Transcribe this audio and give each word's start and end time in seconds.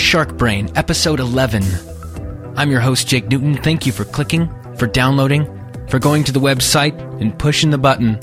Shark 0.00 0.36
Brain, 0.36 0.70
episode 0.74 1.20
11. 1.20 1.62
I'm 2.56 2.70
your 2.70 2.80
host, 2.80 3.06
Jake 3.06 3.28
Newton. 3.28 3.54
Thank 3.54 3.86
you 3.86 3.92
for 3.92 4.04
clicking, 4.04 4.48
for 4.76 4.86
downloading, 4.86 5.46
for 5.88 5.98
going 6.00 6.24
to 6.24 6.32
the 6.32 6.40
website 6.40 6.98
and 7.20 7.38
pushing 7.38 7.70
the 7.70 7.78
button. 7.78 8.18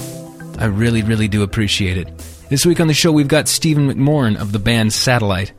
I 0.59 0.65
really, 0.65 1.01
really 1.03 1.27
do 1.27 1.43
appreciate 1.43 1.95
it. 1.97 2.17
This 2.49 2.65
week 2.65 2.81
on 2.81 2.87
the 2.87 2.93
show, 2.93 3.11
we've 3.11 3.27
got 3.27 3.47
Steven 3.47 3.87
McMorran 3.89 4.41
of 4.41 4.51
the 4.51 4.59
band 4.59 4.91
Satellite. 4.91 5.53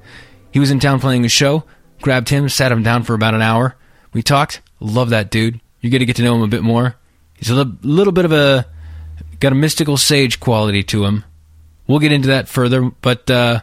He 0.51 0.59
was 0.59 0.71
in 0.71 0.81
town 0.81 1.01
playing 1.01 1.25
a 1.25 1.31
show, 1.31 1.65
grabbed 2.03 2.29
him, 2.29 2.49
sat 2.49 2.73
him 2.73 2.83
down 2.83 3.05
for 3.05 3.15
about 3.15 3.35
an 3.35 3.43
hour. 3.43 3.77
We 4.13 4.23
talked. 4.23 4.61
Love 4.81 5.11
that 5.11 5.31
dude. 5.31 5.61
You're 5.81 5.93
going 5.93 6.01
to 6.01 6.07
get 6.07 6.17
to 6.17 6.23
know 6.23 6.35
him 6.35 6.43
a 6.43 6.49
bit 6.49 6.63
more. 6.63 6.97
He's 7.37 7.49
a 7.49 7.65
li- 7.65 7.79
little 7.83 8.13
bit 8.13 8.25
of 8.27 8.33
a, 8.33 8.67
got 9.41 9.53
a 9.53 9.57
mystical 9.57 9.97
sage 9.97 10.41
quality 10.41 10.83
to 10.83 11.05
him. 11.07 11.25
We'll 11.87 12.01
get 12.01 12.13
into 12.13 12.29
that 12.29 12.49
further, 12.49 12.91
but 13.01 13.31
uh, 13.31 13.61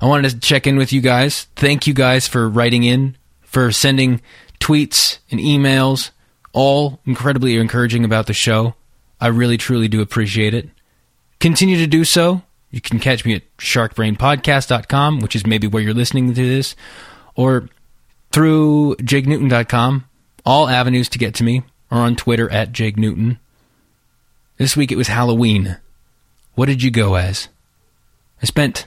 I 0.00 0.06
wanted 0.06 0.30
to 0.30 0.40
check 0.40 0.66
in 0.66 0.76
with 0.76 0.92
you 0.92 1.00
guys. 1.00 1.44
Thank 1.56 1.86
you 1.86 1.94
guys 1.94 2.28
for 2.28 2.48
writing 2.48 2.84
in, 2.84 3.16
for 3.42 3.72
sending 3.72 4.20
tweets 4.60 5.18
and 5.30 5.40
emails, 5.40 6.10
all 6.52 7.00
incredibly 7.06 7.56
encouraging 7.56 8.04
about 8.04 8.26
the 8.26 8.34
show. 8.34 8.74
I 9.20 9.28
really, 9.28 9.56
truly 9.56 9.88
do 9.88 10.02
appreciate 10.02 10.54
it. 10.54 10.68
Continue 11.40 11.78
to 11.78 11.86
do 11.86 12.04
so. 12.04 12.42
You 12.70 12.80
can 12.80 12.98
catch 12.98 13.24
me 13.24 13.34
at 13.34 13.56
sharkbrainpodcast.com, 13.56 15.20
which 15.20 15.36
is 15.36 15.46
maybe 15.46 15.66
where 15.66 15.82
you're 15.82 15.94
listening 15.94 16.34
to 16.34 16.34
this, 16.34 16.76
or 17.34 17.68
through 18.32 18.96
jakenewton.com. 18.96 20.04
All 20.44 20.68
avenues 20.68 21.08
to 21.10 21.18
get 21.18 21.34
to 21.36 21.44
me 21.44 21.62
are 21.90 22.00
on 22.00 22.16
Twitter 22.16 22.50
at 22.50 22.72
Jake 22.72 22.96
Newton. 22.98 23.38
This 24.58 24.76
week 24.76 24.92
it 24.92 24.96
was 24.96 25.08
Halloween. 25.08 25.78
What 26.54 26.66
did 26.66 26.82
you 26.82 26.90
go 26.90 27.14
as? 27.14 27.48
I 28.42 28.46
spent 28.46 28.86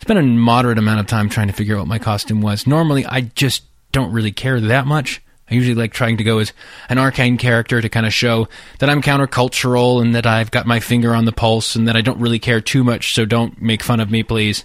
spent 0.00 0.18
a 0.18 0.22
moderate 0.22 0.78
amount 0.78 1.00
of 1.00 1.06
time 1.06 1.28
trying 1.28 1.46
to 1.48 1.52
figure 1.52 1.76
out 1.76 1.80
what 1.80 1.88
my 1.88 1.98
costume 1.98 2.40
was. 2.40 2.66
Normally, 2.66 3.06
I 3.06 3.22
just 3.22 3.64
don't 3.92 4.12
really 4.12 4.32
care 4.32 4.60
that 4.60 4.86
much. 4.86 5.22
I 5.50 5.54
usually 5.54 5.74
like 5.74 5.92
trying 5.92 6.16
to 6.16 6.24
go 6.24 6.38
as 6.38 6.52
an 6.88 6.98
arcane 6.98 7.36
character 7.36 7.80
to 7.80 7.88
kind 7.88 8.06
of 8.06 8.14
show 8.14 8.48
that 8.78 8.88
I'm 8.88 9.02
countercultural 9.02 10.00
and 10.00 10.14
that 10.14 10.26
I've 10.26 10.50
got 10.50 10.66
my 10.66 10.80
finger 10.80 11.14
on 11.14 11.26
the 11.26 11.32
pulse 11.32 11.76
and 11.76 11.86
that 11.86 11.96
I 11.96 12.00
don't 12.00 12.20
really 12.20 12.38
care 12.38 12.60
too 12.60 12.82
much, 12.82 13.14
so 13.14 13.24
don't 13.24 13.60
make 13.60 13.82
fun 13.82 14.00
of 14.00 14.10
me, 14.10 14.22
please. 14.22 14.64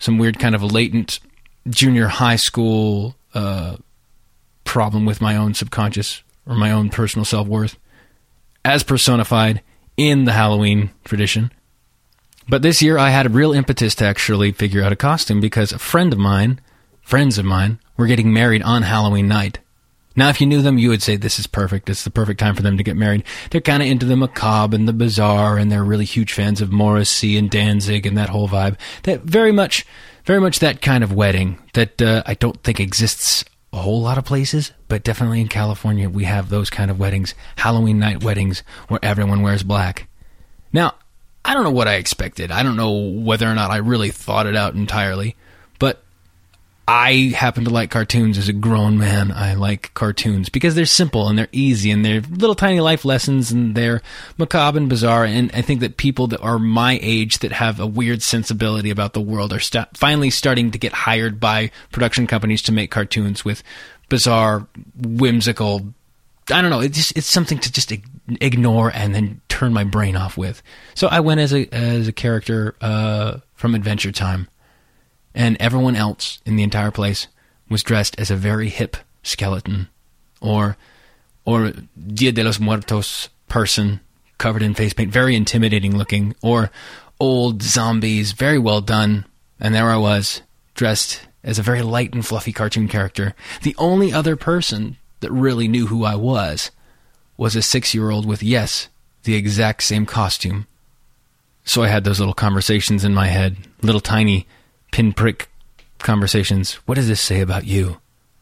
Some 0.00 0.18
weird 0.18 0.38
kind 0.38 0.54
of 0.54 0.62
latent 0.62 1.20
junior 1.68 2.08
high 2.08 2.36
school 2.36 3.16
uh, 3.34 3.76
problem 4.64 5.06
with 5.06 5.20
my 5.20 5.36
own 5.36 5.54
subconscious 5.54 6.22
or 6.46 6.54
my 6.54 6.72
own 6.72 6.90
personal 6.90 7.24
self 7.24 7.46
worth, 7.46 7.76
as 8.64 8.82
personified 8.82 9.62
in 9.96 10.24
the 10.24 10.32
Halloween 10.32 10.90
tradition. 11.04 11.52
But 12.48 12.62
this 12.62 12.80
year 12.80 12.96
I 12.96 13.10
had 13.10 13.26
a 13.26 13.30
real 13.30 13.52
impetus 13.52 13.94
to 13.96 14.06
actually 14.06 14.52
figure 14.52 14.82
out 14.82 14.92
a 14.92 14.96
costume 14.96 15.40
because 15.40 15.72
a 15.72 15.78
friend 15.78 16.12
of 16.12 16.18
mine, 16.18 16.60
friends 17.02 17.38
of 17.38 17.44
mine, 17.44 17.78
were 17.96 18.06
getting 18.06 18.32
married 18.32 18.62
on 18.62 18.82
Halloween 18.82 19.28
night. 19.28 19.58
Now, 20.16 20.30
if 20.30 20.40
you 20.40 20.48
knew 20.48 20.62
them, 20.62 20.78
you 20.78 20.88
would 20.88 21.02
say 21.02 21.14
this 21.14 21.38
is 21.38 21.46
perfect. 21.46 21.88
It's 21.88 22.02
the 22.02 22.10
perfect 22.10 22.40
time 22.40 22.56
for 22.56 22.62
them 22.62 22.76
to 22.76 22.82
get 22.82 22.96
married. 22.96 23.22
They're 23.50 23.60
kind 23.60 23.82
of 23.82 23.88
into 23.88 24.04
the 24.04 24.16
macabre 24.16 24.74
and 24.74 24.88
the 24.88 24.92
bizarre, 24.92 25.58
and 25.58 25.70
they're 25.70 25.84
really 25.84 26.04
huge 26.04 26.32
fans 26.32 26.60
of 26.60 26.72
Morrissey 26.72 27.36
and 27.36 27.48
Danzig 27.48 28.04
and 28.04 28.18
that 28.18 28.30
whole 28.30 28.48
vibe. 28.48 28.76
That 29.04 29.20
very 29.20 29.52
much, 29.52 29.86
very 30.24 30.40
much 30.40 30.58
that 30.58 30.82
kind 30.82 31.04
of 31.04 31.12
wedding 31.12 31.60
that 31.74 32.02
uh, 32.02 32.24
I 32.26 32.34
don't 32.34 32.60
think 32.64 32.80
exists 32.80 33.44
a 33.72 33.76
whole 33.76 34.00
lot 34.00 34.18
of 34.18 34.24
places, 34.24 34.72
but 34.88 35.04
definitely 35.04 35.40
in 35.40 35.48
California 35.48 36.08
we 36.08 36.24
have 36.24 36.48
those 36.48 36.70
kind 36.70 36.90
of 36.90 36.98
weddings, 36.98 37.34
Halloween 37.56 38.00
night 38.00 38.24
weddings 38.24 38.64
where 38.88 39.00
everyone 39.04 39.42
wears 39.42 39.62
black. 39.62 40.08
Now, 40.72 40.94
I 41.48 41.54
don't 41.54 41.64
know 41.64 41.70
what 41.70 41.88
I 41.88 41.94
expected. 41.94 42.50
I 42.50 42.62
don't 42.62 42.76
know 42.76 42.92
whether 42.92 43.50
or 43.50 43.54
not 43.54 43.70
I 43.70 43.78
really 43.78 44.10
thought 44.10 44.46
it 44.46 44.54
out 44.54 44.74
entirely, 44.74 45.34
but 45.78 46.02
I 46.86 47.32
happen 47.34 47.64
to 47.64 47.70
like 47.70 47.90
cartoons 47.90 48.36
as 48.36 48.50
a 48.50 48.52
grown 48.52 48.98
man. 48.98 49.32
I 49.32 49.54
like 49.54 49.94
cartoons 49.94 50.50
because 50.50 50.74
they're 50.74 50.84
simple 50.84 51.26
and 51.26 51.38
they're 51.38 51.48
easy 51.50 51.90
and 51.90 52.04
they're 52.04 52.20
little 52.20 52.54
tiny 52.54 52.80
life 52.80 53.06
lessons 53.06 53.50
and 53.50 53.74
they're 53.74 54.02
macabre 54.36 54.76
and 54.76 54.90
bizarre. 54.90 55.24
And 55.24 55.50
I 55.54 55.62
think 55.62 55.80
that 55.80 55.96
people 55.96 56.26
that 56.26 56.40
are 56.42 56.58
my 56.58 56.98
age 57.00 57.38
that 57.38 57.52
have 57.52 57.80
a 57.80 57.86
weird 57.86 58.20
sensibility 58.20 58.90
about 58.90 59.14
the 59.14 59.20
world 59.22 59.54
are 59.54 59.58
st- 59.58 59.96
finally 59.96 60.28
starting 60.28 60.70
to 60.72 60.78
get 60.78 60.92
hired 60.92 61.40
by 61.40 61.70
production 61.92 62.26
companies 62.26 62.60
to 62.64 62.72
make 62.72 62.90
cartoons 62.90 63.42
with 63.42 63.62
bizarre, 64.10 64.68
whimsical. 64.98 65.94
I 66.50 66.62
don't 66.62 66.70
know. 66.70 66.80
It's 66.80 66.96
just, 66.96 67.16
it's 67.16 67.26
something 67.26 67.58
to 67.58 67.72
just 67.72 67.92
ignore 68.40 68.90
and 68.94 69.14
then 69.14 69.40
turn 69.48 69.72
my 69.72 69.84
brain 69.84 70.16
off 70.16 70.36
with. 70.36 70.62
So 70.94 71.08
I 71.08 71.20
went 71.20 71.40
as 71.40 71.52
a 71.52 71.68
as 71.74 72.08
a 72.08 72.12
character 72.12 72.74
uh, 72.80 73.38
from 73.54 73.74
Adventure 73.74 74.12
Time 74.12 74.48
and 75.34 75.56
everyone 75.60 75.96
else 75.96 76.40
in 76.44 76.56
the 76.56 76.62
entire 76.62 76.90
place 76.90 77.28
was 77.68 77.82
dressed 77.82 78.18
as 78.18 78.30
a 78.30 78.36
very 78.36 78.68
hip 78.68 78.96
skeleton 79.22 79.88
or 80.40 80.76
or 81.44 81.72
Dia 81.96 82.32
de 82.32 82.42
los 82.42 82.58
Muertos 82.60 83.28
person 83.48 84.00
covered 84.36 84.62
in 84.62 84.74
face 84.74 84.92
paint, 84.92 85.10
very 85.10 85.34
intimidating 85.34 85.96
looking, 85.96 86.34
or 86.42 86.70
old 87.18 87.62
zombies, 87.62 88.32
very 88.32 88.58
well 88.58 88.80
done. 88.80 89.24
And 89.58 89.74
there 89.74 89.88
I 89.88 89.96
was, 89.96 90.42
dressed 90.74 91.22
as 91.42 91.58
a 91.58 91.62
very 91.62 91.82
light 91.82 92.12
and 92.12 92.24
fluffy 92.24 92.52
cartoon 92.52 92.86
character. 92.86 93.34
The 93.62 93.74
only 93.78 94.12
other 94.12 94.36
person 94.36 94.98
that 95.20 95.32
really 95.32 95.68
knew 95.68 95.86
who 95.86 96.04
I 96.04 96.14
was 96.14 96.70
was 97.36 97.56
a 97.56 97.62
six 97.62 97.94
year 97.94 98.10
old 98.10 98.26
with, 98.26 98.42
yes, 98.42 98.88
the 99.24 99.34
exact 99.34 99.82
same 99.82 100.06
costume. 100.06 100.66
So 101.64 101.82
I 101.82 101.88
had 101.88 102.04
those 102.04 102.18
little 102.18 102.34
conversations 102.34 103.04
in 103.04 103.14
my 103.14 103.26
head, 103.26 103.56
little 103.82 104.00
tiny 104.00 104.46
pinprick 104.90 105.48
conversations. 105.98 106.74
What 106.86 106.94
does 106.94 107.08
this 107.08 107.20
say 107.20 107.40
about 107.40 107.66
you? 107.66 108.00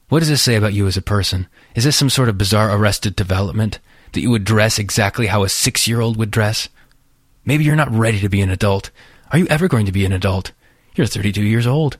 What 0.08 0.20
does 0.20 0.28
this 0.28 0.42
say 0.42 0.54
about 0.54 0.74
you 0.74 0.86
as 0.86 0.96
a 0.96 1.02
person? 1.02 1.48
Is 1.74 1.84
this 1.84 1.96
some 1.96 2.10
sort 2.10 2.28
of 2.28 2.38
bizarre 2.38 2.74
arrested 2.74 3.16
development 3.16 3.80
that 4.12 4.20
you 4.20 4.30
would 4.30 4.44
dress 4.44 4.78
exactly 4.78 5.26
how 5.26 5.42
a 5.42 5.48
six 5.48 5.88
year 5.88 6.00
old 6.00 6.16
would 6.16 6.30
dress? 6.30 6.68
Maybe 7.44 7.64
you're 7.64 7.76
not 7.76 7.90
ready 7.90 8.20
to 8.20 8.28
be 8.28 8.40
an 8.40 8.50
adult. 8.50 8.90
Are 9.32 9.38
you 9.38 9.46
ever 9.48 9.66
going 9.66 9.86
to 9.86 9.92
be 9.92 10.04
an 10.04 10.12
adult? 10.12 10.52
You're 10.94 11.06
32 11.06 11.42
years 11.42 11.66
old. 11.66 11.96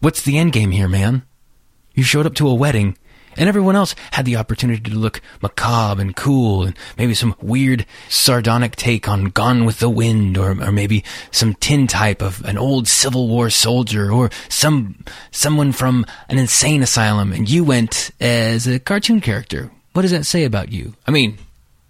What's 0.00 0.22
the 0.22 0.38
end 0.38 0.52
game 0.52 0.72
here, 0.72 0.88
man? 0.88 1.22
You 1.94 2.02
showed 2.02 2.26
up 2.26 2.34
to 2.36 2.48
a 2.48 2.54
wedding 2.54 2.96
and 3.40 3.48
everyone 3.48 3.74
else 3.74 3.96
had 4.12 4.26
the 4.26 4.36
opportunity 4.36 4.90
to 4.90 4.96
look 4.96 5.22
macabre 5.40 6.02
and 6.02 6.14
cool 6.14 6.62
and 6.62 6.76
maybe 6.98 7.14
some 7.14 7.34
weird 7.40 7.86
sardonic 8.10 8.76
take 8.76 9.08
on 9.08 9.24
Gone 9.24 9.64
with 9.64 9.78
the 9.78 9.88
Wind 9.88 10.36
or, 10.36 10.50
or 10.50 10.70
maybe 10.70 11.02
some 11.32 11.54
tintype 11.54 12.20
of 12.20 12.44
an 12.44 12.58
old 12.58 12.86
Civil 12.86 13.28
War 13.28 13.48
soldier 13.48 14.12
or 14.12 14.30
some 14.50 15.02
someone 15.30 15.72
from 15.72 16.04
an 16.28 16.36
insane 16.38 16.82
asylum 16.82 17.32
and 17.32 17.48
you 17.48 17.64
went 17.64 18.10
as 18.20 18.68
a 18.68 18.78
cartoon 18.78 19.22
character. 19.22 19.70
What 19.94 20.02
does 20.02 20.10
that 20.12 20.26
say 20.26 20.44
about 20.44 20.70
you? 20.70 20.94
I 21.06 21.10
mean, 21.10 21.38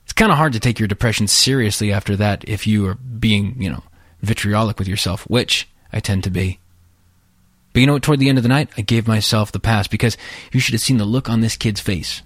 it's 0.05 0.12
kind 0.12 0.31
of 0.31 0.38
hard 0.38 0.53
to 0.53 0.61
take 0.61 0.78
your 0.78 0.88
depression 0.88 1.27
seriously 1.27 1.93
after 1.93 2.15
that 2.17 2.44
if 2.49 2.65
you 2.67 2.87
are 2.87 2.94
being, 2.94 3.61
you 3.61 3.71
know, 3.71 3.82
vitriolic 4.22 4.78
with 4.78 4.87
yourself, 4.87 5.25
which 5.25 5.69
I 5.93 5.99
tend 5.99 6.22
to 6.25 6.31
be. 6.31 6.61
But 7.72 7.81
you 7.81 7.86
know 7.86 7.94
what? 7.94 8.03
Toward 8.03 8.19
the 8.19 8.28
end 8.28 8.38
of 8.38 8.42
the 8.42 8.48
night, 8.48 8.69
I 8.76 8.82
gave 8.82 9.06
myself 9.06 9.53
the 9.53 9.60
pass 9.60 9.86
because 9.86 10.16
you 10.53 10.60
should 10.60 10.75
have 10.75 10.81
seen 10.81 10.97
the 10.97 11.04
look 11.04 11.28
on 11.28 11.41
this 11.41 11.56
kid's 11.56 11.81
face. 11.81 12.22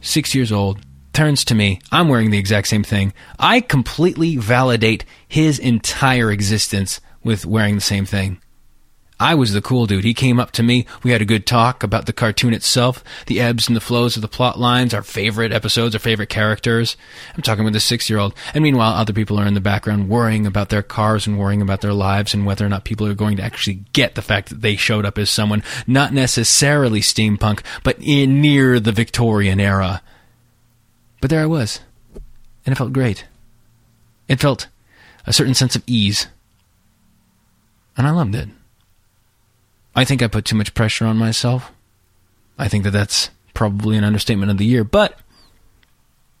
Six 0.00 0.34
years 0.34 0.52
old, 0.52 0.80
turns 1.12 1.44
to 1.46 1.54
me. 1.54 1.80
I'm 1.90 2.08
wearing 2.08 2.30
the 2.30 2.38
exact 2.38 2.68
same 2.68 2.84
thing. 2.84 3.12
I 3.38 3.60
completely 3.60 4.36
validate 4.36 5.04
his 5.26 5.58
entire 5.58 6.30
existence 6.30 7.00
with 7.22 7.46
wearing 7.46 7.74
the 7.74 7.80
same 7.80 8.06
thing. 8.06 8.40
I 9.18 9.34
was 9.34 9.54
the 9.54 9.62
cool 9.62 9.86
dude. 9.86 10.04
He 10.04 10.12
came 10.12 10.38
up 10.38 10.50
to 10.52 10.62
me. 10.62 10.84
We 11.02 11.10
had 11.10 11.22
a 11.22 11.26
good 11.26 11.46
talk 11.46 11.82
about 11.82 12.04
the 12.04 12.12
cartoon 12.12 12.52
itself, 12.52 13.02
the 13.26 13.40
ebbs 13.40 13.66
and 13.66 13.74
the 13.74 13.80
flows 13.80 14.14
of 14.14 14.22
the 14.22 14.28
plot 14.28 14.58
lines, 14.58 14.92
our 14.92 15.02
favorite 15.02 15.52
episodes, 15.52 15.94
our 15.94 15.98
favorite 15.98 16.28
characters. 16.28 16.98
I'm 17.34 17.40
talking 17.40 17.64
with 17.64 17.74
a 17.74 17.80
six 17.80 18.10
year 18.10 18.18
old. 18.18 18.34
And 18.52 18.62
meanwhile, 18.62 18.92
other 18.92 19.14
people 19.14 19.38
are 19.38 19.46
in 19.46 19.54
the 19.54 19.60
background 19.60 20.10
worrying 20.10 20.46
about 20.46 20.68
their 20.68 20.82
cars 20.82 21.26
and 21.26 21.38
worrying 21.38 21.62
about 21.62 21.80
their 21.80 21.94
lives 21.94 22.34
and 22.34 22.44
whether 22.44 22.66
or 22.66 22.68
not 22.68 22.84
people 22.84 23.06
are 23.06 23.14
going 23.14 23.38
to 23.38 23.42
actually 23.42 23.84
get 23.94 24.16
the 24.16 24.22
fact 24.22 24.50
that 24.50 24.60
they 24.60 24.76
showed 24.76 25.06
up 25.06 25.16
as 25.16 25.30
someone 25.30 25.62
not 25.86 26.12
necessarily 26.12 27.00
steampunk, 27.00 27.62
but 27.82 27.96
in 28.00 28.42
near 28.42 28.78
the 28.78 28.92
Victorian 28.92 29.60
era. 29.60 30.02
But 31.22 31.30
there 31.30 31.42
I 31.42 31.46
was. 31.46 31.80
And 32.66 32.72
it 32.74 32.76
felt 32.76 32.92
great. 32.92 33.24
It 34.28 34.40
felt 34.40 34.68
a 35.24 35.32
certain 35.32 35.54
sense 35.54 35.74
of 35.74 35.82
ease. 35.86 36.26
And 37.96 38.06
I 38.06 38.10
loved 38.10 38.34
it. 38.34 38.48
I 39.96 40.04
think 40.04 40.22
I 40.22 40.28
put 40.28 40.44
too 40.44 40.56
much 40.56 40.74
pressure 40.74 41.06
on 41.06 41.16
myself. 41.16 41.72
I 42.58 42.68
think 42.68 42.84
that 42.84 42.90
that's 42.90 43.30
probably 43.54 43.96
an 43.96 44.04
understatement 44.04 44.50
of 44.50 44.58
the 44.58 44.66
year, 44.66 44.84
but 44.84 45.18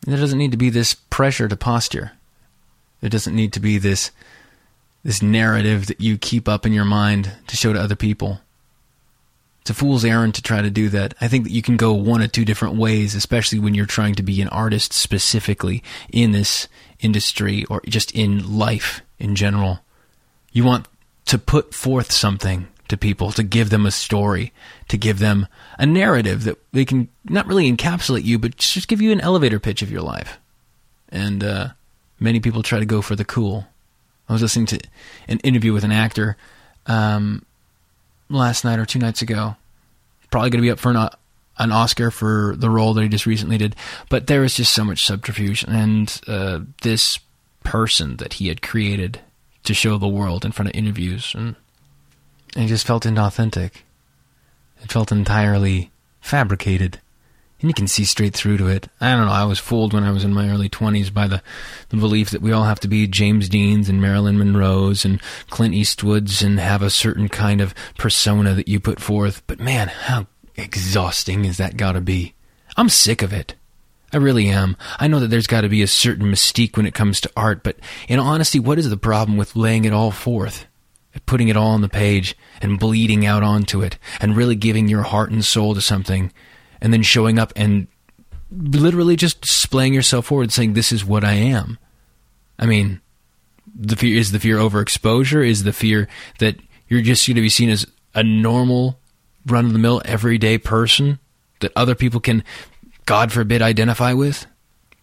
there 0.02 0.18
doesn't 0.18 0.38
need 0.38 0.52
to 0.52 0.58
be 0.58 0.68
this 0.68 0.94
pressure 0.94 1.48
to 1.48 1.56
posture. 1.56 2.12
There 3.00 3.10
doesn't 3.10 3.34
need 3.34 3.54
to 3.54 3.60
be 3.60 3.78
this 3.78 4.10
this 5.02 5.22
narrative 5.22 5.86
that 5.86 6.00
you 6.00 6.18
keep 6.18 6.48
up 6.48 6.66
in 6.66 6.72
your 6.72 6.84
mind 6.84 7.30
to 7.46 7.56
show 7.56 7.72
to 7.72 7.80
other 7.80 7.94
people. 7.94 8.40
It's 9.60 9.70
a 9.70 9.74
fool's 9.74 10.04
errand 10.04 10.34
to 10.34 10.42
try 10.42 10.62
to 10.62 10.70
do 10.70 10.88
that. 10.88 11.14
I 11.20 11.28
think 11.28 11.44
that 11.44 11.52
you 11.52 11.62
can 11.62 11.76
go 11.76 11.92
one 11.92 12.22
or 12.22 12.26
two 12.26 12.44
different 12.44 12.74
ways, 12.74 13.14
especially 13.14 13.60
when 13.60 13.74
you're 13.74 13.86
trying 13.86 14.16
to 14.16 14.22
be 14.22 14.42
an 14.42 14.48
artist 14.48 14.92
specifically 14.92 15.82
in 16.12 16.32
this 16.32 16.66
industry 17.00 17.64
or 17.66 17.80
just 17.86 18.12
in 18.12 18.58
life 18.58 19.00
in 19.18 19.36
general. 19.36 19.80
You 20.52 20.64
want 20.64 20.88
to 21.26 21.38
put 21.38 21.72
forth 21.72 22.10
something 22.10 22.66
to 22.88 22.96
people, 22.96 23.32
to 23.32 23.42
give 23.42 23.70
them 23.70 23.86
a 23.86 23.90
story, 23.90 24.52
to 24.88 24.96
give 24.96 25.18
them 25.18 25.46
a 25.78 25.86
narrative 25.86 26.44
that 26.44 26.58
they 26.72 26.84
can 26.84 27.08
not 27.24 27.46
really 27.46 27.70
encapsulate 27.70 28.24
you, 28.24 28.38
but 28.38 28.56
just 28.56 28.88
give 28.88 29.02
you 29.02 29.12
an 29.12 29.20
elevator 29.20 29.58
pitch 29.58 29.82
of 29.82 29.90
your 29.90 30.02
life. 30.02 30.38
And 31.08 31.42
uh, 31.42 31.68
many 32.18 32.40
people 32.40 32.62
try 32.62 32.78
to 32.78 32.86
go 32.86 33.02
for 33.02 33.16
the 33.16 33.24
cool. 33.24 33.66
I 34.28 34.32
was 34.32 34.42
listening 34.42 34.66
to 34.66 34.80
an 35.28 35.38
interview 35.40 35.72
with 35.72 35.84
an 35.84 35.92
actor 35.92 36.36
um, 36.86 37.44
last 38.28 38.64
night 38.64 38.78
or 38.78 38.86
two 38.86 38.98
nights 38.98 39.22
ago. 39.22 39.56
Probably 40.30 40.50
going 40.50 40.62
to 40.62 40.66
be 40.66 40.70
up 40.70 40.78
for 40.78 40.90
an, 40.90 41.08
an 41.58 41.72
Oscar 41.72 42.10
for 42.10 42.54
the 42.56 42.70
role 42.70 42.94
that 42.94 43.02
he 43.02 43.08
just 43.08 43.26
recently 43.26 43.58
did. 43.58 43.76
But 44.08 44.26
there 44.26 44.40
was 44.40 44.54
just 44.54 44.74
so 44.74 44.84
much 44.84 45.04
subterfuge, 45.04 45.64
and 45.66 46.20
uh, 46.26 46.60
this 46.82 47.20
person 47.62 48.16
that 48.16 48.34
he 48.34 48.48
had 48.48 48.62
created 48.62 49.20
to 49.64 49.74
show 49.74 49.98
the 49.98 50.08
world 50.08 50.44
in 50.44 50.52
front 50.52 50.70
of 50.70 50.76
interviews, 50.76 51.34
and, 51.34 51.56
it 52.56 52.66
just 52.66 52.86
felt 52.86 53.04
inauthentic. 53.04 53.82
It 54.82 54.92
felt 54.92 55.12
entirely 55.12 55.90
fabricated. 56.20 57.00
And 57.60 57.70
you 57.70 57.74
can 57.74 57.88
see 57.88 58.04
straight 58.04 58.34
through 58.34 58.58
to 58.58 58.68
it. 58.68 58.88
I 59.00 59.12
don't 59.12 59.26
know. 59.26 59.32
I 59.32 59.44
was 59.44 59.58
fooled 59.58 59.94
when 59.94 60.04
I 60.04 60.10
was 60.10 60.24
in 60.24 60.34
my 60.34 60.50
early 60.50 60.68
20s 60.68 61.12
by 61.12 61.26
the, 61.26 61.42
the 61.88 61.96
belief 61.96 62.30
that 62.30 62.42
we 62.42 62.52
all 62.52 62.64
have 62.64 62.80
to 62.80 62.88
be 62.88 63.06
James 63.06 63.48
Deans 63.48 63.88
and 63.88 64.00
Marilyn 64.00 64.38
Monroes 64.38 65.04
and 65.06 65.20
Clint 65.48 65.74
Eastwoods 65.74 66.44
and 66.44 66.60
have 66.60 66.82
a 66.82 66.90
certain 66.90 67.28
kind 67.28 67.62
of 67.62 67.74
persona 67.96 68.52
that 68.52 68.68
you 68.68 68.78
put 68.78 69.00
forth. 69.00 69.42
But 69.46 69.58
man, 69.58 69.88
how 69.88 70.26
exhausting 70.56 71.46
is 71.46 71.56
that 71.56 71.78
gotta 71.78 72.02
be? 72.02 72.34
I'm 72.76 72.90
sick 72.90 73.22
of 73.22 73.32
it. 73.32 73.54
I 74.12 74.18
really 74.18 74.48
am. 74.48 74.76
I 74.98 75.08
know 75.08 75.20
that 75.20 75.28
there's 75.28 75.46
got 75.46 75.62
to 75.62 75.68
be 75.68 75.82
a 75.82 75.88
certain 75.88 76.26
mystique 76.26 76.76
when 76.76 76.86
it 76.86 76.94
comes 76.94 77.20
to 77.20 77.30
art, 77.36 77.62
but 77.62 77.76
in 78.08 78.18
honesty, 78.18 78.60
what 78.60 78.78
is 78.78 78.88
the 78.88 78.96
problem 78.96 79.36
with 79.36 79.56
laying 79.56 79.84
it 79.84 79.92
all 79.92 80.10
forth? 80.10 80.66
Putting 81.24 81.48
it 81.48 81.56
all 81.56 81.70
on 81.70 81.80
the 81.80 81.88
page 81.88 82.36
and 82.60 82.78
bleeding 82.78 83.24
out 83.24 83.42
onto 83.42 83.82
it 83.82 83.98
and 84.20 84.36
really 84.36 84.54
giving 84.54 84.88
your 84.88 85.02
heart 85.02 85.30
and 85.30 85.44
soul 85.44 85.74
to 85.74 85.80
something 85.80 86.32
and 86.80 86.92
then 86.92 87.02
showing 87.02 87.38
up 87.38 87.52
and 87.56 87.86
literally 88.50 89.16
just 89.16 89.40
displaying 89.40 89.94
yourself 89.94 90.26
forward 90.26 90.52
saying, 90.52 90.74
This 90.74 90.92
is 90.92 91.04
what 91.04 91.24
I 91.24 91.32
am. 91.32 91.78
I 92.58 92.66
mean, 92.66 93.00
the 93.74 93.96
fear 93.96 94.18
is 94.18 94.32
the 94.32 94.40
fear 94.40 94.56
overexposure, 94.56 95.46
is 95.46 95.64
the 95.64 95.72
fear 95.72 96.08
that 96.38 96.56
you're 96.88 97.02
just 97.02 97.26
going 97.26 97.36
to 97.36 97.42
be 97.42 97.48
seen 97.48 97.68
as 97.68 97.86
a 98.14 98.22
normal, 98.22 98.98
run 99.46 99.66
of 99.66 99.72
the 99.72 99.78
mill, 99.78 100.00
everyday 100.04 100.58
person 100.58 101.18
that 101.60 101.72
other 101.76 101.94
people 101.94 102.20
can, 102.20 102.44
God 103.04 103.32
forbid, 103.32 103.62
identify 103.62 104.12
with? 104.12 104.46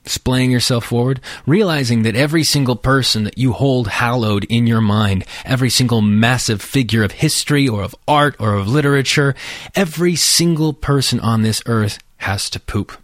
Displaying 0.03 0.51
yourself 0.51 0.85
forward, 0.85 1.21
realizing 1.45 2.03
that 2.03 2.15
every 2.15 2.43
single 2.43 2.75
person 2.75 3.23
that 3.23 3.37
you 3.37 3.53
hold 3.53 3.87
hallowed 3.87 4.45
in 4.45 4.67
your 4.67 4.81
mind, 4.81 5.25
every 5.45 5.69
single 5.69 6.01
massive 6.01 6.61
figure 6.61 7.03
of 7.03 7.13
history 7.13 7.67
or 7.67 7.83
of 7.83 7.95
art 8.07 8.35
or 8.39 8.53
of 8.53 8.67
literature, 8.67 9.33
every 9.75 10.15
single 10.15 10.73
person 10.73 11.19
on 11.19 11.41
this 11.41 11.61
earth 11.65 11.99
has 12.17 12.49
to 12.49 12.59
poop. 12.59 12.97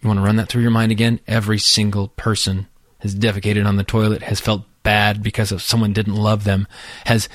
You 0.00 0.08
want 0.08 0.18
to 0.18 0.24
run 0.24 0.36
that 0.36 0.48
through 0.48 0.62
your 0.62 0.70
mind 0.70 0.90
again? 0.90 1.20
Every 1.28 1.58
single 1.58 2.08
person 2.08 2.66
has 3.00 3.14
defecated 3.14 3.66
on 3.66 3.76
the 3.76 3.84
toilet, 3.84 4.22
has 4.22 4.40
felt 4.40 4.64
bad 4.82 5.22
because 5.22 5.52
of 5.52 5.62
someone 5.62 5.92
didn't 5.92 6.16
love 6.16 6.44
them, 6.44 6.66
has 7.06 7.28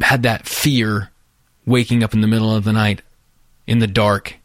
had 0.00 0.22
that 0.22 0.46
fear 0.46 1.10
waking 1.66 2.02
up 2.02 2.14
in 2.14 2.20
the 2.20 2.26
middle 2.26 2.54
of 2.54 2.64
the 2.64 2.72
night 2.72 3.02
in 3.66 3.78
the 3.78 3.86
dark 3.86 4.36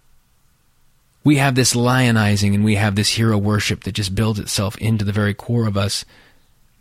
we 1.24 1.38
have 1.38 1.56
this 1.56 1.74
lionizing 1.74 2.54
and 2.54 2.64
we 2.64 2.76
have 2.76 2.96
this 2.96 3.10
hero 3.10 3.38
worship 3.38 3.84
that 3.84 3.94
just 3.94 4.16
builds 4.16 4.40
itself 4.40 4.78
into 4.78 5.06
the 5.06 5.12
very 5.12 5.34
core 5.34 5.68
of 5.68 5.78
us. 5.78 6.04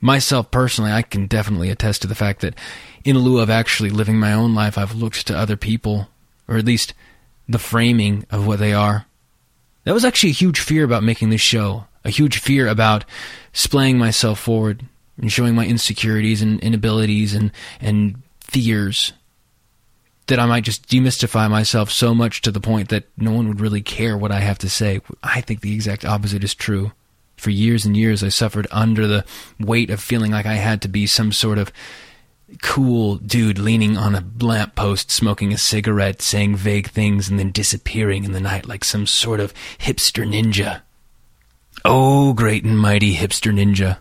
Myself 0.00 0.50
personally, 0.50 0.90
I 0.90 1.02
can 1.02 1.26
definitely 1.26 1.70
attest 1.70 2.02
to 2.02 2.08
the 2.08 2.14
fact 2.14 2.40
that 2.40 2.54
in 3.04 3.18
lieu 3.18 3.40
of 3.40 3.50
actually 3.50 3.90
living 3.90 4.18
my 4.18 4.32
own 4.32 4.54
life, 4.54 4.76
I've 4.76 4.94
looked 4.94 5.26
to 5.28 5.38
other 5.38 5.56
people, 5.56 6.08
or 6.48 6.56
at 6.56 6.64
least 6.64 6.92
the 7.48 7.58
framing 7.58 8.26
of 8.30 8.46
what 8.46 8.58
they 8.58 8.72
are. 8.72 9.06
That 9.84 9.94
was 9.94 10.04
actually 10.04 10.30
a 10.30 10.34
huge 10.34 10.60
fear 10.60 10.84
about 10.84 11.04
making 11.04 11.30
this 11.30 11.40
show, 11.40 11.86
a 12.04 12.10
huge 12.10 12.38
fear 12.38 12.66
about 12.66 13.04
splaying 13.52 13.98
myself 13.98 14.40
forward 14.40 14.84
and 15.16 15.30
showing 15.30 15.54
my 15.54 15.66
insecurities 15.66 16.42
and 16.42 16.58
inabilities 16.60 17.34
and, 17.34 17.52
and 17.80 18.22
fears 18.40 19.12
that 20.26 20.38
I 20.38 20.46
might 20.46 20.64
just 20.64 20.88
demystify 20.88 21.50
myself 21.50 21.90
so 21.90 22.14
much 22.14 22.42
to 22.42 22.50
the 22.50 22.60
point 22.60 22.88
that 22.90 23.04
no 23.16 23.32
one 23.32 23.48
would 23.48 23.60
really 23.60 23.82
care 23.82 24.16
what 24.16 24.32
I 24.32 24.40
have 24.40 24.58
to 24.58 24.68
say. 24.68 25.00
I 25.22 25.40
think 25.40 25.60
the 25.60 25.74
exact 25.74 26.04
opposite 26.04 26.44
is 26.44 26.54
true. 26.54 26.92
For 27.36 27.50
years 27.50 27.84
and 27.84 27.96
years, 27.96 28.22
I 28.22 28.28
suffered 28.28 28.68
under 28.70 29.06
the 29.06 29.24
weight 29.58 29.90
of 29.90 30.00
feeling 30.00 30.30
like 30.30 30.46
I 30.46 30.54
had 30.54 30.80
to 30.82 30.88
be 30.88 31.06
some 31.06 31.32
sort 31.32 31.58
of 31.58 31.72
cool 32.60 33.16
dude 33.16 33.58
leaning 33.58 33.96
on 33.96 34.14
a 34.14 34.24
lamppost, 34.40 35.10
smoking 35.10 35.52
a 35.52 35.58
cigarette, 35.58 36.22
saying 36.22 36.56
vague 36.56 36.90
things, 36.90 37.28
and 37.28 37.38
then 37.38 37.50
disappearing 37.50 38.24
in 38.24 38.32
the 38.32 38.40
night 38.40 38.66
like 38.66 38.84
some 38.84 39.06
sort 39.06 39.40
of 39.40 39.54
hipster 39.78 40.26
ninja. 40.26 40.82
Oh, 41.84 42.32
great 42.32 42.64
and 42.64 42.78
mighty 42.78 43.16
hipster 43.16 43.52
ninja. 43.52 43.98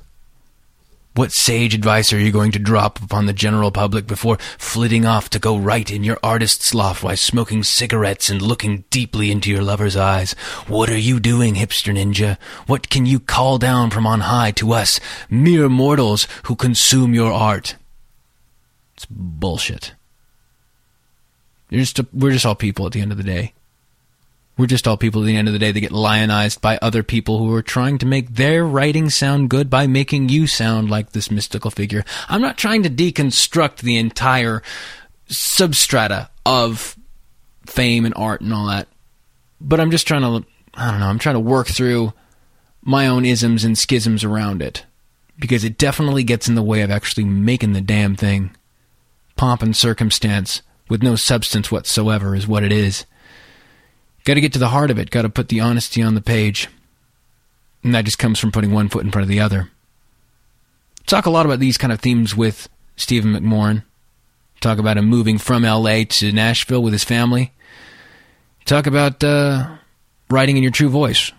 What 1.14 1.34
sage 1.34 1.74
advice 1.74 2.14
are 2.14 2.20
you 2.20 2.32
going 2.32 2.54
to 2.54 2.60
drop 2.60 3.04
upon 3.04 3.26
the 3.26 3.34
general 3.34 3.70
public 3.70 4.08
before 4.08 4.38
flitting 4.58 5.06
off 5.06 5.30
to 5.32 5.40
go 5.40 5.58
right 5.58 5.92
in 5.92 6.06
your 6.06 6.18
artist's 6.24 6.74
loft 6.74 7.04
while 7.04 7.18
smoking 7.18 7.64
cigarettes 7.64 8.30
and 8.30 8.42
looking 8.42 8.86
deeply 8.90 9.30
into 9.30 9.52
your 9.52 9.62
lover's 9.62 9.98
eyes? 9.98 10.32
What 10.68 10.90
are 10.90 10.98
you 10.98 11.20
doing, 11.20 11.56
hipster 11.56 11.94
ninja? 11.94 12.38
What 12.66 12.90
can 12.90 13.06
you 13.06 13.20
call 13.20 13.58
down 13.58 13.90
from 13.90 14.08
on 14.08 14.22
high 14.22 14.52
to 14.52 14.72
us, 14.72 15.02
mere 15.30 15.68
mortals 15.68 16.28
who 16.44 16.56
consume 16.56 17.14
your 17.14 17.34
art? 17.34 17.76
It's 18.96 19.06
bullshit. 19.06 19.94
Just 21.70 22.00
we're 22.14 22.32
just 22.32 22.46
all 22.46 22.56
people 22.56 22.86
at 22.86 22.94
the 22.94 23.02
end 23.02 23.12
of 23.12 23.18
the 23.18 23.24
day. 23.24 23.54
We're 24.62 24.68
just 24.68 24.88
all 24.88 24.96
people 24.96 25.24
at 25.24 25.26
the 25.26 25.36
end 25.36 25.48
of 25.48 25.54
the 25.54 25.60
day 25.60 25.72
that 25.72 25.80
get 25.80 25.92
lionized 25.92 26.62
by 26.62 26.78
other 26.84 27.02
people 27.02 27.40
who 27.40 27.52
are 27.56 27.64
trying 27.64 27.98
to 27.98 28.06
make 28.06 28.36
their 28.36 28.64
writing 28.64 29.10
sound 29.10 29.50
good 29.50 29.72
by 29.72 29.88
making 29.88 30.30
you 30.30 30.46
sound 30.46 30.88
like 30.88 31.14
this 31.14 31.32
mystical 31.32 31.72
figure. 31.72 32.06
I'm 32.30 32.42
not 32.42 32.60
trying 32.60 32.84
to 32.84 32.90
deconstruct 32.92 33.78
the 33.78 33.98
entire 33.98 34.62
substrata 35.28 36.30
of 36.46 36.96
fame 37.66 38.06
and 38.06 38.14
art 38.16 38.42
and 38.42 38.54
all 38.54 38.68
that, 38.68 38.88
but 39.60 39.80
I'm 39.80 39.90
just 39.90 40.06
trying 40.06 40.22
to, 40.22 40.48
I 40.76 40.92
don't 40.92 41.00
know, 41.00 41.08
I'm 41.08 41.18
trying 41.18 41.38
to 41.38 41.40
work 41.40 41.66
through 41.66 42.14
my 42.84 43.08
own 43.08 43.26
isms 43.26 43.64
and 43.64 43.76
schisms 43.76 44.24
around 44.24 44.62
it 44.62 44.86
because 45.40 45.64
it 45.64 45.80
definitely 45.80 46.24
gets 46.24 46.48
in 46.48 46.54
the 46.54 46.62
way 46.62 46.82
of 46.82 46.92
actually 46.92 47.24
making 47.24 47.74
the 47.74 47.82
damn 47.82 48.16
thing. 48.16 48.56
Pomp 49.36 49.64
and 49.64 49.76
circumstance 49.76 50.62
with 50.88 51.02
no 51.02 51.16
substance 51.16 51.72
whatsoever 51.72 52.36
is 52.36 52.48
what 52.48 52.64
it 52.64 52.72
is. 52.72 53.08
Got 54.24 54.36
to 54.36 54.42
get 54.42 54.54
to 54.54 54.60
the 54.60 54.70
heart 54.70 54.92
of 54.92 55.00
it. 55.00 55.10
Got 55.10 55.24
to 55.24 55.30
put 55.30 55.50
the 55.50 55.60
honesty 55.60 56.02
on 56.02 56.16
the 56.16 56.22
page. 56.22 56.68
And 57.84 57.96
that 57.96 58.06
just 58.06 58.20
comes 58.20 58.40
from 58.40 58.52
putting 58.52 58.72
one 58.72 58.90
foot 58.90 59.04
in 59.04 59.12
front 59.12 59.24
of 59.24 59.30
the 59.30 59.40
other. 59.40 59.70
Talk 61.08 61.26
a 61.26 61.32
lot 61.32 61.46
about 61.46 61.60
these 61.60 61.78
kind 61.78 61.92
of 61.92 62.00
themes 62.00 62.36
with 62.36 62.70
Steven 62.96 63.34
McMorran. 63.34 63.84
Talk 64.60 64.78
about 64.78 64.98
him 64.98 65.06
moving 65.06 65.40
from 65.40 65.64
LA 65.64 66.04
to 66.08 66.32
Nashville 66.32 66.84
with 66.84 66.94
his 66.94 67.04
family. 67.04 67.52
Talk 68.66 68.86
about 68.86 69.24
uh, 69.24 69.78
writing 70.30 70.58
in 70.58 70.64
your 70.64 70.72
true 70.72 70.90
voice. 70.90 71.32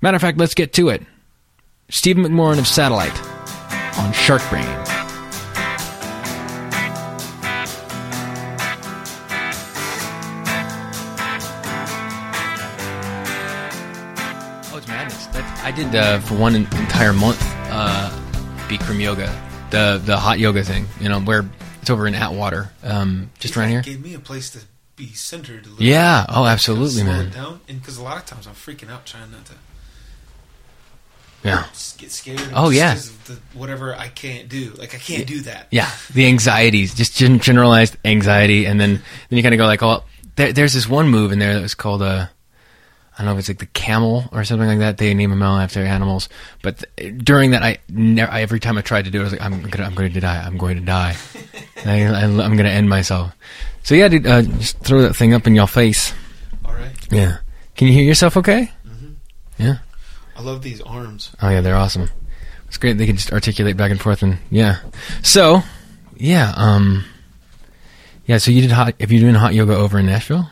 Matter 0.00 0.16
of 0.16 0.22
fact, 0.22 0.38
let's 0.38 0.54
get 0.54 0.72
to 0.74 0.88
it. 0.88 1.02
Steven 1.90 2.24
McMorran 2.24 2.58
of 2.58 2.66
Satellite 2.66 3.18
on 3.98 4.12
Shark 4.12 4.42
Brain. 4.48 4.93
I 15.06 15.72
did 15.74 15.94
uh, 15.94 16.20
for 16.20 16.34
one 16.34 16.54
entire 16.54 17.12
month 17.12 17.38
uh, 17.42 18.10
Bikram 18.68 19.00
yoga, 19.00 19.26
the 19.70 20.00
the 20.04 20.16
hot 20.16 20.38
yoga 20.38 20.64
thing. 20.64 20.86
You 21.00 21.08
know 21.10 21.20
where 21.20 21.44
it's 21.82 21.90
over 21.90 22.06
in 22.06 22.14
Atwater, 22.14 22.70
um, 22.82 23.30
just 23.38 23.56
around 23.56 23.70
here. 23.70 23.82
Gave 23.82 24.02
me 24.02 24.14
a 24.14 24.18
place 24.18 24.50
to 24.50 24.60
be 24.96 25.12
centered. 25.12 25.66
yeah. 25.78 26.24
Oh, 26.28 26.46
absolutely, 26.46 27.02
man. 27.02 27.30
Down. 27.30 27.60
And 27.68 27.80
because 27.80 27.98
a 27.98 28.02
lot 28.02 28.16
of 28.16 28.24
times 28.24 28.46
I'm 28.46 28.54
freaking 28.54 28.90
out 28.90 29.04
trying 29.04 29.30
not 29.30 29.44
to. 29.46 29.54
Yeah. 31.42 31.66
Get 31.98 32.10
scared. 32.10 32.40
Oh 32.54 32.70
yeah. 32.70 32.94
The, 32.94 33.38
whatever 33.52 33.94
I 33.94 34.08
can't 34.08 34.48
do, 34.48 34.70
like 34.78 34.94
I 34.94 34.98
can't 34.98 35.26
do 35.26 35.40
that. 35.42 35.66
Yeah. 35.70 35.90
The 36.14 36.26
anxieties, 36.26 36.94
just 36.94 37.16
generalized 37.16 37.98
anxiety, 38.04 38.64
and 38.64 38.80
then 38.80 39.02
then 39.28 39.36
you 39.36 39.42
kind 39.42 39.54
of 39.54 39.58
go 39.58 39.66
like, 39.66 39.82
oh, 39.82 40.04
there, 40.36 40.54
there's 40.54 40.72
this 40.72 40.88
one 40.88 41.08
move 41.08 41.32
in 41.32 41.38
there 41.38 41.54
that 41.54 41.62
was 41.62 41.74
called 41.74 42.00
a. 42.00 42.06
Uh, 42.06 42.26
I 43.14 43.18
don't 43.18 43.26
know 43.26 43.32
if 43.32 43.38
it's 43.38 43.48
like 43.48 43.58
the 43.58 43.66
camel 43.66 44.24
or 44.32 44.42
something 44.44 44.66
like 44.66 44.80
that. 44.80 44.98
They 44.98 45.14
name 45.14 45.30
them 45.30 45.42
all 45.42 45.58
after 45.58 45.80
animals. 45.80 46.28
But 46.62 46.84
th- 46.96 47.14
during 47.18 47.52
that, 47.52 47.62
I, 47.62 47.78
never, 47.88 48.30
I, 48.30 48.42
every 48.42 48.58
time 48.58 48.76
I 48.76 48.82
tried 48.82 49.04
to 49.04 49.10
do 49.10 49.18
it, 49.18 49.20
I 49.20 49.24
was 49.24 49.32
like, 49.32 49.42
I'm 49.42 49.62
gonna, 49.62 49.84
I'm 49.84 49.94
going 49.94 50.12
to 50.12 50.20
die. 50.20 50.42
I'm 50.44 50.58
going 50.58 50.76
to 50.76 50.82
die. 50.82 51.16
I, 51.84 51.96
am 51.96 52.36
going 52.36 52.58
to 52.58 52.70
end 52.70 52.88
myself. 52.88 53.32
So 53.84 53.94
yeah, 53.94 54.08
dude, 54.08 54.26
uh, 54.26 54.42
just 54.42 54.78
throw 54.78 55.02
that 55.02 55.14
thing 55.14 55.32
up 55.32 55.46
in 55.46 55.54
your 55.54 55.68
face. 55.68 56.12
All 56.64 56.72
right. 56.72 56.96
Yeah. 57.12 57.38
Can 57.76 57.86
you 57.86 57.92
hear 57.92 58.02
yourself? 58.02 58.36
Okay. 58.36 58.70
Mm-hmm. 58.86 59.12
Yeah. 59.58 59.78
I 60.36 60.42
love 60.42 60.62
these 60.62 60.80
arms. 60.80 61.30
Oh 61.40 61.48
yeah, 61.48 61.60
they're 61.60 61.76
awesome. 61.76 62.10
It's 62.66 62.78
great. 62.78 62.98
They 62.98 63.06
can 63.06 63.16
just 63.16 63.32
articulate 63.32 63.76
back 63.76 63.90
and 63.90 64.00
forth 64.00 64.22
and 64.22 64.38
yeah. 64.50 64.78
So 65.22 65.62
yeah, 66.16 66.52
um, 66.56 67.04
yeah. 68.26 68.38
So 68.38 68.50
you 68.50 68.62
did 68.62 68.72
hot. 68.72 68.94
If 68.98 69.12
you're 69.12 69.20
doing 69.20 69.34
hot 69.34 69.54
yoga 69.54 69.76
over 69.76 69.98
in 69.98 70.06
Nashville, 70.06 70.50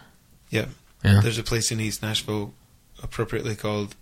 Yeah. 1.04 1.20
There's 1.20 1.38
a 1.38 1.42
place 1.42 1.70
in 1.72 1.80
East 1.80 2.02
Nashville 2.02 2.54
appropriately 3.02 3.56
called 3.56 3.96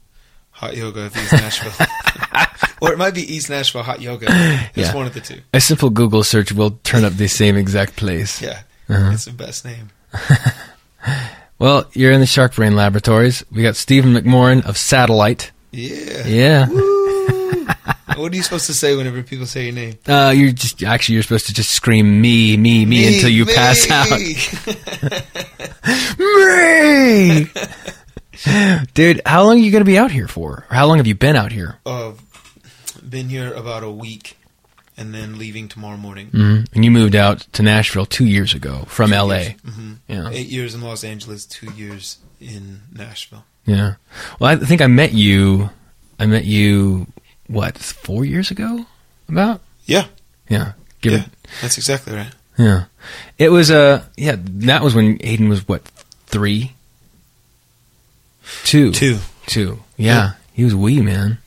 Hot 0.53 0.77
Yoga 0.77 1.03
of 1.07 1.17
East 1.17 1.33
Nashville. 1.33 1.87
or 2.83 2.93
it 2.93 2.99
might 2.99 3.15
be 3.15 3.23
East 3.23 3.49
Nashville 3.51 3.83
Hot 3.83 4.01
Yoga. 4.01 4.27
It's 4.31 4.77
Yeah. 4.77 4.95
one 4.95 5.07
of 5.07 5.15
the 5.15 5.21
two. 5.21 5.41
A 5.55 5.61
simple 5.61 5.91
Google 5.91 6.23
search 6.25 6.53
will 6.53 6.73
turn 6.85 7.05
up 7.05 7.15
the 7.15 7.29
same 7.29 7.57
exact 7.57 7.97
place. 7.97 8.43
Yeah. 8.43 8.63
Uh-huh. 8.89 9.11
It's 9.13 9.25
the 9.27 9.33
best 9.33 9.65
name. 9.65 9.91
Well, 11.59 11.91
you're 11.93 12.11
in 12.11 12.21
the 12.21 12.27
Shark 12.27 12.55
Brain 12.55 12.75
Laboratories. 12.75 13.45
We 13.53 13.63
got 13.63 13.77
Steven 13.77 14.15
McMorran 14.15 14.65
of 14.67 14.79
Satellite. 14.79 15.53
Yeah. 15.73 16.27
Yeah. 16.27 16.69
Woo. 16.71 17.00
what 18.17 18.33
are 18.33 18.37
you 18.37 18.43
supposed 18.43 18.67
to 18.67 18.75
say 18.75 18.95
whenever 18.97 19.23
people 19.23 19.47
say 19.47 19.65
your 19.65 19.75
name? 19.75 19.95
Uh, 20.07 20.33
you're 20.35 20.53
just 20.53 20.83
actually 20.83 21.15
you're 21.15 21.23
supposed 21.23 21.47
to 21.47 21.55
just 21.55 21.71
scream 21.71 22.21
me, 22.21 22.57
me, 22.57 22.85
me, 22.87 23.15
until 23.15 23.31
you 23.31 23.47
pass 23.47 23.89
out. 23.91 24.11
Me! 26.19 27.47
Dude, 28.95 29.21
how 29.27 29.45
long 29.45 29.57
are 29.57 29.61
you 29.63 29.71
going 29.71 29.83
to 29.83 29.87
be 29.91 29.99
out 29.99 30.11
here 30.11 30.29
for? 30.29 30.65
Or 30.71 30.75
how 30.75 30.87
long 30.87 30.97
have 30.99 31.07
you 31.07 31.15
been 31.15 31.37
out 31.37 31.53
here? 31.53 31.79
uh, 31.87 32.13
been 33.09 33.29
here 33.29 33.53
about 33.53 33.83
a 33.83 33.91
week 33.91 34.37
and 34.97 35.13
then 35.15 35.39
leaving 35.39 35.69
tomorrow 35.69 35.97
morning. 35.97 36.29
hmm 36.29 36.61
And 36.75 36.85
you 36.85 36.91
moved 36.91 37.15
out 37.17 37.41
to 37.55 37.63
Nashville 37.63 38.07
two 38.07 38.27
years 38.27 38.55
ago 38.55 38.85
from 38.87 39.11
LA. 39.11 39.51
hmm 39.65 39.95
Yeah. 40.09 40.29
Eight 40.31 40.47
years 40.49 40.75
in 40.75 40.81
Los 40.83 41.03
Angeles, 41.05 41.45
two 41.47 41.71
years 41.73 42.19
in 42.41 42.83
Nashville. 42.93 43.45
Yeah. 43.67 43.95
Well, 44.39 44.51
I 44.51 44.57
think 44.57 44.81
I 44.81 44.87
met 44.87 45.13
you. 45.13 45.71
I 46.19 46.27
met 46.27 46.45
you. 46.45 47.07
What? 47.51 47.77
Four 47.79 48.25
years 48.25 48.51
ago? 48.51 48.87
About? 49.29 49.61
Yeah. 49.87 50.07
Yeah. 50.49 50.73
Give 51.01 51.13
yeah. 51.15 51.19
it. 51.21 51.27
That's 51.63 51.79
exactly 51.79 52.15
right. 52.15 52.31
Yeah. 52.57 52.85
It 53.39 53.49
was 53.49 53.71
Uh, 53.71 54.05
yeah. 54.17 54.37
That 54.39 54.83
was 54.83 54.95
when 54.95 55.19
Aiden 55.19 55.49
was 55.49 55.67
what? 55.67 55.83
Three. 56.27 56.73
Two. 58.65 58.93
Two. 58.93 59.19
Two. 59.47 59.81
Yeah. 59.97 60.33
He 60.53 60.65
was 60.65 60.75
wee 60.75 61.01
man. 61.01 61.39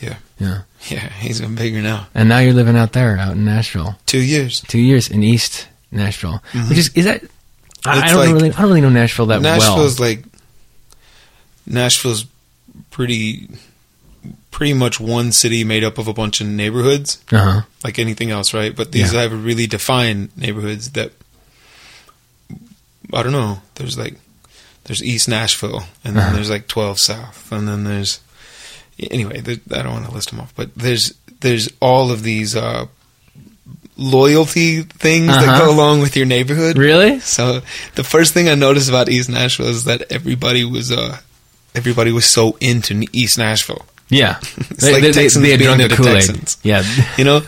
Yeah. 0.00 0.16
Yeah. 0.38 0.62
Yeah. 0.88 1.08
He's 1.20 1.40
been 1.40 1.54
bigger 1.54 1.80
now. 1.80 2.06
And 2.14 2.28
now 2.28 2.38
you're 2.40 2.52
living 2.52 2.76
out 2.76 2.92
there, 2.92 3.16
out 3.16 3.32
in 3.32 3.44
Nashville. 3.44 3.96
Two 4.06 4.20
years. 4.20 4.60
Two 4.62 4.78
years 4.80 5.08
in 5.10 5.22
East 5.22 5.68
Nashville, 5.90 6.42
Mhm. 6.52 6.68
which 6.68 6.78
is 6.78 6.90
is 6.94 7.04
that. 7.06 7.22
I, 7.84 8.00
I 8.02 8.08
don't 8.08 8.16
like- 8.18 8.32
really. 8.34 8.48
I 8.52 8.56
don't 8.60 8.68
really 8.68 8.80
know 8.82 8.90
Nashville 8.90 9.26
that 9.26 9.40
well. 9.42 9.58
Nashville's 9.58 9.98
like 10.00 10.24
Nashville's 11.66 12.26
pretty 12.90 13.48
pretty 14.56 14.72
much 14.72 14.98
one 14.98 15.32
city 15.32 15.64
made 15.64 15.84
up 15.84 15.98
of 15.98 16.08
a 16.08 16.14
bunch 16.14 16.40
of 16.40 16.46
neighborhoods, 16.46 17.18
Uh 17.30 17.38
huh. 17.44 17.60
like 17.84 17.98
anything 17.98 18.30
else, 18.30 18.54
right? 18.54 18.74
But 18.74 18.90
these 18.92 19.12
Yeah. 19.12 19.22
have 19.22 19.44
really 19.44 19.66
defined 19.66 20.30
neighborhoods 20.34 20.90
that 20.92 21.12
I 23.12 23.22
don't 23.22 23.32
know. 23.32 23.60
There's 23.76 23.96
like 23.98 24.14
there's 24.84 25.02
East 25.02 25.28
Nashville, 25.28 25.84
and 26.04 26.16
then 26.16 26.22
Uh-huh. 26.24 26.34
there's 26.34 26.50
like 26.50 26.68
12 26.68 26.98
South, 27.00 27.52
and 27.52 27.68
then 27.68 27.84
there's 27.84 28.20
anyway. 29.10 29.40
There, 29.40 29.58
I 29.78 29.82
don't 29.82 29.92
want 29.92 30.06
to 30.06 30.14
list 30.14 30.30
them 30.30 30.40
off, 30.40 30.52
but 30.56 30.70
there's 30.74 31.12
there's 31.40 31.68
all 31.80 32.10
of 32.10 32.22
these 32.22 32.56
uh, 32.56 32.86
loyalty 33.96 34.82
things 34.82 35.28
that 35.28 35.48
Uh-huh. 35.48 35.66
go 35.66 35.70
along 35.70 36.00
with 36.00 36.16
your 36.16 36.26
neighborhood. 36.26 36.78
Really? 36.78 37.20
So 37.20 37.62
the 37.94 38.04
first 38.04 38.32
thing 38.34 38.48
I 38.48 38.54
noticed 38.54 38.88
about 38.88 39.08
East 39.08 39.28
Nashville 39.28 39.68
is 39.68 39.84
that 39.84 40.10
everybody 40.10 40.64
was 40.64 40.90
uh 40.90 41.18
everybody 41.74 42.10
was 42.12 42.24
so 42.26 42.56
into 42.60 43.04
East 43.12 43.38
Nashville. 43.38 43.84
Yeah. 44.08 44.38
It's 44.70 44.82
like 44.82 45.02
Texans 45.12 45.46
had 45.46 45.58
being 45.58 45.80
into 45.80 45.96
Kool-Aid. 45.96 46.14
Texans. 46.14 46.56
Yeah. 46.62 46.82
You 47.18 47.24
know, 47.24 47.40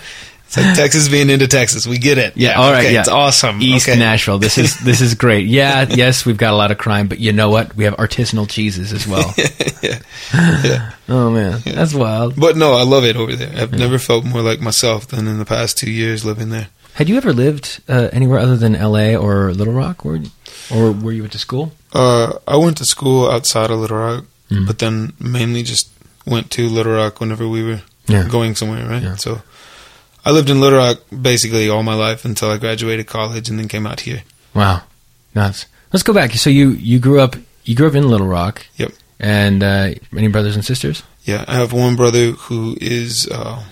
it's 0.47 0.57
like 0.57 0.75
Texas 0.77 1.09
being 1.11 1.29
into 1.29 1.47
Texas. 1.47 1.87
We 1.87 1.99
get 1.99 2.17
it. 2.17 2.35
Yeah, 2.35 2.55
all 2.59 2.73
right, 2.73 2.85
okay, 2.87 2.95
yeah. 2.95 3.01
it's 3.01 3.09
awesome. 3.11 3.61
East 3.61 3.87
okay. 3.87 3.99
Nashville. 3.99 4.39
This 4.39 4.57
is 4.57 4.79
this 4.81 5.03
is 5.03 5.15
great. 5.15 5.47
Yeah, 5.59 5.87
yes, 5.91 6.25
we've 6.25 6.39
got 6.39 6.55
a 6.55 6.57
lot 6.57 6.71
of 6.71 6.79
crime, 6.79 7.07
but 7.07 7.19
you 7.19 7.33
know 7.35 7.51
what? 7.51 7.77
We 7.77 7.85
have 7.85 7.95
artisanal 7.97 8.49
cheeses 8.49 8.95
as 8.95 9.07
well. 9.07 9.35
yeah, 9.83 9.99
yeah. 10.65 10.93
Oh 11.07 11.31
man, 11.31 11.61
that's 11.67 11.93
wild. 11.93 12.35
But 12.41 12.57
no, 12.57 12.73
I 12.73 12.83
love 12.85 13.05
it 13.05 13.17
over 13.17 13.37
there. 13.37 13.53
I've 13.63 13.73
never 13.73 13.99
felt 13.99 14.25
more 14.25 14.41
like 14.41 14.61
myself 14.63 15.07
than 15.09 15.27
in 15.29 15.39
the 15.39 15.45
past 15.45 15.77
two 15.77 15.91
years 15.91 16.25
living 16.25 16.49
there. 16.49 16.69
Had 16.95 17.11
you 17.11 17.17
ever 17.19 17.35
lived 17.35 17.83
uh, 17.87 18.09
anywhere 18.13 18.39
other 18.39 18.57
than 18.57 18.75
L.A. 18.75 19.17
or 19.17 19.53
Little 19.53 19.75
Rock, 19.75 20.07
or 20.07 20.19
or 20.75 20.93
where 20.93 21.13
you 21.13 21.23
went 21.23 21.33
to 21.33 21.39
school? 21.39 21.73
Uh, 21.93 22.39
I 22.49 22.57
went 22.57 22.79
to 22.79 22.87
school 22.87 23.31
outside 23.31 23.71
of 23.71 23.79
Little 23.81 23.99
Rock, 23.99 24.25
Mm. 24.51 24.67
but 24.67 24.79
then 24.79 25.13
mainly 25.21 25.63
just 25.63 25.91
went 26.29 26.51
to 26.53 26.69
Little 26.69 26.95
Rock 26.95 27.21
whenever 27.21 27.49
we 27.49 27.63
were 27.63 27.81
Yeah. 28.07 28.29
going 28.29 28.55
somewhere, 28.55 28.87
right? 28.87 29.03
Yeah. 29.03 29.17
So 29.17 29.43
I 30.25 30.31
lived 30.31 30.51
in 30.51 30.61
Little 30.61 30.79
Rock 30.79 30.99
basically 31.11 31.69
all 31.69 31.83
my 31.83 31.95
life 31.95 32.25
until 32.25 32.51
I 32.51 32.59
graduated 32.59 33.07
college 33.07 33.49
and 33.49 33.59
then 33.59 33.69
came 33.69 33.87
out 33.87 34.01
here. 34.01 34.23
Wow, 34.55 34.83
nuts. 35.35 35.67
Let's 35.93 36.03
go 36.03 36.13
back. 36.13 36.33
So 36.35 36.51
you 36.51 36.71
you 36.71 36.99
grew 36.99 37.21
up 37.21 37.37
you 37.65 37.75
grew 37.75 37.89
up 37.89 37.95
in 37.95 38.09
Little 38.09 38.27
Rock. 38.29 38.67
Yep. 38.77 38.93
And 39.21 39.63
uh, 39.63 39.95
any 40.17 40.29
brothers 40.29 40.55
and 40.55 40.65
sisters? 40.65 41.03
Yeah, 41.25 41.45
I 41.49 41.55
have 41.55 41.73
one 41.73 41.97
brother 41.97 42.33
who 42.33 42.77
is 42.81 43.27
uh, 43.31 43.63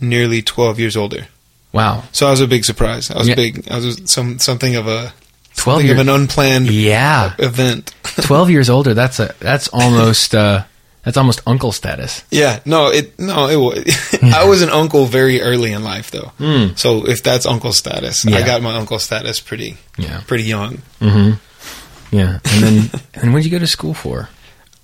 nearly 0.00 0.42
12 0.42 0.78
years 0.80 0.96
older. 0.96 1.26
Wow, 1.72 2.02
So 2.12 2.26
I 2.26 2.30
was 2.30 2.40
a 2.42 2.46
big 2.46 2.64
surprise. 2.66 3.10
I 3.10 3.16
was 3.18 3.28
Yeah. 3.28 3.34
big. 3.36 3.66
I 3.70 3.76
was 3.76 4.00
some 4.04 4.38
something 4.38 4.76
of 4.76 4.86
a 4.86 5.14
12 5.56 5.80
something 5.80 5.90
of 5.90 5.98
an 5.98 6.08
unplanned 6.10 6.66
yeah, 6.70 7.32
event. 7.38 7.94
twelve 8.20 8.50
years 8.50 8.68
older. 8.68 8.92
That's 8.92 9.18
a 9.20 9.34
that's 9.38 9.68
almost 9.68 10.34
uh, 10.34 10.64
that's 11.04 11.16
almost 11.16 11.40
uncle 11.46 11.72
status. 11.72 12.22
yeah, 12.30 12.60
no, 12.64 12.88
it 12.88 13.18
no, 13.18 13.48
it 13.48 13.56
was. 13.56 14.18
I 14.22 14.44
was 14.48 14.62
an 14.62 14.70
uncle 14.70 15.06
very 15.06 15.40
early 15.42 15.72
in 15.72 15.82
life 15.82 16.10
though. 16.10 16.32
Mm. 16.38 16.78
So 16.78 17.06
if 17.08 17.22
that's 17.22 17.44
uncle 17.46 17.72
status, 17.72 18.26
I 18.26 18.44
got 18.46 18.62
my 18.62 18.74
uncle 18.76 18.98
status 18.98 19.40
pretty 19.40 19.76
Yeah. 19.98 20.20
pretty 20.26 20.44
young. 20.44 20.78
Mm-hmm. 21.00 22.16
Yeah, 22.16 22.38
and 22.44 22.62
then 22.62 22.90
and 23.14 23.32
what 23.32 23.42
did 23.42 23.46
you 23.46 23.50
go 23.50 23.58
to 23.58 23.66
school 23.66 23.94
for? 23.94 24.28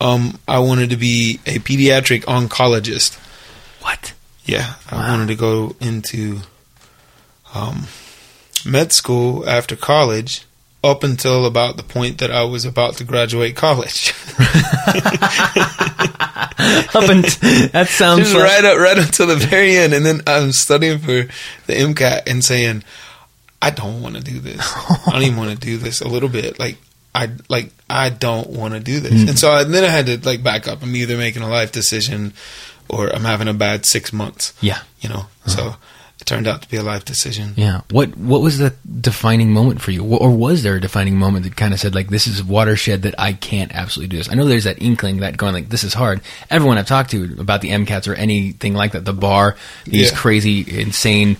Um, 0.00 0.38
I 0.46 0.60
wanted 0.60 0.90
to 0.90 0.96
be 0.96 1.40
a 1.46 1.58
pediatric 1.58 2.22
oncologist. 2.24 3.16
What? 3.82 4.12
Yeah, 4.44 4.74
I 4.90 4.96
wanted 5.10 5.28
to 5.28 5.34
go 5.34 5.74
into 5.80 6.40
um, 7.54 7.86
med 8.64 8.92
school 8.92 9.48
after 9.48 9.76
college. 9.76 10.44
Up 10.84 11.02
until 11.02 11.44
about 11.44 11.76
the 11.76 11.82
point 11.82 12.18
that 12.18 12.30
I 12.30 12.44
was 12.44 12.64
about 12.64 12.94
to 12.98 13.04
graduate 13.04 13.56
college, 13.56 14.14
Up 16.58 17.08
and 17.08 17.24
that 17.72 17.86
sounds 17.88 18.20
just 18.20 18.34
like, 18.34 18.44
right 18.44 18.64
up, 18.64 18.78
right 18.78 18.98
until 18.98 19.26
the 19.28 19.36
very 19.36 19.76
end, 19.76 19.92
and 19.92 20.04
then 20.04 20.22
I'm 20.26 20.52
studying 20.52 20.98
for 20.98 21.28
the 21.66 21.72
MCAT 21.72 22.22
and 22.28 22.44
saying, 22.44 22.82
"I 23.62 23.70
don't 23.70 24.02
want 24.02 24.16
to 24.16 24.20
do 24.20 24.40
this. 24.40 24.60
I 25.06 25.12
don't 25.12 25.22
even 25.22 25.36
want 25.36 25.50
to 25.50 25.56
do 25.56 25.78
this 25.78 26.00
a 26.00 26.08
little 26.08 26.28
bit. 26.28 26.58
Like 26.58 26.78
I 27.14 27.30
like 27.48 27.70
I 27.88 28.10
don't 28.10 28.50
want 28.50 28.74
to 28.74 28.80
do 28.80 29.00
this." 29.00 29.12
Mm. 29.12 29.28
And 29.30 29.38
so 29.38 29.50
I, 29.50 29.64
then 29.64 29.84
I 29.84 29.88
had 29.88 30.06
to 30.06 30.18
like 30.18 30.42
back 30.42 30.66
up. 30.66 30.82
I'm 30.82 30.94
either 30.96 31.16
making 31.16 31.42
a 31.42 31.48
life 31.48 31.70
decision, 31.70 32.34
or 32.88 33.08
I'm 33.08 33.24
having 33.24 33.48
a 33.48 33.54
bad 33.54 33.86
six 33.86 34.12
months. 34.12 34.52
Yeah, 34.60 34.80
You 35.00 35.10
know, 35.10 35.26
so 35.46 35.68
it 35.68 35.76
turned 36.28 36.46
out 36.46 36.62
to 36.62 36.68
be 36.68 36.76
a 36.76 36.82
life 36.82 37.04
decision. 37.04 37.54
yeah. 37.56 37.80
What 37.90 38.16
what 38.16 38.40
was 38.42 38.58
the 38.58 38.74
defining 39.00 39.52
moment 39.52 39.80
for 39.80 39.90
you, 39.90 40.04
or 40.04 40.30
was 40.30 40.62
there 40.62 40.76
a 40.76 40.80
defining 40.80 41.16
moment 41.16 41.44
that 41.44 41.56
kind 41.56 41.72
of 41.74 41.80
said 41.80 41.94
like, 41.94 42.08
"This 42.08 42.26
is 42.26 42.40
a 42.40 42.44
watershed 42.44 43.02
that 43.02 43.14
I 43.18 43.32
can't 43.32 43.72
absolutely 43.74 44.08
do 44.10 44.16
this"? 44.18 44.30
I 44.30 44.34
know 44.34 44.44
there's 44.46 44.64
that 44.64 44.80
inkling 44.82 45.18
that 45.20 45.36
going 45.36 45.54
like, 45.54 45.68
"This 45.70 45.84
is 45.84 45.94
hard." 45.94 46.20
Everyone 46.50 46.78
I've 46.78 46.86
talked 46.86 47.10
to 47.12 47.36
about 47.38 47.60
the 47.62 47.70
MCATs 47.70 48.06
or 48.08 48.14
anything 48.14 48.74
like 48.74 48.92
that, 48.92 49.04
the 49.04 49.12
bar, 49.12 49.56
these 49.84 50.10
Yeah. 50.12 50.16
crazy, 50.18 50.80
insane, 50.80 51.36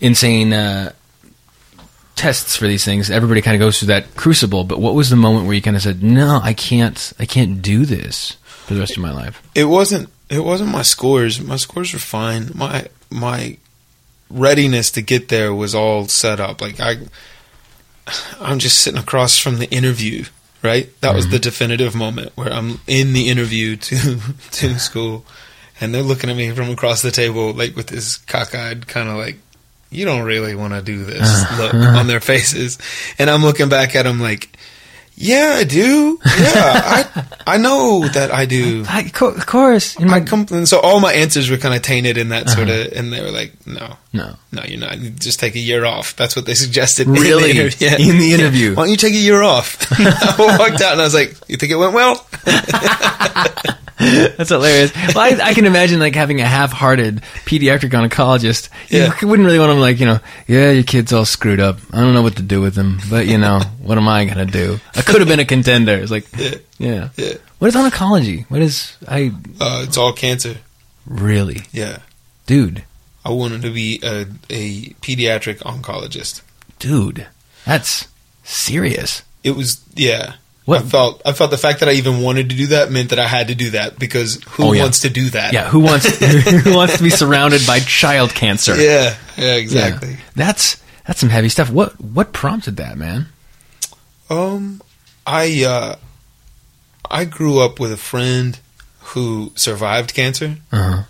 insane. 0.00 0.52
uh 0.52 0.92
tests 2.16 2.54
for 2.54 2.68
these 2.68 2.84
things 2.84 3.10
everybody 3.10 3.42
kind 3.42 3.56
of 3.56 3.58
goes 3.58 3.78
through 3.80 3.88
that 3.88 4.14
crucible 4.14 4.62
but 4.62 4.78
what 4.80 4.94
was 4.94 5.10
the 5.10 5.16
moment 5.16 5.46
where 5.46 5.54
you 5.54 5.60
kind 5.60 5.74
of 5.74 5.82
said 5.82 6.00
no 6.00 6.38
i 6.44 6.52
can't 6.54 7.12
i 7.18 7.26
can't 7.26 7.60
do 7.60 7.84
this 7.84 8.36
for 8.44 8.74
the 8.74 8.78
rest 8.80 8.96
of 8.96 9.02
my 9.02 9.10
life 9.10 9.42
It 9.54 9.64
wasn't. 9.64 10.08
It 10.30 10.38
wasn't 10.44 10.70
my 10.70 10.82
scores. 10.82 11.40
My 11.40 11.56
scores 11.56 11.92
were 11.92 11.98
fine. 11.98 12.50
My 12.54 12.86
my 13.10 13.58
readiness 14.30 14.90
to 14.92 15.02
get 15.02 15.28
there 15.28 15.54
was 15.54 15.74
all 15.74 16.06
set 16.08 16.40
up. 16.40 16.60
Like 16.60 16.80
I, 16.80 16.96
I'm 18.40 18.58
just 18.58 18.80
sitting 18.80 19.00
across 19.00 19.38
from 19.38 19.58
the 19.58 19.70
interview. 19.70 20.24
Right. 20.62 20.88
That 21.02 21.14
was 21.14 21.28
the 21.28 21.36
mm-hmm. 21.36 21.42
definitive 21.42 21.94
moment 21.94 22.32
where 22.36 22.50
I'm 22.50 22.80
in 22.86 23.12
the 23.12 23.28
interview 23.28 23.76
to 23.88 24.18
to 24.52 24.78
school, 24.78 25.26
and 25.78 25.94
they're 25.94 26.02
looking 26.02 26.30
at 26.30 26.36
me 26.36 26.50
from 26.52 26.70
across 26.70 27.02
the 27.02 27.10
table, 27.10 27.52
like 27.52 27.76
with 27.76 27.88
this 27.88 28.16
cockeyed 28.16 28.86
kind 28.86 29.10
of 29.10 29.16
like, 29.16 29.36
you 29.90 30.06
don't 30.06 30.24
really 30.24 30.54
want 30.54 30.72
to 30.72 30.80
do 30.80 31.04
this 31.04 31.20
uh-huh. 31.20 31.62
look 31.62 31.74
uh-huh. 31.74 31.98
on 31.98 32.06
their 32.06 32.20
faces, 32.20 32.78
and 33.18 33.28
I'm 33.28 33.42
looking 33.42 33.68
back 33.68 33.94
at 33.94 34.04
them 34.04 34.20
like. 34.20 34.56
Yeah, 35.16 35.54
I 35.58 35.62
do. 35.62 36.18
Yeah, 36.26 36.50
I 37.06 37.24
I 37.46 37.56
know 37.56 38.08
that 38.08 38.32
I 38.32 38.46
do. 38.46 38.84
I, 38.88 39.02
of 39.02 39.46
course 39.46 39.94
in 39.94 40.08
my 40.08 40.18
and 40.50 40.66
so 40.68 40.80
all 40.80 40.98
my 40.98 41.12
answers 41.12 41.48
were 41.48 41.56
kind 41.56 41.72
of 41.72 41.82
tainted 41.82 42.18
in 42.18 42.30
that 42.30 42.48
uh-huh. 42.48 42.56
sort 42.56 42.68
of, 42.68 42.92
and 42.94 43.12
they 43.12 43.20
were 43.22 43.30
like, 43.30 43.64
"No, 43.64 43.96
no 44.14 44.36
no, 44.52 44.62
you're 44.66 44.80
not. 44.80 44.98
You 44.98 45.10
just 45.10 45.38
take 45.40 45.54
a 45.56 45.58
year 45.60 45.84
off." 45.84 46.16
That's 46.16 46.34
what 46.36 46.46
they 46.46 46.54
suggested. 46.54 47.06
in 47.08 47.12
the 47.14 47.20
Really? 47.20 47.50
inter- 47.50 47.76
yeah. 47.78 47.96
In 47.98 48.16
the 48.18 48.26
Yeah. 48.28 48.36
interview? 48.38 48.74
Why 48.74 48.84
don't 48.84 48.90
you 48.90 48.96
take 48.96 49.12
a 49.12 49.18
year 49.18 49.42
off? 49.42 49.76
I 49.92 50.56
walked 50.58 50.80
out 50.80 50.92
and 50.92 51.00
I 51.02 51.04
was 51.04 51.14
like, 51.14 51.36
"You 51.48 51.56
think 51.58 51.70
it 51.72 51.76
went 51.76 51.92
well?" 51.92 52.26
That's 53.96 54.50
hilarious. 54.50 54.92
Well, 55.14 55.18
I, 55.20 55.38
I 55.50 55.54
can 55.54 55.66
imagine 55.66 56.00
like 56.00 56.14
having 56.14 56.40
a 56.40 56.44
half-hearted 56.44 57.22
pediatric 57.46 57.90
oncologist. 57.90 58.68
Yeah. 58.90 59.14
You 59.22 59.28
wouldn't 59.28 59.46
really 59.46 59.58
want 59.58 59.70
him 59.72 59.78
like, 59.78 60.00
you 60.00 60.06
know, 60.06 60.18
yeah, 60.48 60.72
your 60.72 60.82
kid's 60.82 61.12
all 61.12 61.24
screwed 61.24 61.60
up. 61.60 61.78
I 61.92 62.00
don't 62.00 62.12
know 62.12 62.20
what 62.22 62.36
to 62.36 62.42
do 62.42 62.60
with 62.60 62.76
him, 62.76 62.98
but 63.08 63.26
you 63.26 63.38
know, 63.38 63.60
what 63.80 63.96
am 63.96 64.08
I 64.08 64.24
gonna 64.24 64.46
do? 64.46 64.80
I 64.96 65.02
could 65.02 65.20
have 65.20 65.28
been 65.28 65.40
a 65.40 65.44
contender. 65.44 65.94
It's 65.94 66.10
like, 66.10 66.26
Yeah. 66.36 66.54
yeah. 66.78 67.08
Yeah. 67.16 67.34
What 67.60 67.68
is 67.68 67.76
oncology? 67.76 68.44
What 68.50 68.60
is 68.62 68.96
I 69.08 69.32
Uh, 69.60 69.84
it's 69.86 69.96
all 69.96 70.12
cancer. 70.12 70.56
really, 71.06 71.62
Yeah. 71.72 71.98
dude, 72.46 72.82
I 73.24 73.30
wanted 73.30 73.62
to 73.62 73.70
be 73.70 74.00
a, 74.02 74.26
a 74.50 74.90
pediatric 75.00 75.58
oncologist. 75.60 76.42
dude, 76.78 77.26
that's 77.64 78.06
serious. 78.42 79.22
It 79.42 79.52
was 79.56 79.82
yeah. 79.94 80.34
What- 80.66 80.80
I 80.82 80.84
felt 80.84 81.22
I 81.26 81.32
felt 81.32 81.50
the 81.50 81.58
fact 81.58 81.80
that 81.80 81.88
I 81.88 81.92
even 81.92 82.22
wanted 82.22 82.48
to 82.50 82.56
do 82.56 82.66
that 82.68 82.90
meant 82.90 83.10
that 83.10 83.18
I 83.18 83.26
had 83.26 83.48
to 83.48 83.54
do 83.54 83.70
that 83.70 83.98
because 83.98 84.42
who 84.48 84.64
Oh, 84.68 84.72
yeah. 84.72 84.82
wants 84.82 85.00
to 85.00 85.10
do 85.10 85.28
that? 85.30 85.52
Yeah, 85.52 85.68
who 85.68 85.80
wants 85.80 86.06
who 86.64 86.74
wants 86.74 86.96
to 86.96 87.02
be 87.02 87.10
surrounded 87.10 87.66
by 87.66 87.80
child 87.80 88.34
cancer? 88.34 88.74
Yeah. 88.74 89.14
Yeah, 89.36 89.44
Yeah. 89.44 89.54
exactly. 89.56 90.16
That's 90.34 90.82
that's 91.06 91.20
some 91.20 91.28
heavy 91.28 91.50
stuff. 91.50 91.68
What 91.70 92.00
what 92.00 92.32
prompted 92.32 92.76
that, 92.78 92.96
man? 92.96 93.26
Um 94.30 94.80
I 95.26 95.64
uh 95.64 95.96
I 97.10 97.24
grew 97.26 97.60
up 97.60 97.78
with 97.78 97.92
a 97.92 97.96
friend 97.98 98.58
who 99.12 99.52
survived 99.54 100.14
cancer 100.14 100.56
Uh-huh. 100.72 101.02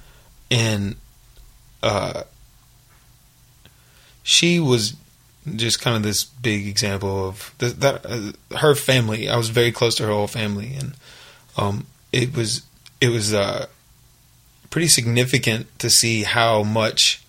and 0.51 0.97
uh 1.85 2.23
she 4.23 4.59
was 4.59 4.97
just 5.57 5.81
kind 5.81 5.97
of 5.97 6.03
this 6.03 6.25
big 6.25 6.67
example 6.67 7.29
of 7.29 7.55
th- 7.59 7.75
that 7.75 8.07
uh, 8.07 8.33
her 8.57 8.75
family 8.75 9.29
I 9.29 9.37
was 9.37 9.51
very 9.51 9.71
close 9.73 9.95
to 9.97 10.05
her 10.05 10.13
whole 10.13 10.27
family 10.27 10.73
and 10.75 10.95
um 11.57 11.87
it 12.13 12.35
was 12.35 12.63
it 13.01 13.11
was 13.11 13.35
uh 13.35 13.67
pretty 14.71 14.89
significant 14.89 15.67
to 15.79 15.91
see 15.91 16.23
how 16.23 16.63
much 16.63 17.23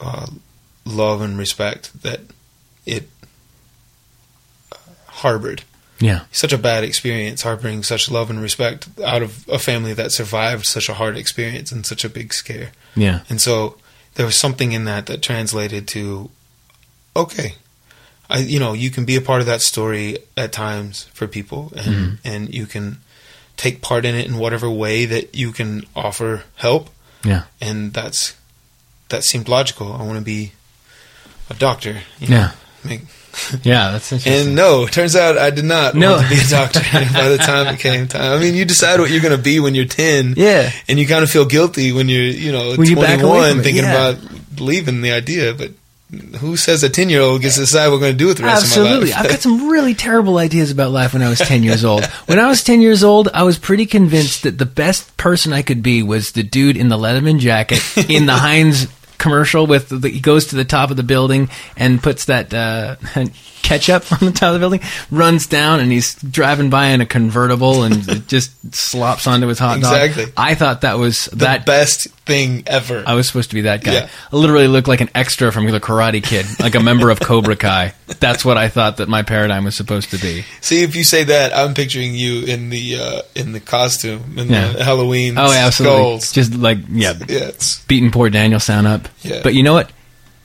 uh, 0.00 0.26
love 0.84 1.20
and 1.22 1.36
respect 1.38 2.02
that 2.02 2.20
it 2.86 3.08
uh, 4.70 4.76
harbored 5.06 5.62
Yeah. 6.00 6.20
such 6.30 6.52
a 6.52 6.58
bad 6.58 6.84
experience, 6.84 7.42
harboring 7.42 7.82
such 7.82 8.10
love 8.10 8.28
and 8.30 8.40
respect 8.40 8.88
out 9.04 9.22
of 9.22 9.48
a 9.48 9.58
family 9.58 9.94
that 9.94 10.12
survived 10.12 10.66
such 10.66 10.88
a 10.88 10.94
hard 10.94 11.16
experience 11.16 11.72
and 11.72 11.86
such 11.86 12.04
a 12.04 12.08
big 12.08 12.32
scare. 12.34 12.70
Yeah. 12.96 13.20
And 13.28 13.40
so 13.40 13.76
there 14.14 14.26
was 14.26 14.36
something 14.36 14.72
in 14.72 14.84
that 14.84 15.06
that 15.06 15.22
translated 15.22 15.88
to, 15.88 16.30
okay, 17.16 17.54
I, 18.30 18.38
you 18.38 18.58
know, 18.58 18.72
you 18.72 18.90
can 18.90 19.04
be 19.04 19.16
a 19.16 19.20
part 19.20 19.40
of 19.40 19.46
that 19.46 19.60
story 19.60 20.18
at 20.36 20.52
times 20.52 21.06
for 21.12 21.26
people, 21.26 21.72
and 21.76 21.94
Mhm. 21.94 22.18
and 22.24 22.54
you 22.54 22.66
can 22.66 22.98
take 23.56 23.82
part 23.82 24.04
in 24.04 24.14
it 24.14 24.26
in 24.26 24.36
whatever 24.38 24.68
way 24.70 25.04
that 25.06 25.34
you 25.34 25.52
can 25.52 25.84
offer 25.94 26.44
help. 26.56 26.90
Yeah. 27.22 27.42
And 27.60 27.92
that's 27.92 28.34
that 29.10 29.24
seemed 29.24 29.48
logical. 29.48 29.92
I 29.92 30.02
want 30.02 30.18
to 30.18 30.24
be 30.24 30.52
a 31.50 31.54
doctor. 31.54 32.02
you 32.18 32.28
Yeah. 32.28 32.52
Make, 32.84 33.00
Yeah, 33.62 33.90
that's 33.92 34.12
interesting. 34.12 34.48
and 34.48 34.54
no, 34.56 34.86
turns 34.86 35.16
out 35.16 35.38
I 35.38 35.50
did 35.50 35.64
not 35.64 35.94
No. 35.94 36.12
want 36.12 36.28
to 36.28 36.34
be 36.34 36.40
a 36.40 36.46
doctor 36.48 36.80
by 36.92 37.28
the 37.28 37.38
time 37.38 37.72
it 37.74 37.80
came 37.80 38.06
time. 38.06 38.32
I 38.38 38.40
mean, 38.40 38.54
you 38.54 38.64
decide 38.64 39.00
what 39.00 39.10
you're 39.10 39.20
going 39.22 39.36
to 39.36 39.42
be 39.42 39.58
when 39.60 39.74
you're 39.74 39.86
10. 39.86 40.34
yeah. 40.36 40.70
And 40.88 40.98
you 40.98 41.06
kind 41.06 41.22
of 41.24 41.30
feel 41.30 41.44
guilty 41.46 41.92
when 41.92 42.08
you're, 42.08 42.22
you 42.22 42.52
know, 42.52 42.74
When 42.76 42.88
you 42.88 42.96
back 42.96 43.20
away 43.20 43.50
21 43.52 43.62
thinking 43.62 43.84
yeah. 43.84 44.10
about 44.10 44.60
leaving 44.60 45.02
the 45.02 45.12
idea. 45.12 45.54
But 45.54 45.72
who 46.38 46.56
says 46.56 46.84
a 46.84 46.88
10 46.88 47.08
year 47.10 47.22
old 47.22 47.42
gets 47.42 47.56
to 47.56 47.62
decide 47.62 47.88
what 47.88 47.94
we're 47.94 48.00
going 48.00 48.12
to 48.12 48.18
do 48.18 48.28
with 48.28 48.36
the 48.36 48.44
rest 48.44 48.66
Absolutely. 48.66 49.10
of 49.10 49.16
my 49.16 49.22
I've 49.24 49.30
got 49.30 49.40
some 49.40 49.68
really 49.68 49.94
terrible 49.94 50.38
ideas 50.38 50.70
about 50.70 50.92
life 50.92 51.12
when 51.12 51.22
I 51.22 51.28
was 51.28 51.40
10 51.40 51.64
years 51.64 51.84
old. 51.84 52.04
When 52.26 52.38
I 52.38 52.46
was 52.46 52.62
10 52.62 52.80
years 52.82 53.02
old, 53.02 53.28
I 53.34 53.42
was 53.42 53.58
pretty 53.58 53.84
convinced 53.86 54.44
that 54.44 54.58
the 54.58 54.66
best 54.66 55.16
person 55.16 55.52
I 55.52 55.62
could 55.62 55.82
be 55.82 56.02
was 56.04 56.32
the 56.32 56.44
dude 56.44 56.76
in 56.76 56.88
the 56.88 56.96
Leatherman 56.96 57.40
jacket 57.40 57.80
in 58.08 58.26
the 58.26 58.34
Heinz 58.46 58.86
commercial 59.18 59.66
with 59.66 59.88
the, 59.88 60.08
he 60.08 60.20
goes 60.20 60.46
to 60.46 60.56
the 60.56 60.64
top 60.64 60.90
of 60.90 60.96
the 60.96 61.02
building 61.02 61.48
and 61.76 62.02
puts 62.02 62.26
that 62.26 62.52
uh, 62.52 62.96
ketchup 63.62 64.10
on 64.12 64.18
the 64.20 64.32
top 64.32 64.48
of 64.48 64.54
the 64.54 64.58
building, 64.60 64.80
runs 65.10 65.46
down 65.46 65.80
and 65.80 65.90
he's 65.90 66.14
driving 66.14 66.70
by 66.70 66.88
in 66.88 67.00
a 67.00 67.06
convertible 67.06 67.82
and 67.82 68.08
it 68.08 68.26
just 68.28 68.74
slops 68.74 69.26
onto 69.26 69.46
his 69.46 69.58
hot 69.58 69.80
dog. 69.80 69.94
Exactly. 69.94 70.32
I 70.36 70.54
thought 70.54 70.82
that 70.82 70.98
was 70.98 71.26
the 71.26 71.36
that 71.36 71.66
best 71.66 72.08
thing 72.26 72.62
ever. 72.66 73.04
I 73.06 73.14
was 73.14 73.26
supposed 73.26 73.50
to 73.50 73.54
be 73.54 73.62
that 73.62 73.84
guy. 73.84 73.92
Yeah. 73.92 74.08
I 74.32 74.36
literally 74.36 74.66
looked 74.68 74.88
like 74.88 75.00
an 75.00 75.10
extra 75.14 75.52
from 75.52 75.66
the 75.70 75.80
Karate 75.80 76.22
Kid, 76.22 76.46
like 76.60 76.74
a 76.74 76.80
member 76.80 77.10
of 77.10 77.20
Cobra 77.20 77.56
Kai. 77.56 77.92
That's 78.20 78.44
what 78.44 78.56
I 78.56 78.68
thought 78.68 78.96
that 78.98 79.08
my 79.08 79.22
paradigm 79.22 79.64
was 79.64 79.74
supposed 79.74 80.10
to 80.10 80.18
be. 80.18 80.44
See, 80.60 80.82
if 80.82 80.96
you 80.96 81.04
say 81.04 81.24
that, 81.24 81.54
I'm 81.56 81.74
picturing 81.74 82.14
you 82.14 82.44
in 82.44 82.70
the 82.70 82.96
uh, 82.98 83.22
in 83.34 83.52
the 83.52 83.60
costume, 83.60 84.38
in 84.38 84.48
Yeah. 84.48 84.72
the 84.72 84.84
Halloween 84.84 85.36
Oh, 85.38 85.52
absolutely. 85.52 85.98
skulls. 85.98 86.32
Just 86.32 86.54
like 86.54 86.78
yeah, 86.90 87.14
Yeah, 87.28 87.50
beating 87.88 88.10
poor 88.10 88.30
Daniel-san 88.30 88.86
up. 88.86 89.08
Yeah. 89.22 89.40
But 89.42 89.54
you 89.54 89.62
know 89.62 89.74
what? 89.74 89.90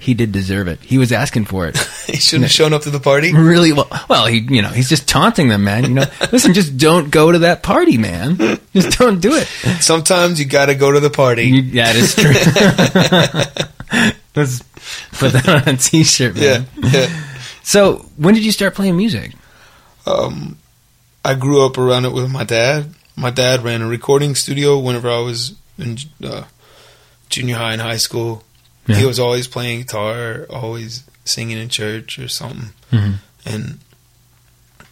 He 0.02 0.14
did 0.14 0.32
deserve 0.32 0.70
it. 0.70 0.80
He 0.80 0.98
was 0.98 1.12
asking 1.12 1.44
for 1.46 1.68
it. 1.68 1.78
he 2.08 2.16
shouldn't 2.16 2.44
have 2.44 2.52
shown 2.52 2.72
up 2.74 2.84
to 2.84 2.90
the 2.90 3.02
party. 3.02 3.34
Really 3.34 3.74
well. 3.74 3.90
Well, 4.08 4.28
he, 4.28 4.38
you 4.40 4.62
know, 4.62 4.70
he's 4.70 4.88
just 4.88 5.10
taunting 5.10 5.50
them, 5.50 5.66
man. 5.66 5.84
You 5.84 5.90
know, 5.90 6.06
listen, 6.32 6.54
just 6.54 6.78
don't 6.78 7.12
go 7.12 7.34
to 7.34 7.40
that 7.40 7.64
party, 7.64 7.98
man. 7.98 8.38
Just 8.74 8.98
don't 8.98 9.20
do 9.20 9.32
it. 9.34 9.46
Sometimes 9.82 10.40
you 10.40 10.46
got 10.46 10.68
to 10.68 10.76
go 10.76 10.94
to 10.94 11.02
the 11.02 11.10
party. 11.10 11.44
You, 11.44 11.62
that 11.74 11.98
is 11.98 12.16
true. 12.16 12.32
Let's 14.36 14.62
put 15.20 15.34
that 15.34 15.68
on 15.68 15.74
a 15.74 15.78
t-shirt, 15.78 16.36
man. 16.36 16.66
yeah, 16.78 16.90
yeah. 16.92 17.24
So, 17.64 18.06
when 18.16 18.36
did 18.36 18.46
you 18.46 18.54
start 18.54 18.76
playing 18.76 18.96
music? 18.96 19.34
Um, 20.08 20.58
I 21.26 21.34
grew 21.36 21.66
up 21.66 21.78
around 21.78 22.06
it 22.06 22.14
with 22.14 22.32
my 22.32 22.46
dad. 22.46 22.94
My 23.18 23.32
dad 23.32 23.64
ran 23.64 23.82
a 23.82 23.88
recording 23.88 24.34
studio 24.34 24.80
whenever 24.80 25.10
I 25.10 25.20
was 25.20 25.56
in 25.78 25.98
uh, 26.24 26.46
junior 27.30 27.58
high 27.58 27.74
and 27.74 27.82
high 27.82 27.98
school. 27.98 28.44
Yeah. 28.90 28.98
He 28.98 29.06
was 29.06 29.20
always 29.20 29.48
playing 29.48 29.82
guitar, 29.82 30.46
always 30.50 31.04
singing 31.26 31.58
in 31.58 31.70
church 31.70 32.18
or 32.20 32.28
something, 32.28 32.72
Mhm. 32.92 33.16
and 33.46 33.80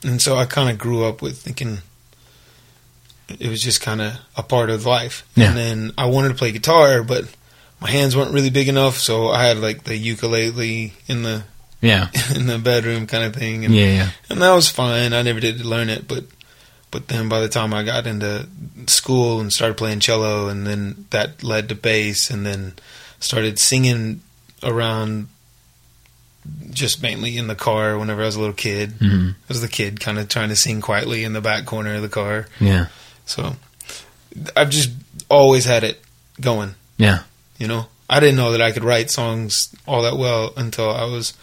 and 0.04 0.22
so 0.22 0.38
I 0.38 0.46
kind 0.46 0.70
of 0.70 0.78
grew 0.78 1.04
up 1.06 1.22
with 1.22 1.40
thinking 1.42 1.80
it 3.40 3.50
was 3.50 3.62
just 3.62 3.82
kind 3.82 4.02
of 4.02 4.14
a 4.38 4.44
part 4.44 4.70
of 4.70 4.86
life. 4.86 5.24
Yeah. 5.36 5.50
And 5.50 5.58
then 5.58 5.92
I 5.98 6.06
wanted 6.06 6.30
to 6.30 6.36
play 6.36 6.52
guitar, 6.52 7.04
but 7.04 7.26
my 7.82 7.90
hands 7.92 8.16
weren't 8.16 8.32
really 8.32 8.50
big 8.52 8.70
enough, 8.70 8.98
so 9.00 9.30
I 9.30 9.46
had 9.46 9.58
like 9.58 9.84
the 9.84 9.98
ukulele 9.98 10.94
in 11.08 11.24
the 11.24 11.44
Yeah. 11.82 12.08
in 12.36 12.48
the 12.48 12.58
bedroom 12.60 13.08
kind 13.08 13.24
of 13.24 13.36
thing, 13.36 13.66
and 13.66 13.76
Yeah, 13.76 13.86
yeah. 13.94 14.10
and 14.30 14.42
that 14.42 14.52
was 14.54 14.70
fine. 14.70 15.14
I 15.14 15.22
never 15.24 15.40
did 15.40 15.66
learn 15.66 15.90
it, 15.90 16.08
but 16.08 16.26
but 16.90 17.10
then 17.10 17.28
by 17.28 17.42
the 17.42 17.50
time 17.50 17.74
I 17.74 17.84
got 17.84 18.08
into 18.08 18.48
school 18.88 19.42
and 19.42 19.52
started 19.52 19.76
playing 19.78 20.00
cello, 20.00 20.48
and 20.48 20.66
then 20.66 21.06
that 21.10 21.44
led 21.44 21.68
to 21.70 21.76
bass, 21.76 22.30
and 22.30 22.46
then 22.46 22.74
started 23.20 23.60
singing 23.60 24.22
around 24.64 25.28
just 26.72 27.02
mainly 27.02 27.38
in 27.38 27.48
the 27.48 27.56
car 27.56 27.98
whenever 27.98 28.22
I 28.22 28.26
was 28.26 28.36
a 28.36 28.40
little 28.40 28.56
kid. 28.56 28.94
hmm 29.00 29.30
I 29.30 29.50
was 29.50 29.62
the 29.62 29.68
kid 29.68 30.00
kind 30.00 30.18
of 30.18 30.30
trying 30.30 30.50
to 30.50 30.56
sing 30.56 30.82
quietly 30.82 31.24
in 31.24 31.34
the 31.34 31.42
back 31.42 31.66
corner 31.66 31.96
of 31.96 32.02
the 32.02 32.10
car. 32.10 32.48
Yeah. 32.60 32.88
So 33.26 33.56
I've 34.56 34.70
just 34.70 34.92
always 35.30 35.66
had 35.66 35.84
it 35.84 36.00
going. 36.40 36.76
Yeah. 36.98 37.24
You 37.58 37.68
know, 37.68 37.88
I 38.10 38.20
didn't 38.20 38.38
know 38.38 38.52
that 38.52 38.62
I 38.62 38.72
could 38.72 38.84
write 38.84 39.10
songs 39.12 39.74
all 39.88 40.04
that 40.04 40.18
well 40.18 40.54
until 40.56 40.90
I 40.90 41.06
was 41.06 41.34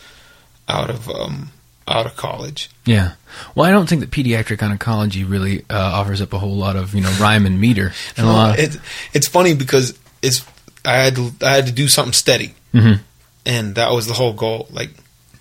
out 0.69 0.91
of 0.91 1.09
um, 1.11 1.51
out 1.87 2.07
of 2.07 2.17
college. 2.17 2.71
Yeah. 2.85 3.15
Well, 3.55 3.67
I 3.67 3.71
don't 3.71 3.89
think 3.89 4.01
that 4.01 4.11
pediatric 4.11 4.59
oncology 4.59 5.29
really 5.29 5.65
uh, 5.69 5.75
offers 5.79 6.23
up 6.23 6.33
a 6.33 6.39
whole 6.39 6.57
lot 6.57 6.77
of 6.77 6.95
you 6.95 7.01
know 7.03 7.13
rhyme 7.21 7.47
and 7.47 7.61
meter 7.61 7.93
and 8.17 8.27
a 8.27 8.31
lot. 8.31 8.59
Of, 8.59 8.65
It, 8.65 8.81
it's 9.13 9.29
funny 9.29 9.55
because 9.55 9.99
it's 10.23 10.45
I 10.85 10.97
had 10.97 11.17
to 11.17 11.35
I 11.43 11.51
had 11.55 11.67
to 11.67 11.73
do 11.73 11.89
something 11.89 12.13
steady, 12.13 12.55
Mhm. 12.75 13.01
and 13.47 13.75
that 13.75 13.91
was 13.93 14.07
the 14.07 14.15
whole 14.15 14.33
goal. 14.35 14.69
Like 14.71 14.91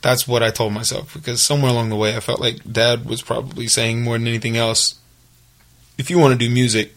that's 0.01 0.27
what 0.27 0.43
I 0.43 0.51
told 0.51 0.73
myself 0.73 1.13
because 1.13 1.43
somewhere 1.43 1.71
along 1.71 1.89
the 1.89 1.95
way 1.95 2.15
I 2.15 2.19
felt 2.19 2.39
like 2.41 2.57
Dad 2.71 3.05
was 3.05 3.21
probably 3.21 3.67
saying 3.67 4.01
more 4.03 4.17
than 4.17 4.27
anything 4.27 4.57
else, 4.57 4.95
if 5.97 6.09
you 6.09 6.17
want 6.19 6.37
to 6.37 6.37
do 6.47 6.53
music, 6.53 6.95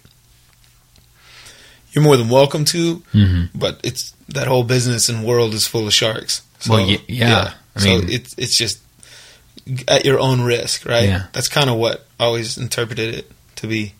you're 1.93 2.05
more 2.05 2.17
than 2.17 2.29
welcome 2.29 2.65
to, 2.67 3.03
Mhm. 3.15 3.51
but 3.55 3.81
it's 3.83 4.13
that 4.29 4.47
whole 4.49 4.65
business 4.65 5.09
and 5.09 5.25
world 5.25 5.55
is 5.55 5.67
full 5.67 5.87
of 5.87 5.95
sharks. 5.95 6.43
So, 6.61 6.73
Well, 6.73 6.87
y- 6.87 7.01
yeah. 7.09 7.53
I 7.77 7.81
so 7.81 7.87
mean- 7.87 8.09
it's 8.11 8.35
it's 8.37 8.57
just 8.59 8.79
at 9.89 10.05
your 10.05 10.19
own 10.21 10.41
risk, 10.43 10.85
right? 10.87 11.09
Yeah. 11.09 11.25
That's 11.33 11.49
kind 11.49 11.69
of 11.71 11.77
what 11.77 12.07
I 12.21 12.25
always 12.25 12.57
interpreted 12.59 13.15
it 13.15 13.31
to 13.57 13.67
be. 13.67 13.95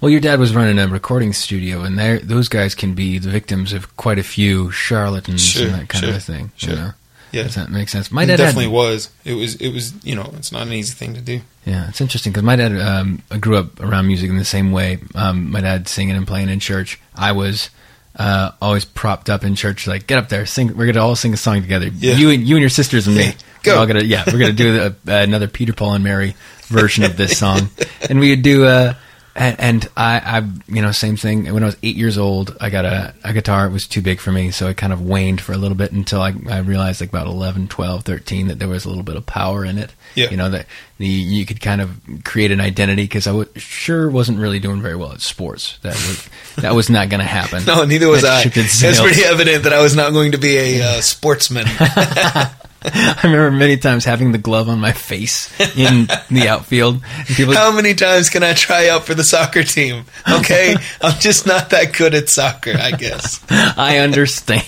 Well, 0.00 0.10
your 0.10 0.20
dad 0.20 0.38
was 0.38 0.54
running 0.54 0.78
a 0.78 0.88
recording 0.88 1.32
studio, 1.32 1.82
and 1.82 1.98
there 1.98 2.18
those 2.18 2.48
guys 2.48 2.74
can 2.74 2.94
be 2.94 3.18
the 3.18 3.30
victims 3.30 3.72
of 3.72 3.96
quite 3.96 4.18
a 4.18 4.22
few 4.22 4.70
charlatans 4.70 5.44
Sure, 5.44 5.66
and 5.66 5.74
that 5.74 5.88
kind 5.88 6.04
sure, 6.04 6.10
of 6.10 6.16
a 6.16 6.20
thing. 6.20 6.52
sure. 6.56 6.70
You 6.70 6.76
know? 6.76 6.90
Yeah. 7.32 7.42
Does 7.44 7.54
that 7.54 7.70
makes 7.70 7.92
sense? 7.92 8.10
My 8.10 8.24
it 8.24 8.26
dad 8.26 8.38
definitely 8.38 8.64
had, 8.64 8.72
was. 8.72 9.10
It 9.24 9.34
was. 9.34 9.54
It 9.56 9.72
was. 9.72 10.04
You 10.04 10.16
know, 10.16 10.32
it's 10.36 10.50
not 10.50 10.62
an 10.66 10.72
easy 10.72 10.94
thing 10.94 11.14
to 11.14 11.20
do. 11.20 11.40
Yeah, 11.64 11.88
it's 11.88 12.00
interesting 12.00 12.32
because 12.32 12.42
my 12.42 12.56
dad 12.56 12.76
um, 12.80 13.22
grew 13.38 13.56
up 13.56 13.78
around 13.80 14.08
music 14.08 14.30
in 14.30 14.36
the 14.36 14.44
same 14.44 14.72
way. 14.72 14.98
Um, 15.14 15.50
my 15.52 15.60
dad 15.60 15.86
singing 15.86 16.16
and 16.16 16.26
playing 16.26 16.48
in 16.48 16.58
church. 16.58 17.00
I 17.14 17.30
was 17.32 17.70
uh, 18.16 18.50
always 18.60 18.84
propped 18.84 19.30
up 19.30 19.44
in 19.44 19.54
church, 19.54 19.86
like 19.86 20.08
get 20.08 20.18
up 20.18 20.28
there, 20.28 20.44
sing. 20.44 20.76
We're 20.76 20.86
gonna 20.86 21.06
all 21.06 21.14
sing 21.14 21.32
a 21.32 21.36
song 21.36 21.62
together. 21.62 21.86
Yeah. 21.94 22.14
You 22.14 22.30
and 22.30 22.42
you 22.46 22.56
and 22.56 22.60
your 22.62 22.70
sisters 22.70 23.06
and 23.06 23.16
me. 23.16 23.34
Yeah. 23.64 23.74
Go. 23.74 23.80
We're 23.80 23.86
gonna 23.86 24.04
yeah, 24.04 24.24
we're 24.26 24.38
gonna 24.38 24.52
do 24.52 24.92
a, 25.06 25.10
another 25.22 25.48
Peter 25.48 25.72
Paul 25.72 25.94
and 25.94 26.04
Mary 26.04 26.34
version 26.66 27.04
of 27.04 27.16
this 27.16 27.38
song, 27.38 27.70
and 28.08 28.20
we 28.20 28.30
would 28.30 28.42
do. 28.42 28.64
Uh, 28.66 28.94
And, 29.32 29.60
and 29.60 29.88
I, 29.96 30.18
I, 30.18 30.48
you 30.66 30.82
know, 30.82 30.90
same 30.90 31.16
thing. 31.16 31.50
When 31.54 31.62
I 31.62 31.66
was 31.66 31.76
eight 31.84 31.94
years 31.94 32.18
old, 32.18 32.56
I 32.60 32.68
got 32.68 32.84
a, 32.84 33.14
a 33.22 33.32
guitar. 33.32 33.64
It 33.64 33.70
was 33.70 33.86
too 33.86 34.02
big 34.02 34.18
for 34.18 34.32
me, 34.32 34.50
so 34.50 34.66
it 34.66 34.76
kind 34.76 34.92
of 34.92 35.00
waned 35.00 35.40
for 35.40 35.52
a 35.52 35.56
little 35.56 35.76
bit 35.76 35.92
until 35.92 36.20
I, 36.20 36.34
I 36.50 36.58
realized, 36.58 37.00
like 37.00 37.10
about 37.10 37.28
11, 37.28 37.68
12, 37.68 38.02
13, 38.02 38.48
that 38.48 38.58
there 38.58 38.66
was 38.68 38.84
a 38.84 38.88
little 38.88 39.04
bit 39.04 39.14
of 39.16 39.24
power 39.26 39.64
in 39.64 39.78
it. 39.78 39.94
Yeah. 40.16 40.30
You 40.30 40.36
know 40.36 40.50
that 40.50 40.66
the, 40.98 41.06
you 41.06 41.46
could 41.46 41.60
kind 41.60 41.80
of 41.80 41.92
create 42.24 42.50
an 42.50 42.60
identity 42.60 43.04
because 43.04 43.28
I 43.28 43.30
w- 43.30 43.48
sure 43.54 44.10
wasn't 44.10 44.40
really 44.40 44.58
doing 44.58 44.82
very 44.82 44.96
well 44.96 45.12
at 45.12 45.20
sports. 45.20 45.78
That 45.82 45.94
was 45.94 46.28
that 46.56 46.74
was 46.74 46.90
not 46.90 47.08
going 47.08 47.20
to 47.20 47.26
happen. 47.26 47.62
No, 47.66 47.84
neither 47.84 48.08
was 48.08 48.22
That 48.22 48.44
I. 48.46 48.50
It's 48.50 49.00
pretty 49.00 49.22
evident 49.22 49.62
that 49.62 49.72
I 49.72 49.80
was 49.80 49.94
not 49.94 50.12
going 50.12 50.32
to 50.32 50.38
be 50.38 50.56
a 50.58 50.82
uh, 50.82 51.00
sportsman. 51.00 51.66
I 52.84 53.20
remember 53.24 53.50
many 53.50 53.76
times 53.76 54.06
having 54.06 54.32
the 54.32 54.38
glove 54.38 54.68
on 54.68 54.80
my 54.80 54.92
face 54.92 55.50
in 55.76 56.06
the 56.30 56.48
outfield. 56.48 57.02
People, 57.26 57.54
How 57.54 57.70
many 57.72 57.92
times 57.94 58.30
can 58.30 58.42
I 58.42 58.54
try 58.54 58.88
out 58.88 59.04
for 59.04 59.14
the 59.14 59.24
soccer 59.24 59.62
team? 59.62 60.06
Okay, 60.30 60.74
I'm 61.02 61.18
just 61.20 61.46
not 61.46 61.70
that 61.70 61.92
good 61.92 62.14
at 62.14 62.30
soccer, 62.30 62.72
I 62.74 62.92
guess. 62.92 63.44
I 63.50 63.98
understand. 63.98 64.64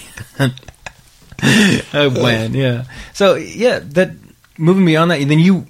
oh 1.94 2.11
man, 2.11 2.53
yeah. 2.53 2.85
So 3.14 3.37
yeah, 3.37 3.79
that 3.83 4.11
moving 4.59 4.85
beyond 4.85 5.11
that, 5.11 5.27
then 5.27 5.38
you, 5.38 5.66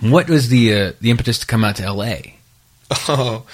what 0.00 0.30
was 0.30 0.48
the 0.48 0.72
uh, 0.74 0.92
the 1.02 1.10
impetus 1.10 1.40
to 1.40 1.46
come 1.46 1.62
out 1.62 1.76
to 1.76 1.82
L.A.? 1.82 2.36
Oh, 3.06 3.44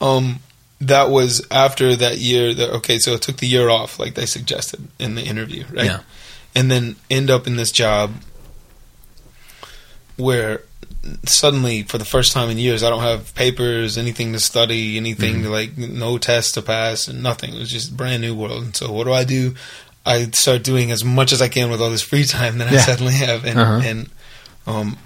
um, 0.00 0.40
that 0.80 1.10
was 1.10 1.46
after 1.50 1.94
that 1.94 2.18
year. 2.18 2.54
That 2.54 2.70
okay, 2.76 2.98
so 2.98 3.14
I 3.14 3.16
took 3.18 3.36
the 3.36 3.46
year 3.46 3.68
off, 3.68 3.98
like 3.98 4.14
they 4.14 4.26
suggested 4.26 4.88
in 4.98 5.14
the 5.14 5.22
interview, 5.22 5.64
right? 5.72 5.84
Yeah. 5.84 6.00
And 6.54 6.70
then 6.70 6.96
end 7.10 7.30
up 7.30 7.46
in 7.46 7.56
this 7.56 7.72
job 7.72 8.12
where 10.16 10.62
suddenly, 11.26 11.82
for 11.82 11.98
the 11.98 12.04
first 12.04 12.32
time 12.32 12.48
in 12.50 12.58
years, 12.58 12.82
I 12.82 12.90
don't 12.90 13.02
have 13.02 13.34
papers, 13.34 13.98
anything 13.98 14.32
to 14.32 14.40
study, 14.40 14.96
anything 14.96 15.42
to 15.42 15.50
like, 15.50 15.76
no 15.76 16.18
tests 16.18 16.52
to 16.52 16.62
pass, 16.62 17.08
and 17.08 17.22
nothing. 17.22 17.54
It 17.54 17.58
was 17.58 17.70
just 17.70 17.90
a 17.90 17.94
brand 17.94 18.22
new 18.22 18.34
world. 18.34 18.62
And 18.62 18.76
so, 18.76 18.90
what 18.92 19.04
do 19.04 19.12
I 19.12 19.24
do? 19.24 19.54
I 20.06 20.30
start 20.30 20.62
doing 20.62 20.90
as 20.90 21.04
much 21.04 21.32
as 21.32 21.40
I 21.42 21.48
can 21.48 21.70
with 21.70 21.80
all 21.80 21.90
this 21.90 22.02
free 22.02 22.24
time 22.24 22.58
that 22.58 22.72
I 22.72 22.76
suddenly 22.78 23.14
have, 23.14 23.44
and 23.44 23.58
Uh-huh. 23.58 23.80
and 23.84 24.10
um, 24.66 24.98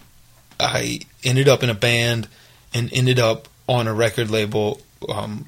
I 0.61 1.01
ended 1.25 1.49
up 1.49 1.63
in 1.63 1.71
a 1.71 1.75
band 1.75 2.29
and 2.75 2.93
ended 2.93 3.19
up 3.19 3.49
on 3.67 3.87
a 3.89 3.95
record 3.95 4.31
label, 4.31 4.81
um, 5.09 5.47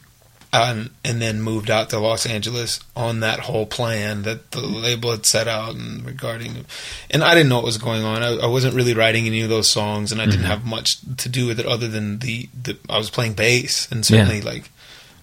and 0.52 0.90
and 1.04 1.22
then 1.22 1.40
moved 1.42 1.70
out 1.70 1.90
to 1.90 1.98
Los 2.00 2.26
Angeles 2.26 2.80
on 2.96 3.20
that 3.20 3.38
whole 3.40 3.66
plan 3.66 4.22
that 4.22 4.50
the 4.50 4.60
label 4.60 5.12
had 5.12 5.24
set 5.24 5.46
out 5.46 5.74
and 5.76 6.04
regarding, 6.04 6.66
and 7.10 7.22
I 7.22 7.34
didn't 7.34 7.48
know 7.50 7.56
what 7.56 7.64
was 7.64 7.78
going 7.78 8.02
on. 8.02 8.22
I, 8.22 8.36
I 8.36 8.46
wasn't 8.46 8.74
really 8.74 8.94
writing 8.94 9.26
any 9.26 9.42
of 9.42 9.48
those 9.48 9.70
songs, 9.70 10.10
and 10.10 10.20
I 10.20 10.26
didn't 10.26 10.46
have 10.46 10.64
much 10.64 10.96
to 11.18 11.28
do 11.28 11.46
with 11.46 11.60
it 11.60 11.66
other 11.66 11.86
than 11.86 12.18
the, 12.18 12.48
the 12.62 12.76
I 12.88 12.98
was 12.98 13.10
playing 13.10 13.34
bass 13.34 13.90
and 13.92 14.04
certainly 14.04 14.40
like 14.40 14.70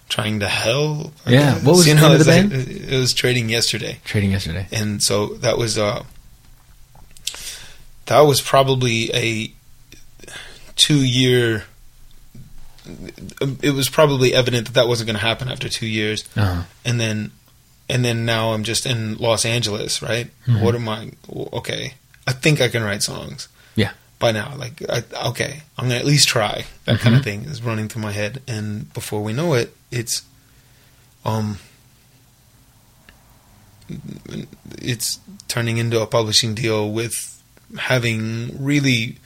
trying 0.08 0.40
to 0.40 0.48
hell. 0.48 1.12
I 1.26 1.32
Yeah. 1.32 1.54
guess. 1.56 1.64
What 1.66 1.76
was 1.76 1.86
the 1.86 1.94
name 1.96 2.04
of 2.12 2.20
the 2.20 2.32
like- 2.32 2.50
band? 2.50 2.54
it 2.54 2.98
was 2.98 3.14
trading 3.14 3.50
yesterday 3.50 4.00
Trading 4.06 4.32
yesterday. 4.32 4.68
and 4.72 5.04
so 5.04 5.28
that 5.44 5.58
was 5.58 5.78
uh 5.78 6.04
that 8.06 8.22
was 8.22 8.40
probably 8.42 9.12
a 9.14 9.52
two 10.78 11.04
year 11.04 11.66
it 13.62 13.72
was 13.74 13.90
probably 13.90 14.34
evident 14.34 14.66
that 14.68 14.74
that 14.76 14.88
wasn't 14.88 15.08
going 15.08 15.18
to 15.20 15.26
happen 15.26 15.50
after 15.50 15.70
two 15.70 15.88
years 15.88 16.24
Uh-huh. 16.36 16.64
and 16.86 17.00
then 17.00 17.32
and 17.90 18.04
then 18.04 18.26
now 18.26 18.54
i'm 18.54 18.64
just 18.64 18.86
in 18.86 19.16
los 19.18 19.46
angeles 19.46 20.02
right 20.02 20.30
Mhm. 20.48 20.62
what 20.62 20.76
am 20.76 20.88
i 20.90 21.12
okay 21.54 21.94
i 22.26 22.32
think 22.34 22.60
i 22.62 22.68
can 22.70 22.84
write 22.84 23.02
songs 23.04 23.48
Yeah. 23.76 23.92
by 24.20 24.32
now 24.32 24.54
like 24.58 24.82
I, 24.90 25.04
okay 25.30 25.62
i'm 25.78 25.86
gonna 25.88 26.00
at 26.00 26.06
least 26.06 26.28
try 26.28 26.66
that 26.86 27.00
kind 27.00 27.16
Mhm. 27.16 27.20
of 27.20 27.24
thing 27.24 27.44
is 27.46 27.62
running 27.62 27.88
through 27.90 28.02
my 28.04 28.12
head 28.12 28.42
and 28.48 28.92
before 28.94 29.24
we 29.24 29.34
know 29.34 29.54
it 29.54 29.76
it's 29.92 30.22
um 31.26 31.60
it's 34.82 35.20
turning 35.48 35.78
into 35.78 36.02
a 36.02 36.08
publishing 36.08 36.54
deal 36.56 36.92
with 36.92 37.42
having 37.78 38.52
really 38.64 39.18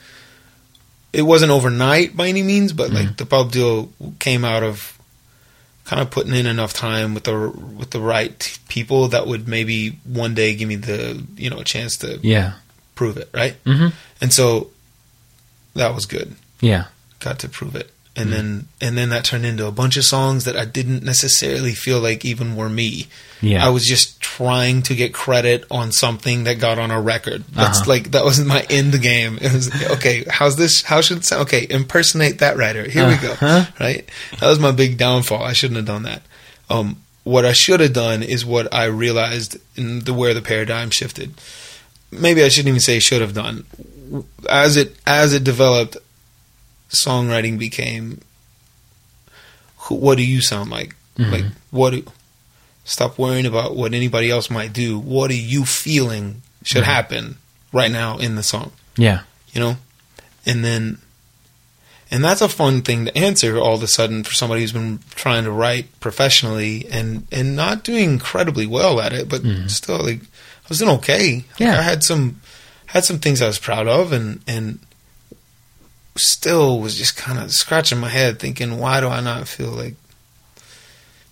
it 1.12 1.22
wasn't 1.22 1.50
overnight 1.52 2.16
by 2.16 2.28
any 2.28 2.42
means 2.42 2.72
but 2.72 2.90
like 2.90 3.16
the 3.18 3.26
pub 3.26 3.52
deal 3.52 3.90
came 4.18 4.44
out 4.44 4.62
of 4.62 4.98
kind 5.84 6.00
of 6.00 6.10
putting 6.10 6.34
in 6.34 6.46
enough 6.46 6.72
time 6.72 7.12
with 7.12 7.24
the 7.24 7.50
with 7.78 7.90
the 7.90 8.00
right 8.00 8.58
people 8.68 9.08
that 9.08 9.26
would 9.26 9.46
maybe 9.46 9.98
one 10.04 10.34
day 10.34 10.54
give 10.54 10.68
me 10.68 10.76
the 10.76 11.22
you 11.36 11.50
know 11.50 11.58
a 11.58 11.64
chance 11.64 11.96
to 11.98 12.18
Yeah. 12.22 12.54
prove 12.94 13.16
it 13.18 13.28
right 13.34 13.62
Mm-hmm. 13.64 13.88
and 14.20 14.32
so 14.32 14.70
that 15.74 15.94
was 15.94 16.06
good 16.06 16.34
Yeah. 16.60 16.86
got 17.20 17.38
to 17.40 17.48
prove 17.48 17.76
it 17.76 17.91
and 18.14 18.30
then 18.32 18.66
and 18.80 18.96
then 18.98 19.08
that 19.08 19.24
turned 19.24 19.46
into 19.46 19.66
a 19.66 19.72
bunch 19.72 19.96
of 19.96 20.04
songs 20.04 20.44
that 20.44 20.56
I 20.56 20.64
didn't 20.66 21.02
necessarily 21.02 21.72
feel 21.72 21.98
like 21.98 22.24
even 22.26 22.56
were 22.56 22.68
me 22.68 23.06
Yeah. 23.40 23.64
I 23.66 23.70
was 23.70 23.86
just 23.86 24.20
trying 24.20 24.82
to 24.82 24.94
get 24.94 25.14
credit 25.14 25.64
on 25.70 25.92
something 25.92 26.44
that 26.44 26.58
got 26.60 26.78
on 26.78 26.90
a 26.90 27.00
record. 27.00 27.44
That's 27.52 27.80
Uh-huh. 27.80 27.88
like 27.90 28.10
that 28.10 28.24
wasn't 28.24 28.48
my 28.48 28.66
end 28.68 29.00
game. 29.00 29.38
It 29.40 29.52
was 29.52 29.70
okay. 29.92 30.24
How's 30.28 30.56
this? 30.56 30.82
How 30.82 31.00
should 31.00 31.16
it 31.18 31.24
sound? 31.24 31.42
Okay, 31.42 31.66
impersonate 31.70 32.38
that 32.40 32.56
writer. 32.58 32.84
Here 32.88 33.08
we 33.08 33.16
go. 33.16 33.32
Uh-huh. 33.32 33.64
Right. 33.80 34.06
That 34.40 34.48
was 34.48 34.58
my 34.58 34.72
big 34.72 34.98
downfall. 34.98 35.42
I 35.42 35.54
shouldn't 35.54 35.76
have 35.78 35.86
done 35.86 36.02
that. 36.04 36.22
Um, 36.68 36.96
what 37.24 37.44
I 37.46 37.52
should 37.52 37.80
have 37.80 37.92
done 37.94 38.22
is 38.22 38.44
what 38.44 38.72
I 38.74 38.84
realized 38.84 39.56
in 39.76 40.00
the 40.00 40.12
where 40.12 40.34
the 40.34 40.42
paradigm 40.42 40.90
shifted. 40.90 41.32
Maybe 42.10 42.42
I 42.44 42.48
shouldn't 42.50 42.68
even 42.68 42.80
say 42.80 42.98
should 43.00 43.22
have 43.22 43.32
done. 43.34 43.64
As 44.50 44.76
it 44.76 44.96
as 45.06 45.32
it 45.32 45.44
developed, 45.44 45.96
songwriting 46.94 47.58
became. 47.58 48.20
Who, 49.78 49.96
what 49.96 50.16
do 50.18 50.24
you 50.24 50.40
sound 50.42 50.70
like? 50.70 50.94
Mhm. 51.18 51.30
Like 51.32 51.44
what? 51.70 51.90
Do, 51.90 52.04
stop 52.84 53.18
worrying 53.18 53.46
about 53.46 53.76
what 53.76 53.94
anybody 53.94 54.30
else 54.30 54.50
might 54.50 54.72
do. 54.72 54.98
What 54.98 55.30
are 55.30 55.34
you 55.34 55.64
feeling 55.64 56.42
should 56.64 56.82
Mhm. 56.84 56.86
happen 56.86 57.36
right 57.72 57.90
now 57.90 58.18
in 58.18 58.34
the 58.36 58.42
song? 58.42 58.72
Yeah. 58.96 59.20
You 59.52 59.60
know, 59.60 59.76
and 60.46 60.64
then, 60.64 60.98
and 62.10 62.24
that's 62.24 62.40
a 62.40 62.48
fun 62.48 62.82
thing 62.82 63.04
to 63.06 63.16
answer 63.18 63.58
all 63.58 63.74
of 63.74 63.82
a 63.82 63.86
sudden 63.88 64.24
for 64.24 64.32
somebody 64.32 64.62
who's 64.62 64.72
been 64.72 65.00
trying 65.14 65.44
to 65.44 65.50
write 65.50 65.98
professionally 66.00 66.86
and 66.90 67.26
and 67.32 67.54
not 67.56 67.84
doing 67.84 68.04
incredibly 68.04 68.66
well 68.66 69.00
at 69.00 69.12
it, 69.12 69.28
but 69.28 69.42
Mhm. 69.42 69.70
still 69.70 69.98
like 69.98 70.20
I 70.22 70.68
was 70.68 70.78
doing 70.78 70.90
okay. 70.92 71.34
Like, 71.34 71.44
Yeah. 71.60 71.78
I 71.78 71.82
had 71.82 72.02
some 72.04 72.40
had 72.86 73.04
some 73.04 73.18
things 73.18 73.40
I 73.42 73.46
was 73.46 73.58
proud 73.58 73.88
of, 73.88 74.12
and 74.12 74.40
and 74.46 74.78
still 76.16 76.80
was 76.80 76.96
just 76.96 77.16
kind 77.16 77.38
of 77.38 77.52
scratching 77.52 77.98
my 77.98 78.08
head, 78.08 78.38
thinking, 78.38 78.78
why 78.78 79.00
do 79.00 79.08
I 79.08 79.20
not 79.20 79.48
feel 79.48 79.70
like 79.70 79.94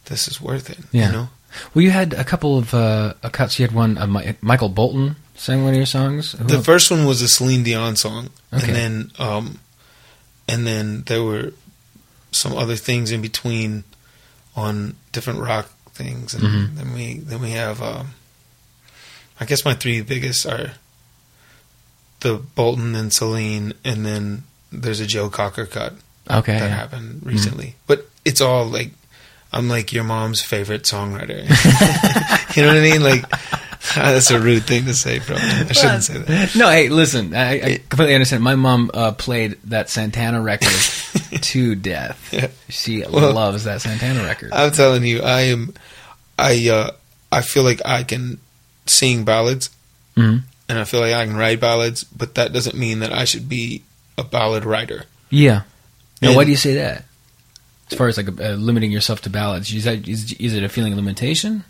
this 0.07 0.29
is 0.29 0.41
worth 0.41 0.71
it? 0.71 0.79
Yeah. 0.93 1.07
You 1.07 1.13
know. 1.13 1.29
Well, 1.75 1.83
you 1.83 1.91
had 1.91 2.13
a 2.15 2.25
couple 2.25 2.59
of 2.59 2.73
uh, 2.75 3.15
cuts. 3.33 3.59
You 3.59 3.67
had 3.67 3.75
one. 3.75 3.99
Uh, 3.99 4.07
Mi- 4.07 4.37
Michael 4.41 4.69
Bolton 4.69 5.17
sang 5.35 5.63
one 5.65 5.73
of 5.73 5.77
your 5.77 5.87
songs. 5.87 6.33
Who 6.33 6.45
The 6.45 6.57
else? 6.57 6.65
first 6.67 6.91
one 6.91 7.05
was 7.07 7.23
a 7.23 7.29
Celine 7.29 7.65
Dion 7.65 7.97
song, 7.97 8.31
Okay. 8.53 8.67
and 8.67 8.77
then 8.77 9.11
um, 9.19 9.59
and 10.49 10.65
then 10.67 11.03
there 11.07 11.23
were 11.25 11.53
some 12.33 12.57
other 12.57 12.77
things 12.77 13.11
in 13.11 13.21
between 13.21 13.83
on 14.55 14.95
different 15.11 15.41
rock 15.41 15.71
things, 15.93 16.35
and 16.35 16.45
Mhm. 16.45 16.77
then 16.77 16.93
we 16.95 17.19
then 17.19 17.41
we 17.41 17.51
have. 17.51 17.83
Um, 17.83 18.15
I 19.41 19.45
guess 19.47 19.65
my 19.65 19.75
three 19.75 20.03
biggest 20.03 20.47
are 20.47 20.73
the 22.21 22.35
Bolton 22.37 22.95
and 22.95 23.13
Celine, 23.13 23.73
and 23.85 24.07
then 24.07 24.45
there's 24.73 25.01
a 25.01 25.07
Joe 25.07 25.29
Cocker 25.29 25.67
cut 25.67 25.95
okay. 26.31 26.59
that 26.59 26.69
yeah. 26.69 26.77
happened 26.77 27.25
recently. 27.25 27.77
But 27.87 28.07
it's 28.25 28.41
all 28.41 28.67
like 28.67 28.91
I'm 29.53 29.69
like 29.69 29.93
your 29.93 30.05
mom's 30.05 30.43
favorite 30.43 30.83
songwriter. 30.85 31.41
you 32.57 32.63
know 32.63 32.69
what 32.69 32.77
I 32.77 32.81
mean? 32.81 33.03
Like 33.03 33.25
that's 33.95 34.31
a 34.31 34.41
rude 34.41 34.65
thing 34.65 34.85
to 34.85 34.95
say, 34.95 35.19
probably. 35.21 35.45
I 35.45 35.73
shouldn't 35.73 36.05
say 36.05 36.19
that. 36.19 36.55
No, 36.55 36.71
hey, 36.71 36.89
listen. 36.89 37.35
I, 37.35 37.53
I 37.55 37.81
completely 37.89 38.15
understand. 38.15 38.43
My 38.43 38.55
mom 38.55 38.91
uh, 38.95 39.13
played 39.13 39.59
that 39.65 39.91
Santana 39.91 40.41
record 40.41 40.69
to 41.41 41.75
death. 41.75 42.33
Yeah. 42.33 42.49
She 42.69 43.05
Well, 43.05 43.33
loves 43.33 43.65
that 43.65 43.81
Santana 43.81 44.23
record. 44.23 44.53
I'm 44.53 44.71
telling 44.73 45.05
you, 45.05 45.23
I 45.23 45.43
am. 45.43 45.75
I 46.39 46.69
uh, 46.69 46.91
I 47.33 47.43
feel 47.43 47.65
like 47.65 47.81
I 47.85 48.03
can 48.03 48.39
sing 48.87 49.25
ballads, 49.25 49.71
Mhm. 50.17 50.43
and 50.69 50.79
I 50.79 50.85
feel 50.85 51.01
like 51.01 51.13
I 51.15 51.27
can 51.27 51.37
write 51.37 51.61
ballads, 51.61 52.05
but 52.05 52.35
that 52.37 52.53
doesn't 52.53 52.77
mean 52.77 53.01
that 53.01 53.13
I 53.13 53.25
should 53.25 53.49
be 53.49 53.83
a 54.21 54.25
ballad 54.25 54.65
writer. 54.65 55.05
Yeah. 55.31 55.63
Now, 56.23 56.29
And- 56.29 56.37
why 56.37 56.45
do 56.45 56.51
you 56.51 56.57
say 56.57 56.75
that? 56.75 57.05
As 57.91 57.99
far 57.99 58.07
as 58.07 58.17
like 58.17 58.29
uh, 58.41 58.51
limiting 58.51 58.93
yourself 58.93 59.21
to 59.23 59.31
ballads, 59.31 59.73
is 59.75 59.83
that 59.85 60.07
is, 60.07 60.33
is 60.35 60.55
it 60.55 60.63
a 60.63 60.69
feeling 60.69 60.93
of 60.93 60.99
limitation? 60.99 61.65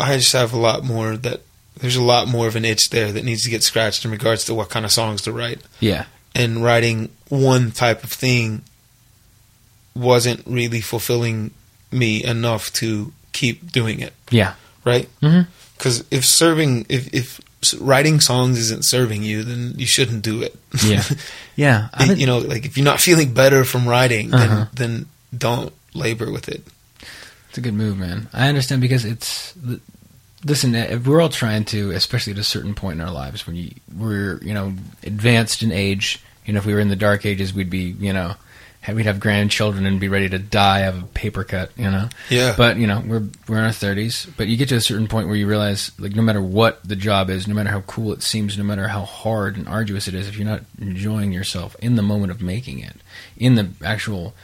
I 0.00 0.16
just 0.16 0.32
have 0.32 0.54
a 0.54 0.58
lot 0.58 0.82
more 0.82 1.14
that 1.16 1.42
there's 1.78 1.96
a 1.96 2.02
lot 2.02 2.26
more 2.26 2.48
of 2.48 2.56
an 2.56 2.64
itch 2.64 2.88
there 2.88 3.12
that 3.12 3.22
needs 3.24 3.44
to 3.44 3.50
get 3.50 3.62
scratched 3.62 4.04
in 4.06 4.10
regards 4.10 4.44
to 4.46 4.54
what 4.54 4.70
kind 4.70 4.86
of 4.86 4.90
songs 4.92 5.20
to 5.22 5.32
write. 5.32 5.60
Yeah. 5.78 6.06
And 6.34 6.64
writing 6.64 7.10
one 7.28 7.70
type 7.72 8.02
of 8.02 8.10
thing 8.10 8.62
wasn't 9.94 10.46
really 10.46 10.80
fulfilling 10.80 11.50
me 11.90 12.24
enough 12.24 12.72
to 12.74 13.12
keep 13.32 13.70
doing 13.72 14.00
it, 14.00 14.12
Yeah. 14.30 14.54
right? 14.84 15.08
Mm-hmm. 15.20 15.50
Because 15.76 16.04
if 16.10 16.24
serving, 16.24 16.86
if 16.88 17.12
if 17.14 17.40
writing 17.80 18.20
songs 18.20 18.58
isn't 18.58 18.84
serving 18.84 19.22
you, 19.22 19.42
then 19.42 19.74
you 19.76 19.86
shouldn't 19.86 20.22
do 20.22 20.42
it. 20.42 20.56
Yeah. 20.84 21.02
Yeah. 21.56 21.88
You 22.04 22.24
know, 22.26 22.38
like 22.38 22.64
if 22.64 22.76
you're 22.76 22.84
not 22.84 23.00
feeling 23.00 23.34
better 23.34 23.64
from 23.64 23.88
writing, 23.88 24.30
then 24.30 24.48
Uh-huh. 24.50 24.66
then 24.72 25.06
don't 25.36 25.72
labor 25.92 26.30
with 26.30 26.48
it. 26.48 26.62
It's 27.48 27.58
a 27.58 27.60
good 27.60 27.74
move, 27.74 27.98
man. 27.98 28.28
I 28.32 28.48
understand 28.48 28.80
because 28.80 29.04
it's 29.04 29.54
listen. 30.44 30.76
uh, 30.76 31.00
We're 31.04 31.20
all 31.20 31.28
trying 31.30 31.64
to, 31.66 31.90
especially 31.90 32.32
at 32.34 32.38
a 32.38 32.44
certain 32.44 32.74
point 32.74 33.00
in 33.00 33.06
our 33.06 33.12
lives 33.12 33.44
when 33.46 33.56
you, 33.56 33.72
we're 33.96 34.38
you 34.40 34.54
know 34.54 34.72
advanced 35.02 35.62
in 35.64 35.72
age. 35.72 36.22
You 36.46 36.52
know, 36.52 36.58
if 36.60 36.66
we 36.66 36.72
were 36.74 36.80
in 36.80 36.90
the 36.90 36.96
dark 36.96 37.26
ages, 37.26 37.52
we'd 37.52 37.70
be 37.70 37.90
you 37.98 38.12
know 38.12 38.36
we'd 38.94 39.06
have 39.06 39.20
grandchildren 39.20 39.86
and 39.86 39.98
be 40.00 40.08
ready 40.08 40.28
to 40.28 40.38
die 40.38 40.80
of 40.80 41.02
a 41.02 41.06
paper 41.06 41.44
cut. 41.44 41.70
You 41.76 41.90
know, 41.90 42.08
Yeah. 42.30 42.54
but 42.56 42.76
you 42.76 42.86
know 42.86 43.02
we're 43.06 43.22
we're 43.48 43.58
in 43.58 43.64
our 43.64 43.72
thirties. 43.72 44.26
But 44.36 44.48
you 44.48 44.56
get 44.56 44.68
to 44.70 44.76
a 44.76 44.80
certain 44.80 45.08
point 45.08 45.26
where 45.28 45.36
you 45.36 45.46
realize, 45.46 45.90
like, 45.98 46.14
no 46.14 46.22
matter 46.22 46.42
what 46.42 46.80
the 46.86 46.96
job 46.96 47.30
is, 47.30 47.46
no 47.48 47.54
matter 47.54 47.70
how 47.70 47.80
cool 47.82 48.12
it 48.12 48.22
seems, 48.22 48.56
no 48.58 48.64
matter 48.64 48.88
how 48.88 49.02
hard 49.02 49.56
and 49.56 49.68
arduous 49.68 50.08
it 50.08 50.14
is, 50.14 50.28
if 50.28 50.36
you're 50.36 50.46
not 50.46 50.62
enjoying 50.80 51.32
yourself 51.32 51.76
in 51.80 51.96
the 51.96 52.02
moment 52.02 52.30
of 52.30 52.40
making 52.42 52.78
it, 52.80 52.96
in 53.36 53.54
the 53.56 53.68
actual 53.84 54.34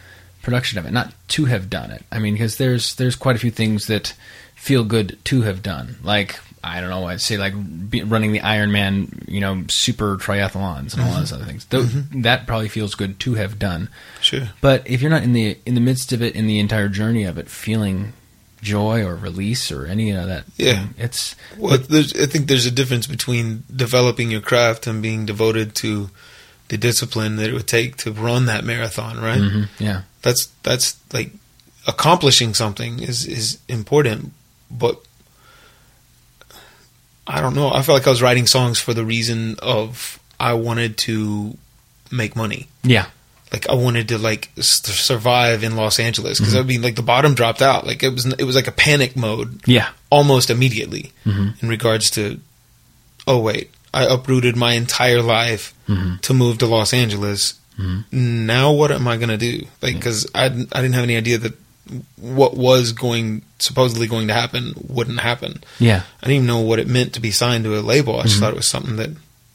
production 0.42 0.78
of 0.78 0.84
it, 0.86 0.92
not 0.92 1.14
to 1.28 1.46
have 1.46 1.70
done 1.70 1.90
it. 1.90 2.04
I 2.12 2.18
mean, 2.18 2.34
because 2.34 2.56
there's 2.58 2.94
there's 2.96 3.16
quite 3.16 3.36
a 3.36 3.38
few 3.38 3.50
things 3.50 3.86
that 3.86 4.14
feel 4.54 4.84
good 4.84 5.18
to 5.24 5.42
have 5.42 5.62
done. 5.62 5.96
Like 6.02 6.38
I 6.66 6.80
don't 6.80 6.90
know, 6.90 7.06
I'd 7.06 7.20
say 7.20 7.36
like 7.36 7.54
be, 7.90 8.02
running 8.02 8.32
the 8.32 8.40
Ironman, 8.40 9.28
you 9.28 9.40
know, 9.40 9.64
super 9.68 10.16
triathlons 10.16 10.94
and 10.94 11.02
all 11.02 11.14
those 11.18 11.32
other 11.32 11.44
things. 11.44 11.64
Tho- 11.66 11.82
That 12.22 12.46
probably 12.46 12.68
feels 12.68 12.94
good 12.94 13.20
to 13.20 13.34
have 13.34 13.58
done. 13.58 13.88
Sure. 14.20 14.48
But 14.60 14.88
if 14.88 15.00
you're 15.02 15.10
not 15.10 15.22
in 15.22 15.32
the 15.32 15.58
in 15.66 15.74
the 15.74 15.80
midst 15.80 16.12
of 16.12 16.22
it, 16.22 16.34
in 16.34 16.46
the 16.46 16.58
entire 16.58 16.88
journey 16.88 17.24
of 17.24 17.38
it, 17.38 17.48
feeling 17.48 18.12
joy 18.62 19.04
or 19.04 19.14
release 19.14 19.70
or 19.70 19.84
any 19.86 20.10
of 20.10 20.26
that, 20.26 20.44
Yeah. 20.56 20.86
it's 20.96 21.36
Well, 21.58 21.76
there's, 21.76 22.14
I 22.14 22.24
think 22.24 22.48
there's 22.48 22.64
a 22.64 22.70
difference 22.70 23.06
between 23.06 23.62
developing 23.74 24.30
your 24.30 24.40
craft 24.40 24.86
and 24.86 25.02
being 25.02 25.26
devoted 25.26 25.74
to 25.76 26.08
the 26.68 26.78
discipline 26.78 27.36
that 27.36 27.50
it 27.50 27.52
would 27.52 27.66
take 27.68 27.98
to 27.98 28.10
run 28.10 28.46
that 28.46 28.64
marathon, 28.64 29.20
right? 29.20 29.38
mhm, 29.42 29.68
yeah, 29.78 30.02
That's 30.22 30.48
that's 30.62 30.96
like 31.12 31.32
accomplishing 31.86 32.54
something 32.54 33.00
is 33.02 33.26
is 33.26 33.58
important, 33.68 34.32
but 34.70 34.98
I 37.26 37.40
don't 37.40 37.54
know. 37.54 37.68
I 37.70 37.82
felt 37.82 37.98
like 37.98 38.06
I 38.06 38.10
was 38.10 38.22
writing 38.22 38.46
songs 38.46 38.78
for 38.78 38.92
the 38.94 39.04
reason 39.04 39.56
of 39.62 40.18
I 40.38 40.54
wanted 40.54 40.96
to 40.98 41.56
make 42.10 42.36
money. 42.36 42.68
yeah, 42.82 43.06
Like 43.52 43.68
I 43.68 43.74
wanted 43.74 44.08
to 44.08 44.18
like 44.18 44.50
s- 44.58 44.82
survive 44.84 45.62
in 45.64 45.74
Los 45.76 45.98
Angeles 45.98 46.38
because 46.38 46.54
I 46.56 46.62
mean 46.62 46.82
like 46.82 46.96
the 46.96 47.02
bottom 47.02 47.34
dropped 47.34 47.62
out. 47.62 47.86
Like 47.86 48.02
it 48.02 48.10
was 48.12 48.26
it 48.26 48.44
was 48.44 48.56
like 48.56 48.66
a 48.68 48.72
panic 48.72 49.16
mode 49.16 49.60
yeah, 49.66 49.88
almost 50.10 50.50
immediately 50.50 51.12
Mhm. 51.24 51.62
in 51.62 51.68
regards 51.68 52.10
to 52.12 52.40
oh 53.26 53.38
wait 53.38 53.70
i 53.94 54.04
uprooted 54.04 54.54
my 54.56 54.72
entire 54.74 55.22
life 55.22 55.72
Mhm. 55.88 56.20
to 56.20 56.34
move 56.34 56.58
to 56.58 56.66
los 56.66 56.92
angeles 56.92 57.54
Mhm. 57.78 58.04
now 58.12 58.70
what 58.72 58.90
am 58.92 59.08
i 59.08 59.16
going 59.16 59.30
to 59.30 59.38
do 59.38 59.66
like 59.80 59.94
because 59.94 60.26
I, 60.34 60.46
I 60.46 60.82
didn't 60.82 60.92
have 60.94 61.04
any 61.04 61.16
idea 61.16 61.38
that 61.38 61.54
what 62.16 62.56
was 62.56 62.92
going 62.92 63.42
supposedly 63.58 64.06
going 64.06 64.28
to 64.28 64.34
happen 64.34 64.72
wouldn't 64.88 65.20
happen 65.20 65.62
yeah, 65.78 66.02
i 66.22 66.26
didn't 66.26 66.34
even 66.36 66.46
know 66.46 66.60
what 66.60 66.78
it 66.78 66.86
meant 66.88 67.12
to 67.14 67.20
be 67.20 67.30
signed 67.30 67.64
to 67.64 67.78
a 67.78 67.80
label 67.82 68.18
i 68.18 68.22
just 68.22 68.40
thought 68.40 68.52
it 68.52 68.56
was 68.56 68.66
something 68.66 68.96
that 68.96 69.10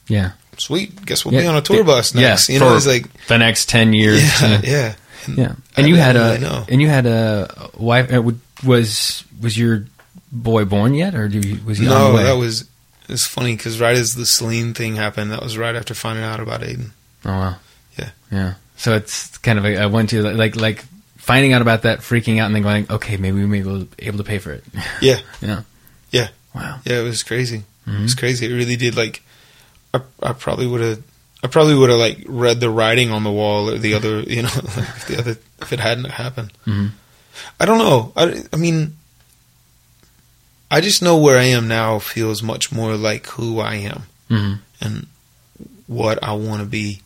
yeah. 0.08 0.32
sweet 0.58 1.06
guess 1.06 1.26
we'll 1.26 1.34
Yeah, 1.34 1.42
be 1.42 1.48
on 1.48 1.56
a 1.56 1.62
tour 1.62 1.84
bus 1.84 2.14
yeah, 2.14 2.30
next 2.30 2.50
you 2.50 2.60
know 2.60 2.76
it's 2.76 2.86
like 2.88 3.12
the 3.28 3.38
next 3.38 3.68
ten 3.70 3.94
years. 3.94 4.22
yeah 4.42 4.62
yeah 4.64 4.94
Yeah, 5.36 5.54
I 5.76 5.82
and 5.82 5.88
you 5.90 5.96
had 5.96 6.14
didn't 6.14 6.28
a 6.28 6.30
really 6.30 6.42
know. 6.42 6.66
and 6.70 6.82
you 6.82 6.88
had 6.88 7.06
a 7.06 7.70
wife. 7.78 8.12
Uh, 8.12 8.32
was 8.64 9.24
was 9.42 9.58
your 9.58 9.86
boy 10.32 10.66
born 10.66 10.94
yet, 10.94 11.14
or 11.14 11.28
do 11.28 11.40
you, 11.40 11.60
was 11.66 11.78
he 11.78 11.88
on 11.88 11.94
the 12.14 12.18
no 12.20 12.24
that 12.24 12.38
was 12.38 12.66
it's 13.10 13.28
funny 13.28 13.56
because 13.56 13.80
right 13.82 13.96
as 13.98 14.16
the 14.16 14.26
Celine 14.26 14.74
thing 14.74 14.96
happened 14.96 15.32
that 15.32 15.42
was 15.44 15.58
right 15.58 15.76
after 15.76 15.94
finding 15.94 16.24
out 16.24 16.40
about 16.40 16.62
aiden 16.62 16.92
oh 17.26 17.30
wow, 17.32 17.56
Yeah. 17.98 18.10
yeah. 18.32 18.54
So 18.78 18.96
it's 18.96 19.38
kind 19.40 19.60
of 19.60 19.66
a, 19.66 19.84
a 19.84 19.90
one 19.90 20.08
two 20.08 20.22
like 20.24 20.56
like 20.56 20.86
finding 21.30 21.54
out 21.54 21.62
about 21.62 21.84
that, 21.84 22.00
freaking 22.00 22.40
out, 22.42 22.48
and 22.48 22.56
then 22.56 22.64
going, 22.64 22.88
okay, 22.90 23.16
maybe 23.18 23.38
we 23.38 23.46
may 23.46 23.62
be 23.62 23.86
able 24.08 24.18
to 24.18 24.24
pay 24.24 24.40
for 24.40 24.52
it. 24.54 24.64
Yeah. 25.02 25.20
yeah, 25.42 25.62
Yeah. 26.12 26.30
Wow. 26.56 26.80
Yeah, 26.86 27.00
it 27.02 27.04
was 27.04 27.22
crazy. 27.22 27.64
It 27.86 28.02
was 28.02 28.16
Mhm. 28.16 28.18
crazy. 28.20 28.46
It 28.48 28.54
really 28.56 28.76
did. 28.76 28.96
Like, 28.98 29.22
I, 29.94 30.02
I 30.24 30.34
probably 30.34 30.66
would 30.66 30.82
have, 30.82 31.04
I 31.44 31.48
probably 31.48 31.76
would 31.76 31.92
have 31.92 32.00
like 32.00 32.24
read 32.28 32.60
the 32.60 32.70
writing 32.72 33.12
on 33.12 33.24
the 33.24 33.32
wall 33.32 33.70
or 33.70 33.78
the 33.78 33.94
other, 33.94 34.22
you 34.22 34.42
know, 34.42 34.50
like 34.76 34.90
if 34.98 35.06
the 35.08 35.18
other, 35.20 35.38
if 35.62 35.72
it 35.72 35.80
hadn't 35.80 36.10
happened. 36.10 36.52
Mhm. 36.66 36.92
I 37.60 37.66
don't 37.66 37.78
know. 37.78 38.12
I, 38.16 38.44
I 38.52 38.58
mean, 38.58 38.98
I 40.72 40.82
just 40.82 41.02
know 41.02 41.18
where 41.18 41.38
I 41.38 41.46
am 41.46 41.68
now 41.68 42.00
feels 42.00 42.42
much 42.44 42.72
more 42.72 42.96
like 42.98 43.28
who 43.28 43.60
I 43.60 43.76
am 43.76 44.04
hmm 44.28 44.54
and 44.82 45.08
what 45.88 46.18
I 46.24 46.34
want 46.34 46.62
to 46.62 46.68
be. 46.68 47.02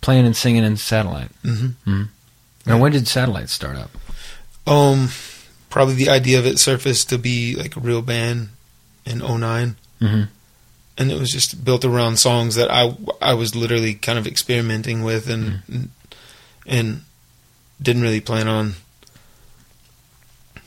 Playing 0.00 0.26
and 0.26 0.36
singing 0.36 0.64
in 0.64 0.76
Satellite. 0.76 1.30
hmm 1.42 2.04
Now, 2.68 2.78
when 2.78 2.92
did 2.92 3.08
satellites 3.08 3.52
start 3.54 3.76
up? 3.76 3.90
Um, 4.66 5.08
probably 5.70 5.94
the 5.94 6.10
idea 6.10 6.38
of 6.38 6.46
it 6.46 6.58
surfaced 6.58 7.08
to 7.10 7.18
be 7.18 7.54
like 7.56 7.76
a 7.76 7.80
real 7.80 8.02
band 8.02 8.48
in 9.06 9.18
09. 9.20 9.76
hmm 10.00 10.22
and 11.00 11.12
it 11.12 11.18
was 11.20 11.30
just 11.30 11.64
built 11.64 11.84
around 11.84 12.16
songs 12.18 12.56
that 12.56 12.68
I 12.72 12.92
I 13.22 13.32
was 13.34 13.54
literally 13.54 13.94
kind 13.94 14.18
of 14.18 14.26
experimenting 14.26 15.04
with 15.04 15.30
and 15.30 15.62
and, 15.68 15.90
and 16.66 17.02
didn't 17.80 18.02
really 18.02 18.20
plan 18.20 18.48
on 18.48 18.74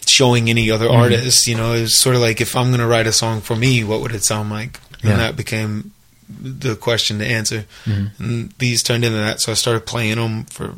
showing 0.05 0.49
any 0.49 0.69
other 0.71 0.87
Mhm. 0.87 0.93
artists. 0.93 1.47
You 1.47 1.55
know, 1.57 1.73
it 1.73 1.81
was 1.81 1.97
sort 1.97 2.15
of 2.15 2.21
like 2.21 2.39
if 2.41 2.55
I'm 2.55 2.67
going 2.69 2.79
to 2.79 2.87
write 2.87 3.07
a 3.07 3.11
song 3.13 3.41
for 3.41 3.55
me, 3.55 3.83
what 3.83 4.01
would 4.01 4.13
it 4.13 4.23
sound 4.23 4.49
like? 4.49 4.79
Yeah. 5.03 5.11
And 5.11 5.19
that 5.19 5.35
became 5.35 5.91
the 6.29 6.75
question 6.75 7.19
to 7.19 7.25
answer. 7.25 7.65
hmm 7.85 8.05
And 8.19 8.53
these 8.57 8.83
turned 8.83 9.03
into 9.03 9.17
that, 9.17 9.41
so 9.41 9.51
I 9.51 9.55
started 9.55 9.85
playing 9.85 10.15
them 10.15 10.45
for 10.45 10.75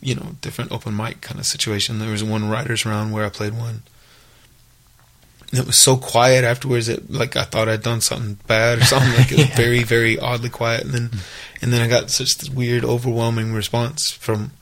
you 0.00 0.14
know 0.14 0.36
different 0.40 0.72
open 0.72 0.96
mic 0.96 1.20
kind 1.20 1.38
of 1.40 1.46
situation. 1.46 1.98
There 1.98 2.10
was 2.10 2.24
one 2.24 2.48
writers 2.48 2.84
round 2.86 3.12
where 3.12 3.24
I 3.24 3.28
played 3.28 3.54
one. 3.54 3.82
And 5.50 5.60
it 5.60 5.66
was 5.66 5.76
so 5.78 5.96
quiet 5.98 6.44
afterwards 6.44 6.86
that 6.86 7.10
like 7.10 7.36
I 7.36 7.44
thought 7.44 7.68
I'd 7.68 7.82
done 7.82 8.00
something 8.00 8.38
bad 8.46 8.78
or 8.78 8.84
something. 8.84 9.12
Like 9.12 9.30
it 9.32 9.38
was 9.38 9.48
Yeah. 9.50 9.56
very 9.56 9.82
very 9.82 10.18
oddly 10.18 10.48
quiet, 10.48 10.82
and 10.84 10.92
then 10.94 11.10
and 11.60 11.72
then 11.72 11.82
I 11.82 11.88
got 11.88 12.10
such 12.10 12.36
this 12.38 12.48
weird 12.50 12.84
overwhelming 12.84 13.52
response 13.52 14.10
from 14.12 14.52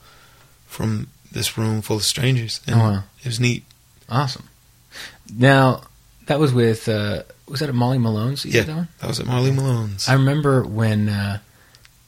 from 0.67 1.07
this 1.31 1.57
room 1.57 1.81
full 1.81 1.97
of 1.97 2.03
strangers, 2.03 2.59
and 2.67 2.75
Oh, 2.75 2.79
wow. 2.79 3.03
it 3.21 3.25
was 3.27 3.39
neat. 3.39 3.63
Awesome. 4.09 4.49
Now, 5.33 5.83
that 6.25 6.39
was 6.39 6.51
with, 6.53 6.89
uh, 6.89 7.23
was 7.47 7.61
that 7.61 7.69
at 7.69 7.75
Molly 7.75 7.97
Malone's? 7.97 8.45
Yeah. 8.45 8.63
that? 8.63 8.87
That 8.99 9.07
was 9.07 9.19
at 9.21 9.25
Molly 9.25 9.51
Malone's. 9.51 10.09
I 10.09 10.13
remember 10.13 10.63
when 10.63 11.07
uh, 11.07 11.39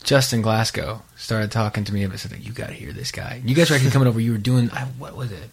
Justin 0.04 0.42
Glasco 0.42 1.02
started 1.16 1.52
talking 1.52 1.84
to 1.86 1.94
me 1.94 2.04
about 2.04 2.20
something. 2.20 2.42
You 2.42 2.52
got 2.52 2.68
to 2.68 2.74
hear 2.74 2.92
this 2.92 3.12
guy. 3.12 3.42
You 3.44 3.56
guys 3.56 3.70
were 3.70 3.76
actually 3.76 3.92
coming 3.92 4.08
over. 4.08 4.20
You 4.20 4.34
were 4.34 4.38
doing 4.38 4.70
I, 4.72 4.82
what 4.98 5.16
was 5.16 5.32
it? 5.32 5.50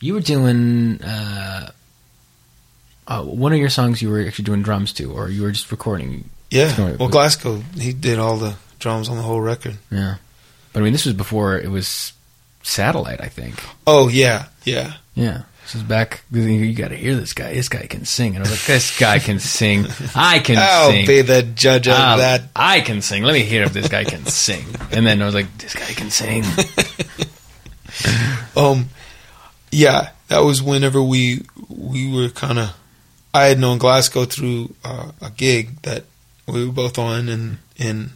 You 0.00 0.14
were 0.14 0.20
doing 0.20 1.00
uh, 1.02 1.70
uh, 3.06 3.22
one 3.22 3.52
of 3.52 3.58
your 3.58 3.70
songs. 3.70 4.02
You 4.02 4.10
were 4.10 4.20
actually 4.26 4.44
doing 4.44 4.62
drums 4.62 4.92
to, 4.94 5.12
or 5.12 5.28
you 5.28 5.42
were 5.42 5.52
just 5.52 5.70
recording. 5.70 6.28
yeah, 6.50 6.96
well 6.98 7.08
Glasco 7.08 7.62
he 7.76 7.92
did 7.92 8.18
all 8.18 8.36
the 8.36 8.56
drums 8.78 9.08
on 9.08 9.16
the 9.16 9.22
whole 9.22 9.40
record. 9.40 9.76
Yeah, 9.90 10.16
but 10.72 10.80
I 10.80 10.82
mean, 10.82 10.92
this 10.92 11.04
was 11.04 11.14
before 11.14 11.56
it 11.56 11.70
was 11.70 12.12
satellite. 12.62 13.20
I 13.20 13.28
think. 13.28 13.62
Oh 13.86 14.08
yeah, 14.08 14.46
yeah. 14.64 14.94
Yeah. 15.14 15.42
This 15.64 15.76
is 15.76 15.82
back. 15.82 16.22
You 16.30 16.74
got 16.74 16.88
to 16.88 16.96
hear 16.96 17.14
this 17.16 17.32
guy. 17.32 17.54
This 17.54 17.68
guy 17.68 17.86
can 17.86 18.04
sing. 18.04 18.36
And 18.36 18.38
I 18.38 18.40
was 18.42 18.50
like, 18.50 18.66
this 18.66 18.98
guy 18.98 19.18
can 19.18 19.38
sing. 19.40 19.86
I 20.14 20.38
can 20.38 20.56
I'll 20.58 20.90
sing. 20.90 21.06
be 21.06 21.22
the 21.22 21.42
judge 21.42 21.88
of 21.88 21.94
that. 22.18 22.42
I 22.54 22.80
can 22.80 23.00
sing. 23.00 23.22
Let 23.22 23.32
me 23.32 23.40
hear 23.40 23.62
if 23.62 23.72
this 23.72 23.88
guy 23.88 24.04
can 24.04 24.26
sing. 24.26 24.64
And 24.92 25.06
then 25.06 25.22
I 25.22 25.24
was 25.24 25.34
like, 25.34 25.56
this 25.58 25.74
guy 25.74 25.92
can 25.92 26.10
sing. 26.10 26.44
Um, 28.56 28.90
yeah, 29.70 30.10
that 30.28 30.40
was 30.40 30.62
whenever 30.62 31.02
we 31.02 31.42
we 31.68 32.12
were 32.12 32.28
kind 32.28 32.58
of. 32.58 32.76
I 33.32 33.46
had 33.46 33.58
known 33.58 33.78
Glasco 33.78 34.24
through 34.24 34.74
uh, 34.84 35.10
a 35.20 35.30
gig 35.30 35.82
that 35.82 36.04
we 36.46 36.64
were 36.66 36.72
both 36.72 36.98
on, 36.98 37.28
and 37.28 37.58
and 37.78 38.10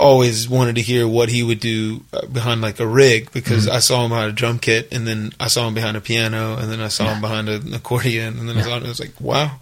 always 0.00 0.48
wanted 0.48 0.74
to 0.76 0.82
hear 0.82 1.06
what 1.06 1.28
he 1.28 1.42
would 1.42 1.60
do 1.60 2.02
uh, 2.12 2.26
behind 2.26 2.60
like 2.60 2.80
a 2.80 2.86
rig 2.86 3.30
because 3.32 3.68
I 3.68 3.78
saw 3.80 4.02
him 4.04 4.10
behind 4.10 4.30
a 4.30 4.32
drum 4.34 4.58
kit, 4.58 4.88
and 4.92 5.06
then 5.06 5.32
I 5.38 5.48
saw 5.48 5.68
him 5.68 5.74
behind 5.74 5.96
a 5.96 6.00
piano, 6.00 6.56
and 6.56 6.70
then 6.72 6.80
I 6.80 6.88
saw 6.88 7.12
him 7.12 7.20
behind 7.20 7.48
an 7.48 7.72
accordion, 7.74 8.38
and 8.38 8.48
then 8.48 8.56
I 8.56 8.60
Yeah. 8.60 8.66
saw 8.66 8.76
him, 8.78 8.84
I 8.84 8.88
was 8.88 9.00
like, 9.00 9.20
wow, 9.20 9.60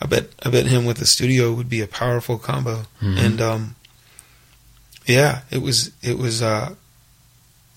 I 0.00 0.06
bet 0.06 0.24
I 0.44 0.50
bet 0.50 0.66
him 0.66 0.84
with 0.84 0.98
the 0.98 1.06
studio 1.06 1.52
would 1.52 1.68
be 1.68 1.80
a 1.82 1.86
powerful 1.86 2.38
combo, 2.38 2.86
Mhm. 3.02 3.18
and 3.18 3.40
um, 3.40 3.76
yeah, 5.06 5.40
it 5.50 5.60
was 5.62 5.90
it 6.02 6.18
was 6.18 6.42
uh, 6.42 6.74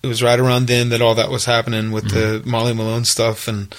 it 0.03 0.07
was 0.07 0.23
right 0.23 0.39
around 0.39 0.67
then 0.67 0.89
that 0.89 1.01
all 1.01 1.15
that 1.15 1.29
was 1.31 1.45
happening 1.45 1.91
with 1.91 2.09
the 2.11 2.41
Molly 2.45 2.73
Malone 2.73 3.05
stuff, 3.05 3.47
and 3.47 3.75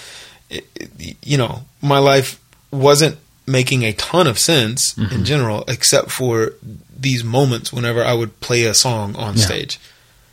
it, 0.50 0.66
it- 0.98 1.16
you 1.22 1.37
know, 1.38 1.64
my 1.81 1.98
life 1.98 2.38
wasn't 2.70 3.16
making 3.46 3.83
a 3.83 3.92
ton 3.94 4.26
of 4.26 4.38
sense 4.38 4.96
in 4.98 5.04
Mhm. 5.07 5.24
general, 5.24 5.64
except 5.68 6.11
for 6.11 6.52
these 6.98 7.22
moments 7.22 7.72
whenever 7.72 8.04
I 8.04 8.12
would 8.14 8.40
play 8.40 8.64
a 8.64 8.74
song 8.74 9.14
on 9.16 9.37
Yeah. 9.37 9.44
stage, 9.44 9.78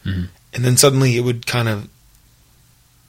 Mhm. 0.05 0.29
and 0.53 0.65
then 0.65 0.77
suddenly 0.77 1.15
it 1.17 1.21
would 1.21 1.45
kind 1.45 1.67
of 1.69 1.87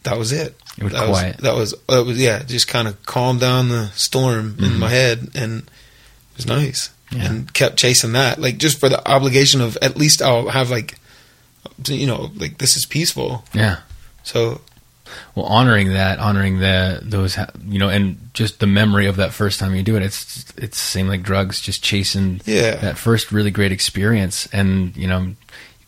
that 0.02 0.18
was 0.18 0.30
it. 0.30 0.54
It 0.78 0.84
was 0.84 0.92
that 0.92 1.08
quiet. 1.08 1.36
Was, 1.36 1.42
that 1.42 1.54
was 1.56 1.74
that 1.88 2.04
was 2.06 2.18
yeah, 2.18 2.42
just 2.42 2.68
kind 2.68 2.86
of 2.86 3.04
calmed 3.06 3.40
down 3.40 3.68
the 3.70 3.90
storm 3.96 4.56
in 4.60 4.78
my 4.78 4.88
head, 4.90 5.30
and 5.34 5.62
it 5.62 6.36
was 6.36 6.46
nice. 6.46 6.90
Mm-hmm. 7.10 7.16
Yeah. 7.22 7.26
And 7.28 7.52
kept 7.54 7.76
chasing 7.76 8.12
that, 8.12 8.40
like 8.40 8.58
just 8.58 8.78
for 8.78 8.88
the 8.88 9.06
obligation 9.08 9.60
of 9.60 9.76
at 9.82 9.96
least 9.96 10.20
I'll 10.22 10.48
have 10.48 10.70
like, 10.70 10.98
you 11.88 12.06
know, 12.06 12.30
like 12.36 12.58
this 12.58 12.76
is 12.76 12.84
peaceful. 12.84 13.44
Yeah. 13.54 13.78
So 14.22 14.60
Well, 15.34 15.46
honoring 15.46 15.92
that, 15.92 16.18
honoring 16.18 16.58
the 16.60 17.00
those, 17.02 17.34
ha- 17.34 17.50
you 17.66 17.78
know, 17.78 17.88
and 17.88 18.30
just 18.34 18.60
the 18.60 18.66
memory 18.66 19.06
of 19.06 19.16
that 19.16 19.32
first 19.32 19.58
time 19.60 19.74
you 19.74 19.82
do 19.82 19.96
it. 19.96 20.02
It's 20.02 20.44
it's 20.56 20.78
same 20.78 21.08
like 21.08 21.22
drugs, 21.22 21.60
just 21.60 21.82
chasing 21.82 22.40
Yeah. 22.44 22.76
that 22.76 22.98
first 22.98 23.32
really 23.32 23.50
great 23.50 23.72
experience, 23.72 24.46
and 24.52 24.96
you 24.96 25.06
know, 25.06 25.34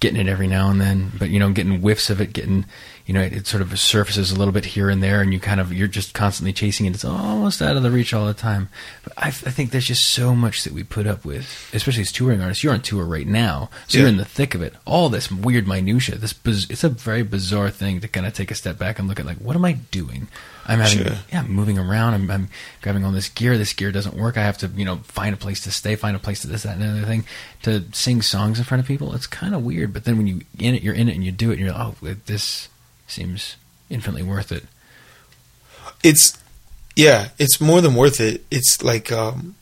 getting 0.01 0.21
it 0.21 0.29
every 0.29 0.47
now 0.47 0.71
and 0.71 0.81
then, 0.81 1.11
but 1.19 1.31
you 1.31 1.39
know, 1.39 1.51
getting 1.53 1.81
whiffs 1.81 2.09
of 2.11 2.21
it, 2.21 2.33
getting, 2.33 2.65
you 3.09 3.15
know, 3.15 3.23
it, 3.23 3.33
it 3.33 3.47
sort 3.47 3.63
of 3.63 3.77
surfaces 3.81 4.31
a 4.31 4.37
little 4.39 4.53
bit 4.53 4.67
here 4.67 4.91
and 4.91 5.03
there, 5.03 5.23
and 5.23 5.33
you 5.33 5.41
kind 5.41 5.61
of 5.61 5.73
you're 5.73 5.89
just 5.89 6.13
constantly 6.13 6.53
chasing 6.53 6.85
it. 6.85 6.95
It's 6.95 7.05
almost 7.07 7.63
out 7.63 7.75
of 7.77 7.83
the 7.83 7.91
reach 7.91 8.13
all 8.13 8.27
the 8.27 8.35
time. 8.35 8.69
But 9.03 9.15
I, 9.17 9.29
I 9.29 9.31
think 9.31 9.71
there's 9.71 9.87
just 9.87 10.11
so 10.11 10.35
much 10.37 10.63
that 10.65 10.75
we 10.75 10.85
put 10.85 11.07
up 11.07 11.25
with, 11.25 11.71
especially 11.73 12.03
as 12.03 12.13
touring 12.13 12.43
artists. 12.43 12.63
You're 12.63 12.75
on 12.75 12.83
tour 12.83 13.05
right 13.07 13.27
now, 13.27 13.71
so 13.89 13.97
Yeah. 13.97 14.03
you're 14.03 14.09
in 14.11 14.19
the 14.19 14.27
thick 14.27 14.55
of 14.55 14.61
it. 14.61 14.75
All 14.85 15.09
this 15.09 15.31
weird 15.33 15.67
minutia. 15.67 16.17
This 16.17 16.35
biz- 16.35 16.67
it's 16.69 16.85
a 16.85 16.91
very 16.91 17.23
bizarre 17.23 17.71
thing 17.71 18.01
to 18.01 18.09
kind 18.09 18.27
of 18.27 18.35
take 18.35 18.51
a 18.51 18.55
step 18.55 18.79
back 18.79 18.99
and 18.99 19.09
look 19.09 19.19
at 19.19 19.25
like, 19.27 19.39
what 19.39 19.57
am 19.57 19.65
I 19.65 19.73
doing? 19.73 20.29
I'm 20.67 20.81
having 20.81 20.99
Sure. 21.07 21.17
yeah, 21.33 21.41
I'm 21.41 21.51
moving 21.51 21.79
around. 21.79 22.13
I'm, 22.13 22.31
I'm 22.31 22.49
grabbing 22.83 23.03
all 23.03 23.11
this 23.11 23.31
gear. 23.31 23.57
This 23.57 23.73
gear 23.73 23.91
doesn't 23.91 24.15
work. 24.15 24.37
I 24.37 24.43
have 24.43 24.59
to 24.59 24.67
you 24.77 24.85
know 24.85 24.97
find 24.99 25.33
a 25.33 25.39
place 25.39 25.61
to 25.63 25.71
stay, 25.71 25.97
find 25.97 26.15
a 26.15 26.19
place 26.21 26.41
to 26.41 26.47
this, 26.47 26.65
that, 26.65 26.75
and 26.77 26.83
the 26.83 26.89
other 26.99 27.07
thing. 27.07 27.25
To 27.63 27.85
sing 27.93 28.21
songs 28.21 28.59
in 28.59 28.67
front 28.67 28.83
of 28.83 28.87
people, 28.87 29.15
it's 29.15 29.27
kind 29.27 29.55
of 29.55 29.65
weird. 29.65 29.95
But 29.95 30.05
then 30.05 30.19
when 30.19 30.27
you 30.27 30.43
in 30.59 30.75
it, 30.75 30.83
you're 30.83 30.93
in 30.95 31.09
it, 31.09 31.15
and 31.15 31.25
you 31.25 31.33
do 31.33 31.49
it. 31.51 31.55
And 31.55 31.63
you're 31.65 31.73
like, 31.73 31.95
oh, 32.03 32.09
this 32.27 32.69
seems 33.09 33.57
infinitely 33.91 34.23
worth 34.23 34.53
it. 34.53 34.65
it's 36.05 36.39
yeah, 36.95 37.29
it's 37.39 37.61
more 37.61 37.81
than 37.81 37.95
worth 37.95 38.21
it. 38.21 38.45
It's 38.51 38.83
like 38.83 39.11
um, 39.13 39.55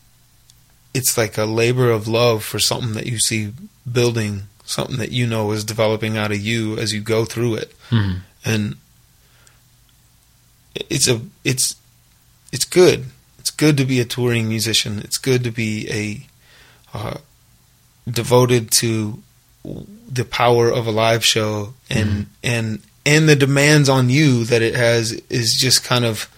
it's 0.94 1.16
like 1.18 1.36
a 1.38 1.44
labor 1.44 1.90
of 1.90 2.08
love 2.08 2.42
for 2.44 2.58
something 2.58 2.92
that 2.94 3.06
you 3.06 3.18
see 3.18 3.52
building, 3.90 4.44
something 4.64 4.96
that 4.98 5.12
you 5.12 5.26
know 5.26 5.50
is 5.52 5.62
developing 5.64 6.16
out 6.16 6.32
of 6.32 6.40
you 6.40 6.76
as 6.78 6.92
you 6.92 7.00
go 7.00 7.24
through 7.24 7.54
it. 7.56 7.72
Mhm. 7.90 8.20
and 8.44 8.76
it's 10.90 11.08
a 11.08 11.20
it's 11.44 11.76
it's 12.52 12.64
good. 12.64 13.06
It's 13.38 13.50
good 13.50 13.76
to 13.76 13.84
be 13.84 14.00
a 14.00 14.04
touring 14.04 14.48
musician. 14.48 14.98
It's 14.98 15.18
good 15.18 15.44
to 15.44 15.50
be 15.50 15.88
a 15.90 16.26
uh, 16.96 17.18
devoted 18.10 18.70
to 18.78 19.22
the 20.08 20.24
power 20.24 20.70
of 20.70 20.86
a 20.86 20.90
live 20.90 21.24
show 21.24 21.74
and 21.90 22.26
and 22.42 22.80
and 23.06 23.26
the 23.28 23.36
demands 23.36 23.88
on 23.88 24.10
you 24.10 24.44
that 24.44 24.60
it 24.60 24.74
has 24.74 25.12
is 25.30 25.56
just 25.58 25.82
kind 25.84 26.04
of 26.04 26.28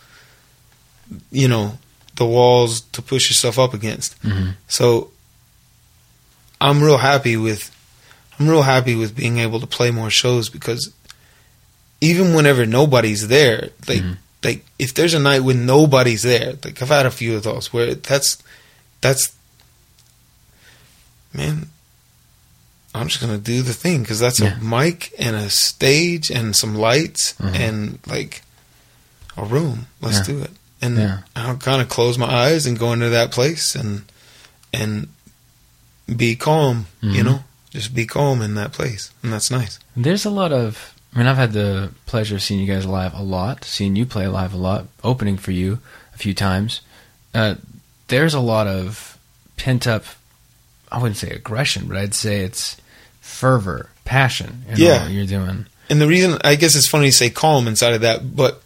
you 1.33 1.49
know 1.49 1.79
the 2.17 2.27
walls 2.27 2.83
to 2.93 3.01
push 3.03 3.31
yourself 3.31 3.59
up 3.59 3.73
against. 3.75 4.21
Mhm. 4.23 4.55
So 4.69 5.11
I'm 6.61 6.83
real 6.83 6.99
happy 6.99 7.37
with 7.37 7.71
I'm 8.39 8.49
real 8.49 8.63
happy 8.63 8.95
with 8.95 9.17
being 9.17 9.39
able 9.39 9.59
to 9.61 9.67
play 9.67 9.91
more 9.91 10.11
shows 10.11 10.49
because 10.49 10.93
even 12.01 12.35
whenever 12.35 12.65
nobody's 12.67 13.27
there, 13.29 13.71
like 13.89 14.03
Mhm. 14.03 14.17
like 14.45 14.65
if 14.79 14.95
there's 14.95 15.15
a 15.15 15.19
night 15.19 15.41
when 15.43 15.67
nobody's 15.67 16.23
there, 16.23 16.55
like 16.65 16.81
I've 16.83 16.89
had 16.89 17.07
a 17.07 17.11
few 17.11 17.35
of 17.37 17.43
those 17.45 17.73
where 17.73 17.95
that's 17.95 18.37
that's 19.01 19.33
man, 21.33 21.71
I'm 22.95 23.09
just 23.09 23.21
gonna 23.21 23.39
do 23.39 23.63
the 23.63 23.75
thing 23.75 24.03
because 24.03 24.19
that's 24.19 24.41
Yeah. 24.41 24.59
a 24.59 24.63
mic 24.65 25.13
and 25.19 25.37
a 25.37 25.51
stage 25.51 26.31
and 26.31 26.57
some 26.57 26.75
lights 26.75 27.35
Mhm. 27.41 27.55
and 27.55 27.99
like 28.07 28.43
a 29.37 29.45
room. 29.45 29.87
Let's 30.01 30.19
Yeah. 30.19 30.25
do 30.35 30.43
it. 30.43 30.51
And 30.81 30.97
Yeah. 30.97 31.19
I'll 31.37 31.57
kind 31.57 31.83
of 31.83 31.89
close 31.89 32.19
my 32.19 32.27
eyes 32.33 32.67
and 32.67 32.79
go 32.79 32.93
into 32.93 33.09
that 33.11 33.31
place 33.31 33.75
and 33.75 34.03
and 34.73 35.09
be 36.15 36.37
calm. 36.37 36.87
You 37.01 37.23
Mhm. 37.23 37.25
know, 37.25 37.45
just 37.71 37.95
be 37.95 38.07
calm 38.07 38.43
in 38.43 38.55
that 38.55 38.73
place, 38.73 39.11
and 39.23 39.33
that's 39.33 39.51
nice. 39.51 39.79
There's 39.97 40.25
a 40.25 40.31
lot 40.31 40.53
of. 40.53 40.93
I 41.15 41.19
mean, 41.19 41.27
I've 41.27 41.37
had 41.39 41.53
the 41.55 41.91
pleasure 42.07 42.37
of 42.37 42.43
seeing 42.43 42.61
you 42.61 42.67
guys 42.73 42.85
live 42.85 43.15
a 43.15 43.23
lot, 43.23 43.65
seeing 43.65 43.97
you 43.97 44.05
play 44.07 44.27
live 44.29 44.53
a 44.53 44.59
lot, 44.59 44.87
opening 45.03 45.39
for 45.39 45.53
you 45.53 45.79
a 46.15 46.19
few 46.19 46.35
times. 46.35 46.81
Uh, 47.35 47.55
there's 48.09 48.35
a 48.35 48.41
lot 48.41 48.67
of 48.67 49.17
pent 49.57 49.87
up. 49.87 50.05
I 50.91 50.99
wouldn't 50.99 51.17
say 51.19 51.31
aggression, 51.31 51.87
but 51.89 51.97
I'd 51.97 52.15
say 52.15 52.41
it's 52.41 52.77
fervor, 53.21 53.91
passion. 54.05 54.65
In 54.69 54.79
Yeah. 54.79 55.03
what 55.03 55.13
you're 55.13 55.27
doing. 55.27 55.67
And 55.91 56.01
the 56.01 56.07
reason 56.07 56.39
I 56.45 56.55
guess 56.55 56.75
it's 56.77 56.89
funny 56.89 57.11
to 57.11 57.17
say 57.17 57.31
calm 57.31 57.67
inside 57.69 57.95
of 57.95 58.01
that, 58.03 58.35
but 58.37 58.63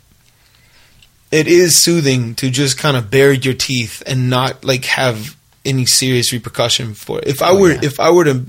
it 1.30 1.46
is 1.48 1.76
soothing 1.76 2.35
to 2.37 2.50
just 2.50 2.76
kind 2.78 2.96
of 2.96 3.11
bare 3.11 3.32
your 3.32 3.54
teeth 3.54 4.02
and 4.06 4.28
not 4.28 4.64
like 4.64 4.85
have 4.87 5.37
any 5.64 5.87
serious 5.87 6.32
repercussion 6.32 6.94
for 6.94 7.18
it. 7.20 7.26
If 7.28 7.42
I 7.42 7.50
Oh, 7.50 7.58
were 7.58 7.72
yeah. 7.72 7.80
if 7.82 7.98
I 8.00 8.11
were 8.11 8.24
to 8.24 8.44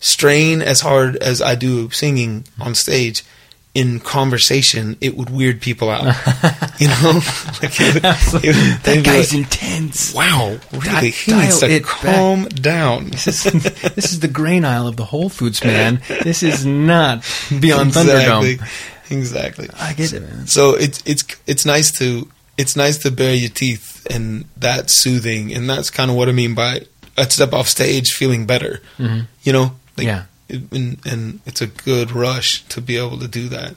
strain 0.00 0.62
as 0.62 0.80
hard 0.80 1.16
as 1.16 1.42
I 1.42 1.54
do 1.54 1.90
singing 1.90 2.44
on 2.60 2.74
stage 2.74 3.24
in 3.78 4.00
conversation, 4.00 4.96
it 5.00 5.16
would 5.16 5.30
weird 5.30 5.60
people 5.60 5.88
out. 5.88 6.02
you 6.80 6.88
know? 6.88 7.12
like 7.62 7.80
it 7.80 7.94
would, 7.94 8.04
it 8.44 8.56
would- 8.56 8.82
that 8.82 9.02
guy's 9.04 9.32
like, 9.32 9.44
intense. 9.44 10.12
Wow, 10.14 10.58
really? 10.72 11.10
He 11.10 11.32
needs 11.32 11.60
to 11.60 11.70
it 11.70 11.82
back. 11.84 11.90
calm 11.90 12.44
down. 12.48 13.10
This 13.10 13.26
is 13.46 13.52
this 13.94 14.12
is 14.12 14.20
the 14.20 14.28
grain 14.28 14.64
aisle 14.64 14.86
of 14.88 14.96
the 14.96 15.04
Whole 15.04 15.28
Foods 15.28 15.62
man. 15.62 16.00
This 16.24 16.42
is 16.42 16.66
not 16.66 17.22
Beyond 17.60 17.88
exactly. 17.90 18.56
Thunderdome. 18.56 19.10
Exactly. 19.10 19.68
I 19.78 19.92
get 19.94 20.12
it, 20.12 20.20
man. 20.22 20.46
So 20.46 20.74
it's 20.74 21.02
it's 21.06 21.24
it's 21.46 21.64
nice 21.64 21.90
to 21.98 22.28
it's 22.56 22.74
nice 22.76 22.98
to 22.98 23.10
bare 23.10 23.34
your 23.34 23.50
teeth 23.50 24.06
and 24.10 24.44
that's 24.56 24.92
soothing 24.94 25.54
and 25.54 25.70
that's 25.70 25.90
kind 25.90 26.10
of 26.10 26.16
what 26.16 26.28
I 26.28 26.32
mean 26.32 26.54
by 26.54 26.80
a 27.16 27.30
step 27.30 27.52
off 27.52 27.68
stage 27.68 28.10
feeling 28.12 28.46
better. 28.46 28.80
Mhm. 28.98 29.26
You 29.44 29.52
know, 29.52 29.76
like, 29.96 30.06
Yeah. 30.06 30.24
It- 30.48 30.70
and, 30.72 30.98
and 31.06 31.40
it's 31.46 31.60
a 31.60 31.66
good 31.66 32.10
rush 32.12 32.62
to 32.68 32.80
be 32.80 32.96
able 32.96 33.18
to 33.18 33.28
do 33.28 33.48
that. 33.48 33.74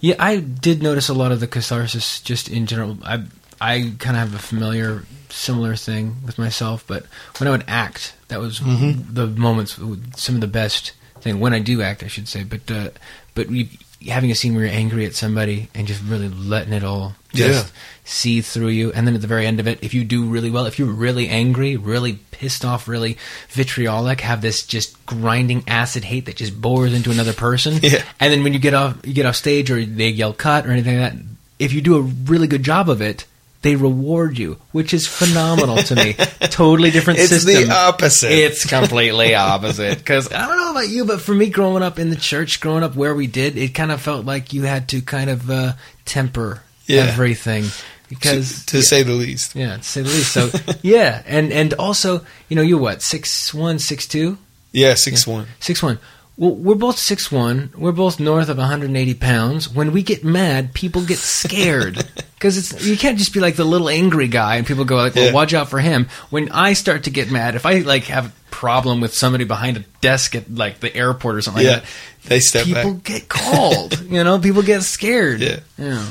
Yeah, 0.00 0.16
I 0.18 0.36
did 0.36 0.82
notice 0.82 1.08
a 1.08 1.14
lot 1.14 1.32
of 1.32 1.40
the 1.40 1.46
catharsis 1.46 2.20
just 2.20 2.48
in 2.48 2.66
general. 2.66 2.98
I 3.04 3.24
I 3.60 3.92
kind 4.00 4.16
of 4.16 4.22
have 4.30 4.34
a 4.34 4.38
familiar, 4.38 5.04
similar 5.28 5.76
thing 5.76 6.16
with 6.26 6.36
myself, 6.36 6.84
but 6.86 7.06
when 7.38 7.46
I 7.48 7.52
would 7.52 7.64
act, 7.68 8.14
that 8.28 8.40
was 8.40 8.58
Mhm. 8.60 9.14
the 9.14 9.28
moments, 9.28 9.76
some 10.16 10.34
of 10.34 10.40
the 10.40 10.46
best 10.48 10.92
thing 11.20 11.38
when 11.38 11.54
I 11.54 11.60
do 11.60 11.80
act, 11.80 12.02
I 12.02 12.08
should 12.08 12.26
say. 12.28 12.42
But 12.42 12.68
uh, 12.70 12.90
but 13.34 13.46
we, 13.48 13.70
having 14.08 14.30
a 14.30 14.34
scene 14.34 14.54
where 14.54 14.64
you're 14.64 14.74
angry 14.74 15.04
at 15.06 15.14
somebody 15.14 15.68
and 15.74 15.86
just 15.86 16.02
really 16.04 16.28
letting 16.28 16.72
it 16.72 16.84
all 16.84 17.14
just 17.34 17.66
Yeah. 17.66 17.70
seethe 18.04 18.44
through 18.44 18.68
you, 18.68 18.92
and 18.92 19.06
then 19.06 19.14
at 19.14 19.20
the 19.20 19.26
very 19.26 19.46
end 19.46 19.58
of 19.60 19.66
it, 19.66 19.78
if 19.82 19.94
you 19.94 20.04
do 20.04 20.24
really 20.24 20.50
well, 20.50 20.66
if 20.66 20.78
you're 20.78 20.88
really 20.88 21.28
angry, 21.28 21.76
really 21.76 22.18
pissed 22.30 22.64
off, 22.64 22.86
really 22.88 23.16
vitriolic, 23.48 24.20
have 24.20 24.40
this 24.42 24.64
just 24.66 25.04
grinding 25.06 25.62
acid 25.66 26.04
hate 26.04 26.26
that 26.26 26.36
just 26.36 26.60
bores 26.60 26.92
into 26.92 27.10
another 27.10 27.32
person, 27.32 27.78
Yeah. 27.82 28.02
and 28.20 28.32
then 28.32 28.42
when 28.42 28.52
you 28.52 28.58
get 28.58 28.74
off, 28.74 28.96
you 29.04 29.12
get 29.14 29.26
off 29.26 29.36
stage 29.36 29.70
or 29.70 29.84
they 29.84 30.08
yell 30.08 30.32
cut 30.32 30.66
or 30.66 30.70
anything 30.70 31.00
like 31.00 31.12
that. 31.12 31.22
If 31.58 31.72
you 31.72 31.80
do 31.80 31.96
a 31.96 32.02
really 32.02 32.46
good 32.48 32.62
job 32.64 32.88
of 32.90 33.00
it, 33.00 33.24
they 33.62 33.76
reward 33.76 34.38
you, 34.38 34.58
which 34.72 34.92
is 34.92 35.06
phenomenal 35.06 35.76
to 35.78 35.94
me. 35.96 36.12
Totally 36.40 36.90
different 36.90 37.20
It's 37.20 37.28
system. 37.30 37.68
the 37.68 37.72
opposite. 37.74 38.30
It's 38.32 38.66
completely 38.66 39.34
opposite. 39.34 39.98
Because 39.98 40.32
I 40.32 40.46
don't 40.48 40.58
know 40.58 40.70
about 40.72 40.88
you, 40.88 41.04
but 41.04 41.20
for 41.20 41.32
me, 41.34 41.48
growing 41.48 41.82
up 41.82 41.98
in 41.98 42.10
the 42.10 42.16
church, 42.16 42.60
growing 42.60 42.82
up 42.82 42.94
where 42.96 43.14
we 43.14 43.26
did, 43.28 43.56
it 43.56 43.74
kind 43.74 43.92
of 43.92 44.00
felt 44.00 44.26
like 44.26 44.52
you 44.52 44.62
had 44.62 44.88
to 44.90 45.00
kind 45.00 45.30
of 45.30 45.48
uh, 45.50 45.72
temper 46.04 46.62
Yeah. 46.86 47.02
everything 47.04 47.64
because 48.08 48.66
to, 48.66 48.76
to 48.76 48.82
say 48.82 49.02
the 49.02 49.12
least. 49.12 49.54
yeah, 49.54 49.76
to 49.78 49.82
say 49.82 50.02
the 50.02 50.08
least. 50.08 50.32
So 50.32 50.50
yeah, 50.82 51.22
and 51.26 51.52
and 51.52 51.72
also, 51.74 52.26
you 52.48 52.56
know, 52.56 52.62
you're 52.62 52.78
what 52.80 53.00
six 53.00 53.54
one, 53.54 53.78
six 53.78 54.06
two. 54.06 54.38
Yeah, 54.72 54.94
six 54.94 55.26
one. 55.26 55.46
Six 55.60 55.82
one. 55.82 55.98
Well, 56.38 56.54
we're 56.54 56.74
both 56.76 56.98
six 56.98 57.30
one. 57.30 57.72
We're 57.76 57.92
both 57.92 58.18
north 58.18 58.48
of 58.48 58.56
180 58.56 59.14
pounds. 59.14 59.68
When 59.68 59.92
we 59.92 60.02
get 60.02 60.24
mad, 60.24 60.72
people 60.74 61.02
get 61.04 61.18
scared 61.18 61.96
because 62.34 62.56
it's 62.56 62.86
you 62.86 62.96
can't 62.96 63.18
just 63.18 63.34
be 63.34 63.40
like 63.40 63.56
the 63.56 63.64
little 63.64 63.88
angry 63.90 64.28
guy 64.28 64.56
and 64.56 64.66
people 64.66 64.84
go 64.86 64.96
like, 64.96 65.14
"Well, 65.14 65.26
Yeah. 65.26 65.32
watch 65.32 65.52
out 65.52 65.68
for 65.68 65.78
him." 65.78 66.08
When 66.30 66.50
I 66.50 66.72
start 66.72 67.04
to 67.04 67.10
get 67.10 67.30
mad, 67.30 67.54
if 67.54 67.66
I 67.66 67.80
like 67.80 68.04
have 68.04 68.26
a 68.26 68.32
problem 68.50 69.00
with 69.02 69.12
somebody 69.14 69.44
behind 69.44 69.76
a 69.76 69.80
desk 70.00 70.34
at 70.34 70.52
like 70.52 70.80
the 70.80 70.94
airport 70.96 71.36
or 71.36 71.42
something 71.42 71.64
Yeah, 71.64 71.72
like 71.74 71.82
that, 71.82 72.28
they 72.30 72.40
step 72.40 72.64
people 72.64 72.94
back. 72.94 73.04
get 73.04 73.28
called. 73.28 74.00
you 74.10 74.24
know, 74.24 74.38
people 74.38 74.62
get 74.62 74.82
scared. 74.82 75.40
Yeah. 75.42 75.60
Yeah. 75.76 76.06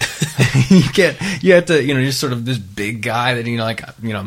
you 0.68 0.90
get 0.92 1.20
you 1.42 1.52
have 1.52 1.66
to 1.66 1.82
you 1.84 1.92
know 1.94 2.00
just 2.00 2.18
sort 2.20 2.32
of 2.32 2.44
this 2.46 2.58
big 2.58 3.02
guy 3.02 3.34
that 3.34 3.46
you 3.46 3.56
know 3.58 3.64
like 3.64 3.82
you 4.02 4.12
know 4.14 4.26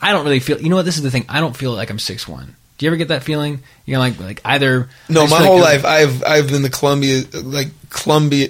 I 0.00 0.12
don't 0.12 0.24
really 0.24 0.40
feel 0.40 0.60
you 0.60 0.68
know 0.68 0.76
what 0.76 0.84
this 0.84 0.96
is 0.98 1.02
the 1.02 1.10
thing 1.10 1.24
I 1.28 1.40
don't 1.40 1.56
feel 1.56 1.72
like 1.72 1.88
I'm 1.90 1.98
six 1.98 2.28
one. 2.28 2.54
Do 2.80 2.86
you 2.86 2.90
ever 2.90 2.96
get 2.96 3.08
that 3.08 3.22
feeling? 3.22 3.60
You 3.84 3.92
know, 3.92 3.98
like 4.00 4.18
like 4.18 4.40
either 4.42 4.88
No, 5.10 5.26
my 5.26 5.36
whole 5.44 5.60
like- 5.60 5.82
life 5.82 5.84
I've 5.84 6.24
I've 6.24 6.48
been 6.48 6.62
the 6.62 6.70
Columbia 6.70 7.24
like 7.34 7.68
Columbia. 7.90 8.48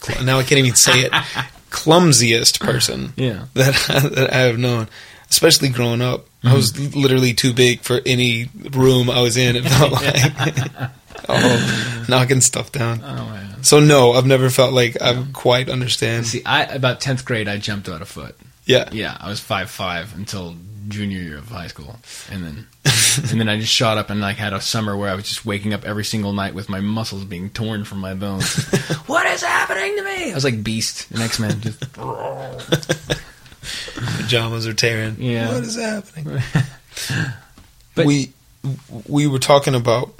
Cl- 0.00 0.24
Now 0.24 0.40
I 0.40 0.42
can't 0.42 0.58
even 0.58 0.74
say 0.74 1.02
it. 1.02 1.12
Clumsiest 1.70 2.58
person 2.60 3.12
Yeah. 3.16 3.44
that 3.54 3.74
that 4.14 4.32
I 4.34 4.38
have 4.38 4.58
known, 4.58 4.88
especially 5.30 5.68
growing 5.68 6.00
up. 6.02 6.26
I 6.42 6.54
was 6.54 6.72
Mm-hmm. 6.72 6.98
literally 6.98 7.34
too 7.34 7.52
big 7.52 7.82
for 7.82 8.00
any 8.04 8.48
room 8.72 9.08
I 9.10 9.20
was 9.20 9.36
in. 9.36 9.54
It 9.54 9.64
felt 9.64 9.92
like, 9.92 10.90
oh, 11.28 12.06
knocking 12.08 12.40
stuff 12.40 12.72
down. 12.72 13.00
Oh 13.04 13.14
man. 13.30 13.62
So 13.62 13.78
no, 13.80 14.12
I've 14.12 14.26
never 14.26 14.50
felt 14.50 14.72
like 14.72 15.00
I 15.00 15.24
quite 15.32 15.68
understand. 15.68 16.26
See, 16.26 16.42
I 16.44 16.64
about 16.64 17.00
tenth 17.00 17.24
grade, 17.24 17.46
I 17.46 17.58
jumped 17.58 17.86
about 17.86 18.02
a 18.02 18.06
foot. 18.06 18.36
Yeah, 18.64 18.88
Yeah, 18.92 19.16
I 19.20 19.28
was 19.28 19.38
five 19.40 19.70
five 19.70 20.14
until 20.16 20.56
junior 20.88 21.20
year 21.20 21.38
of 21.38 21.48
high 21.48 21.66
school, 21.68 21.96
and 22.30 22.42
then 22.44 22.66
and 23.30 23.40
then 23.40 23.48
I 23.48 23.58
just 23.58 23.72
shot 23.72 23.98
up 23.98 24.10
and 24.10 24.20
like 24.20 24.36
had 24.36 24.52
a 24.52 24.60
summer 24.60 24.96
where 24.96 25.10
I 25.10 25.14
was 25.14 25.24
just 25.24 25.44
waking 25.44 25.74
up 25.74 25.84
every 25.84 26.04
single 26.04 26.32
night 26.32 26.54
with 26.54 26.68
my 26.68 26.80
muscles 26.80 27.24
being 27.24 27.50
torn 27.50 27.84
from 27.84 27.98
my 27.98 28.14
bones. 28.14 28.64
what 29.06 29.26
is 29.26 29.42
happening 29.42 29.96
to 29.96 30.02
me? 30.04 30.30
I 30.30 30.34
was 30.34 30.44
like 30.44 30.62
Beast 30.62 31.10
in 31.10 31.20
X 31.20 31.38
Men. 31.38 31.60
Just 31.60 31.80
pajamas 34.18 34.66
are 34.66 34.74
tearing. 34.74 35.16
Yeah. 35.18 35.52
what 35.52 35.64
is 35.64 35.76
happening? 35.76 36.42
But- 37.94 38.06
we 38.06 38.32
we 39.06 39.26
were 39.26 39.38
talking 39.38 39.74
about 39.74 40.14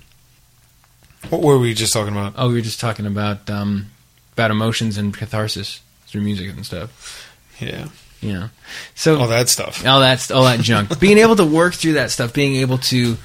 what 1.31 1.43
were 1.43 1.59
we 1.59 1.75
just 1.75 1.93
talking 1.93 2.13
about? 2.13 2.35
oh, 2.37 2.49
we 2.49 2.55
were 2.55 2.61
just 2.61 2.81
talking 2.81 3.07
about 3.07 3.49
um, 3.51 3.91
about 4.35 4.51
emotions 4.51 4.97
and 4.97 5.15
catharsis 5.17 5.81
through 6.07 6.23
music 6.23 6.49
and 6.51 6.65
stuff. 6.65 7.29
Yeah, 7.61 7.89
You 8.21 8.33
know, 8.33 8.51
so 8.95 9.19
all 9.19 9.29
that 9.29 9.49
stuff. 9.49 9.87
all 9.87 10.01
that 10.01 10.31
all 10.31 10.45
that 10.45 10.61
junk. 10.61 10.99
being 11.01 11.19
able 11.19 11.37
to 11.37 11.45
work 11.45 11.75
through 11.75 11.95
that 11.95 12.11
stuff, 12.11 12.33
being 12.33 12.57
able 12.57 12.79
to 12.79 13.17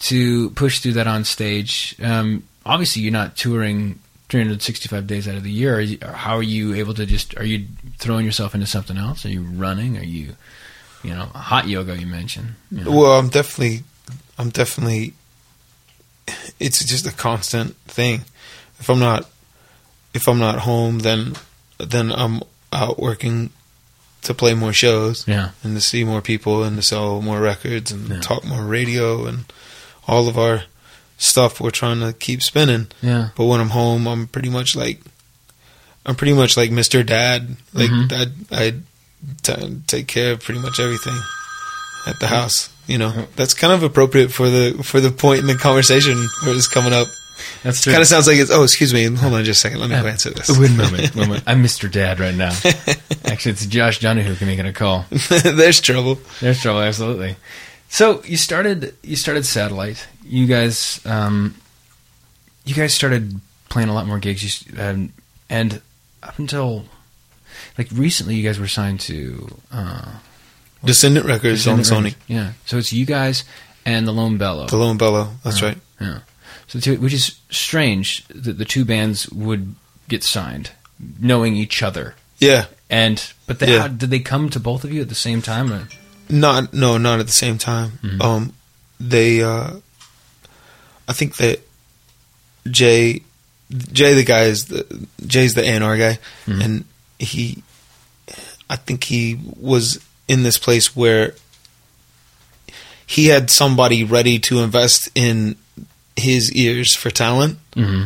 to 0.00 0.50
push 0.50 0.80
through 0.80 0.94
that 0.94 1.06
on 1.06 1.24
stage. 1.24 1.94
Um, 2.02 2.42
obviously, 2.66 3.02
you're 3.02 3.12
not 3.12 3.36
touring 3.36 4.00
365 4.28 5.06
days 5.06 5.28
out 5.28 5.36
of 5.36 5.42
the 5.42 5.50
year. 5.50 5.76
Are 5.76 5.80
you, 5.80 5.98
how 6.02 6.36
are 6.36 6.42
you 6.42 6.74
able 6.74 6.94
to 6.94 7.06
just? 7.06 7.36
Are 7.38 7.44
you 7.44 7.66
throwing 7.98 8.24
yourself 8.24 8.54
into 8.54 8.66
something 8.66 8.96
else? 8.96 9.24
Are 9.24 9.30
you 9.30 9.42
running? 9.42 9.98
Are 9.98 10.04
you, 10.04 10.34
you 11.02 11.10
know, 11.10 11.26
hot 11.26 11.68
yoga? 11.68 11.96
You 11.96 12.06
mentioned. 12.06 12.54
You 12.70 12.84
know? 12.84 12.90
Well, 12.90 13.18
I'm 13.18 13.28
definitely, 13.28 13.84
I'm 14.38 14.50
definitely. 14.50 15.14
It's 16.58 16.84
just 16.84 17.06
a 17.06 17.12
constant 17.12 17.76
thing. 17.86 18.22
If 18.78 18.88
I'm 18.88 19.00
not, 19.00 19.28
if 20.14 20.28
I'm 20.28 20.38
not 20.38 20.60
home, 20.60 21.00
then 21.00 21.34
then 21.78 22.12
I'm 22.12 22.42
out 22.72 22.98
working 22.98 23.50
to 24.22 24.34
play 24.34 24.54
more 24.54 24.72
shows 24.72 25.24
yeah, 25.26 25.50
and 25.64 25.74
to 25.74 25.80
see 25.80 26.04
more 26.04 26.20
people 26.20 26.62
and 26.62 26.76
to 26.76 26.82
sell 26.82 27.20
more 27.22 27.40
records 27.40 27.90
and 27.92 28.08
Yeah. 28.08 28.20
talk 28.20 28.44
more 28.44 28.64
radio 28.64 29.26
and 29.26 29.44
all 30.06 30.28
of 30.28 30.36
our 30.38 30.64
stuff 31.18 31.60
we're 31.60 31.70
trying 31.70 32.00
to 32.00 32.12
keep 32.12 32.42
spinning. 32.42 32.88
yeah, 33.02 33.28
But 33.36 33.44
when 33.46 33.60
I'm 33.60 33.70
home, 33.70 34.06
I'm 34.06 34.26
pretty 34.26 34.48
much 34.50 34.74
like 34.76 35.00
I'm 36.06 36.14
pretty 36.16 36.32
much 36.32 36.56
like 36.56 36.70
Mr. 36.70 37.04
Dad. 37.04 37.56
Like 37.74 37.90
Mhm. 37.90 38.12
I 38.50 38.64
I 38.66 38.74
t- 39.42 39.76
take 39.86 40.06
care 40.06 40.32
of 40.32 40.40
pretty 40.40 40.60
much 40.60 40.80
everything 40.80 41.18
at 42.06 42.18
the 42.20 42.26
house. 42.28 42.70
You 42.86 42.96
know, 42.98 43.28
that's 43.36 43.52
kind 43.54 43.72
of 43.72 43.82
appropriate 43.82 44.32
for 44.32 44.48
the 44.48 44.82
for 44.82 45.00
the 45.00 45.10
point 45.10 45.40
in 45.40 45.46
the 45.46 45.54
conversation 45.56 46.16
where 46.42 46.54
it's 46.54 46.66
coming 46.66 46.92
up. 46.94 47.08
That's 47.62 47.82
true. 47.82 47.92
Kind 47.92 48.02
of 48.02 48.08
sounds 48.08 48.26
like 48.26 48.36
it's. 48.38 48.50
Oh, 48.50 48.62
excuse 48.62 48.92
me. 48.94 49.04
Hold 49.04 49.34
on 49.34 49.44
just 49.44 49.58
a 49.58 49.68
second. 49.68 49.80
Let 49.80 49.90
me 49.90 50.00
go 50.00 50.06
answer 50.06 50.30
this. 50.30 50.48
One 50.56 50.76
moment, 50.76 51.14
moment. 51.14 51.44
I'm 51.48 51.62
Mr. 51.62 51.90
Dad 51.90 52.20
right 52.20 52.34
now. 52.34 52.52
Actually, 53.24 53.52
it's 53.52 53.66
Josh 53.66 54.00
Donahue 54.00 54.34
who 54.34 54.46
making 54.46 54.66
a 54.66 54.72
call. 54.72 55.04
There's 55.44 55.80
trouble. 55.80 56.18
There's 56.40 56.60
trouble, 56.60 56.80
absolutely. 56.80 57.36
So 57.88 58.22
you 58.24 58.36
started 58.36 58.94
you 59.02 59.16
started 59.16 59.44
satellite. 59.46 60.06
You 60.24 60.46
guys 60.46 61.00
um, 61.04 61.56
you 62.64 62.74
guys 62.74 62.94
started 62.94 63.40
playing 63.68 63.88
a 63.88 63.94
lot 63.94 64.06
more 64.06 64.18
gigs. 64.18 64.64
You, 64.66 64.80
um, 64.80 65.12
and 65.48 65.80
up 66.22 66.38
until 66.38 66.84
like 67.76 67.88
recently, 67.92 68.36
you 68.36 68.42
guys 68.46 68.58
were 68.60 68.68
signed 68.68 69.00
to 69.00 69.48
uh, 69.72 70.12
Descendant 70.84 71.26
Records 71.26 71.66
on 71.66 71.78
Descendant 71.78 72.06
Sony. 72.06 72.10
Records. 72.18 72.24
Yeah, 72.28 72.52
so 72.66 72.78
it's 72.78 72.92
you 72.92 73.04
guys 73.06 73.44
and 73.84 74.06
the 74.06 74.12
Lone 74.12 74.38
Bellow. 74.38 74.66
The 74.66 74.76
Lone 74.76 74.96
Bellow. 74.98 75.30
That's 75.42 75.62
Uh, 75.62 75.66
right. 75.66 75.78
Yeah. 76.00 76.18
So 76.78 76.94
which 76.94 77.12
is 77.12 77.38
strange 77.50 78.24
that 78.28 78.56
the 78.58 78.64
two 78.64 78.84
bands 78.84 79.28
would 79.30 79.74
get 80.08 80.22
signed, 80.24 80.70
knowing 81.20 81.56
each 81.56 81.82
other. 81.82 82.14
Yeah. 82.38 82.66
And 82.88 83.22
but 83.46 83.58
they, 83.58 83.72
Yeah. 83.72 83.80
how, 83.82 83.88
did 83.88 84.10
they 84.10 84.20
come 84.20 84.48
to 84.50 84.60
both 84.60 84.84
of 84.84 84.92
you 84.92 85.00
at 85.02 85.08
the 85.08 85.14
same 85.14 85.42
time? 85.42 85.72
Or? 85.72 85.88
Not 86.28 86.72
no, 86.72 86.96
not 86.98 87.18
at 87.20 87.26
the 87.26 87.32
same 87.32 87.58
time. 87.58 87.98
Mhm. 88.02 88.22
Um, 88.22 88.52
they, 89.00 89.42
uh, 89.42 89.74
I 91.08 91.12
think 91.12 91.36
that 91.38 91.60
Jay, 92.70 93.22
Jay, 93.92 94.14
the 94.14 94.24
guy 94.24 94.42
is 94.44 94.66
the 94.66 94.86
Jay's 95.26 95.54
the 95.54 95.64
A&R 95.64 95.96
guy, 95.96 96.18
Mhm. 96.46 96.64
and 96.64 96.84
he, 97.18 97.62
I 98.68 98.76
think 98.76 99.04
he 99.04 99.38
was 99.56 99.98
in 100.28 100.44
this 100.44 100.58
place 100.58 100.94
where 100.94 101.34
he 103.06 103.26
had 103.26 103.50
somebody 103.50 104.04
ready 104.04 104.38
to 104.38 104.60
invest 104.62 105.08
in 105.16 105.56
his 106.20 106.52
ears 106.52 106.94
for 106.94 107.10
talent, 107.10 107.58
Mm-hmm. 107.76 108.04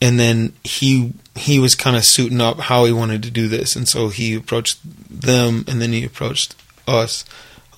and 0.00 0.18
then 0.20 0.52
he 0.64 1.12
he 1.36 1.58
was 1.58 1.74
kind 1.74 1.96
of 1.96 2.04
suiting 2.04 2.40
up 2.40 2.58
how 2.60 2.84
he 2.84 2.92
wanted 2.92 3.22
to 3.24 3.30
do 3.30 3.48
this, 3.48 3.74
and 3.76 3.88
so 3.88 4.08
he 4.08 4.34
approached 4.34 4.78
them, 5.10 5.64
and 5.68 5.80
then 5.80 5.92
he 5.92 6.04
approached 6.04 6.54
us 6.86 7.24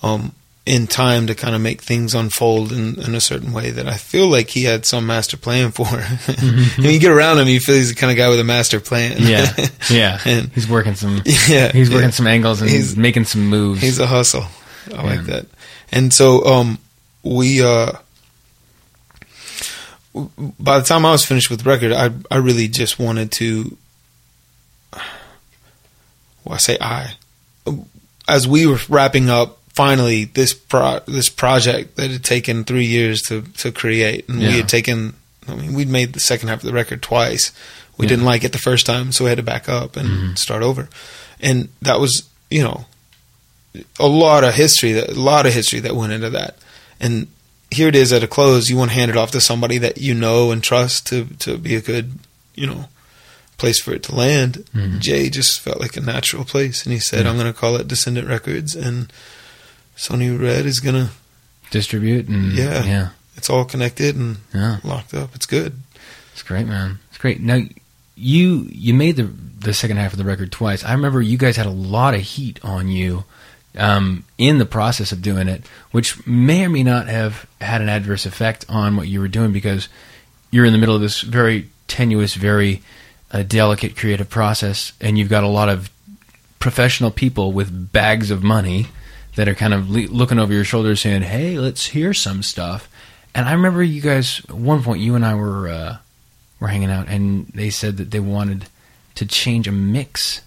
um, 0.03 0.33
in 0.65 0.85
time 0.85 1.25
to 1.27 1.33
kind 1.33 1.55
of 1.55 1.61
make 1.61 1.81
things 1.81 2.13
unfold 2.13 2.71
in, 2.71 2.99
in 3.01 3.15
a 3.15 3.21
certain 3.21 3.53
way 3.53 3.71
that 3.71 3.87
I 3.87 3.95
feel 3.95 4.27
like 4.27 4.49
he 4.49 4.65
had 4.65 4.85
some 4.85 5.07
master 5.07 5.37
plan 5.37 5.71
for. 5.71 5.87
and 6.27 6.85
you 6.85 6.99
get 6.99 7.11
around 7.11 7.39
him, 7.39 7.47
you 7.47 7.59
feel 7.59 7.75
he's 7.75 7.89
the 7.89 7.95
kind 7.95 8.11
of 8.11 8.17
guy 8.17 8.29
with 8.29 8.39
a 8.39 8.43
master 8.43 8.79
plan. 8.79 9.15
Yeah, 9.19 9.51
yeah. 9.89 10.19
And- 10.25 10.49
he's 10.53 10.67
working 10.69 10.93
some. 10.95 11.21
yeah, 11.47 11.71
He's 11.71 11.89
working 11.89 12.09
yeah. 12.09 12.09
some 12.11 12.27
angles 12.27 12.61
and 12.61 12.69
He's- 12.69 12.95
making 12.95 13.25
some 13.25 13.47
moves. 13.47 13.81
He's 13.81 13.97
a 13.99 14.07
hustle. 14.07 14.43
I 14.87 14.91
Yeah. 14.95 15.01
like 15.03 15.23
that. 15.27 15.45
And 15.91 16.13
so 16.13 16.45
um 16.45 16.77
we 17.23 17.61
uh 17.63 17.93
by 20.59 20.79
the 20.79 20.85
time 20.85 21.05
I 21.05 21.11
was 21.11 21.25
finished 21.25 21.49
with 21.49 21.61
the 21.63 21.69
record, 21.69 21.91
I 21.91 22.11
I 22.31 22.37
really 22.37 22.67
just 22.67 22.99
wanted 22.99 23.31
to 23.33 23.77
well 26.43 26.55
I 26.55 26.57
say 26.57 26.77
I 26.79 27.15
as 28.27 28.47
we 28.47 28.65
were 28.67 28.79
wrapping 28.89 29.29
up 29.29 29.59
finally 29.73 30.25
this 30.25 30.53
pro 30.53 30.99
this 31.07 31.29
project 31.29 31.95
that 31.97 32.09
had 32.11 32.23
taken 32.23 32.63
3 32.63 32.85
years 32.85 33.21
to 33.23 33.41
to 33.57 33.71
create 33.71 34.27
and 34.29 34.41
Yeah. 34.41 34.49
we 34.49 34.57
had 34.57 34.69
taken 34.69 35.13
I 35.47 35.55
mean 35.55 35.73
we'd 35.73 35.89
made 35.89 36.13
the 36.13 36.19
second 36.19 36.49
half 36.49 36.59
of 36.59 36.65
the 36.67 36.73
record 36.73 37.01
twice. 37.01 37.51
We 37.97 38.05
Yeah. 38.05 38.09
didn't 38.09 38.25
like 38.25 38.43
it 38.43 38.51
the 38.51 38.57
first 38.59 38.85
time, 38.85 39.11
so 39.11 39.23
we 39.23 39.29
had 39.29 39.37
to 39.37 39.43
back 39.43 39.67
up 39.69 39.95
and 39.97 40.09
Mhm. 40.09 40.37
start 40.37 40.61
over. 40.61 40.87
And 41.39 41.69
that 41.81 41.99
was, 41.99 42.23
you 42.49 42.61
know, 42.63 42.85
a 43.99 44.07
lot 44.07 44.43
of 44.43 44.53
history 44.55 44.91
that 44.93 45.09
a 45.09 45.13
lot 45.19 45.45
of 45.45 45.53
history 45.53 45.79
that 45.81 45.95
went 45.95 46.13
into 46.13 46.29
that 46.31 46.57
and 46.99 47.27
here 47.71 47.87
it 47.89 47.95
is 47.95 48.13
at 48.13 48.23
a 48.23 48.27
close 48.27 48.69
you 48.69 48.77
want 48.77 48.91
to 48.91 48.95
hand 48.95 49.11
it 49.11 49.17
off 49.17 49.31
to 49.31 49.41
somebody 49.41 49.77
that 49.77 49.97
you 49.97 50.13
know 50.13 50.51
and 50.51 50.63
trust 50.63 51.05
to 51.07 51.25
to 51.39 51.57
be 51.57 51.75
a 51.75 51.81
good 51.81 52.19
you 52.55 52.65
know 52.67 52.85
place 53.57 53.81
for 53.81 53.91
it 53.93 54.03
to 54.03 54.15
land 54.15 54.63
Mhm. 54.75 54.99
jay 54.99 55.29
just 55.29 55.59
felt 55.59 55.79
like 55.79 55.97
a 55.97 56.01
natural 56.01 56.45
place 56.45 56.83
and 56.85 56.93
he 56.93 56.99
said 56.99 57.23
Yeah. 57.25 57.31
i'm 57.31 57.37
going 57.37 57.51
to 57.51 57.59
call 57.59 57.75
it 57.75 57.87
descendant 57.87 58.27
records 58.27 58.75
and 58.75 59.11
sony 59.97 60.39
red 60.39 60.65
is 60.65 60.79
going 60.79 60.95
to 60.95 61.11
distribute 61.71 62.27
and 62.27 62.53
Yeah. 62.53 62.83
yeah, 62.85 63.09
it's 63.35 63.49
all 63.49 63.65
connected 63.65 64.15
and 64.15 64.37
yeah. 64.53 64.77
locked 64.83 65.13
up 65.13 65.35
it's 65.35 65.45
good 65.45 65.73
It's 66.33 66.43
great, 66.43 66.67
man. 66.67 66.99
It's 67.09 67.17
great. 67.17 67.41
Now 67.41 67.61
you 68.15 68.67
you 68.71 68.93
made 68.93 69.15
the 69.17 69.23
the 69.59 69.73
second 69.73 69.97
half 69.97 70.13
of 70.13 70.19
the 70.19 70.23
record 70.23 70.51
twice. 70.51 70.83
I 70.83 70.93
remember 70.93 71.19
you 71.21 71.35
guys 71.37 71.57
had 71.57 71.65
a 71.65 71.71
lot 71.71 72.13
of 72.13 72.21
heat 72.21 72.59
on 72.63 72.87
you 72.89 73.23
um, 73.77 74.23
in 74.37 74.57
the 74.57 74.65
process 74.65 75.11
of 75.11 75.21
doing 75.21 75.47
it, 75.47 75.63
which 75.91 76.25
may 76.27 76.65
or 76.65 76.69
may 76.69 76.83
not 76.83 77.07
have 77.07 77.45
had 77.61 77.81
an 77.81 77.89
adverse 77.89 78.25
effect 78.25 78.65
on 78.69 78.95
what 78.95 79.07
you 79.07 79.19
were 79.19 79.27
doing 79.27 79.51
because 79.51 79.87
you're 80.51 80.65
in 80.65 80.73
the 80.73 80.79
middle 80.79 80.95
of 80.95 81.01
this 81.01 81.21
very 81.21 81.69
tenuous, 81.87 82.35
very 82.35 82.81
uh, 83.31 83.43
delicate 83.43 83.95
creative 83.95 84.29
process, 84.29 84.93
and 85.01 85.17
you've 85.17 85.29
got 85.29 85.43
a 85.43 85.47
lot 85.47 85.69
of 85.69 85.89
professional 86.59 87.11
people 87.11 87.51
with 87.51 87.91
bags 87.91 88.31
of 88.31 88.43
money 88.43 88.87
that 89.35 89.47
are 89.47 89.55
kind 89.55 89.73
of 89.73 89.89
le- 89.89 90.07
looking 90.07 90.39
over 90.39 90.53
your 90.53 90.63
shoulder 90.63 90.95
saying, 90.95 91.21
"Hey, 91.21 91.59
let's 91.59 91.87
hear 91.87 92.13
some 92.13 92.41
stuff." 92.41 92.89
And 93.35 93.47
I 93.47 93.53
remember 93.53 93.83
you 93.83 94.01
guys 94.01 94.41
at 94.49 94.55
one 94.55 94.81
point 94.81 95.01
you 95.01 95.15
and 95.15 95.25
I 95.25 95.35
were 95.35 95.67
uh, 95.67 95.97
were 96.59 96.69
hanging 96.69 96.91
out, 96.91 97.07
and 97.07 97.47
they 97.47 97.69
said 97.69 97.97
that 97.97 98.11
they 98.11 98.19
wanted 98.19 98.65
to 99.15 99.25
change 99.25 99.67
a 99.67 99.71
mix 99.71 100.41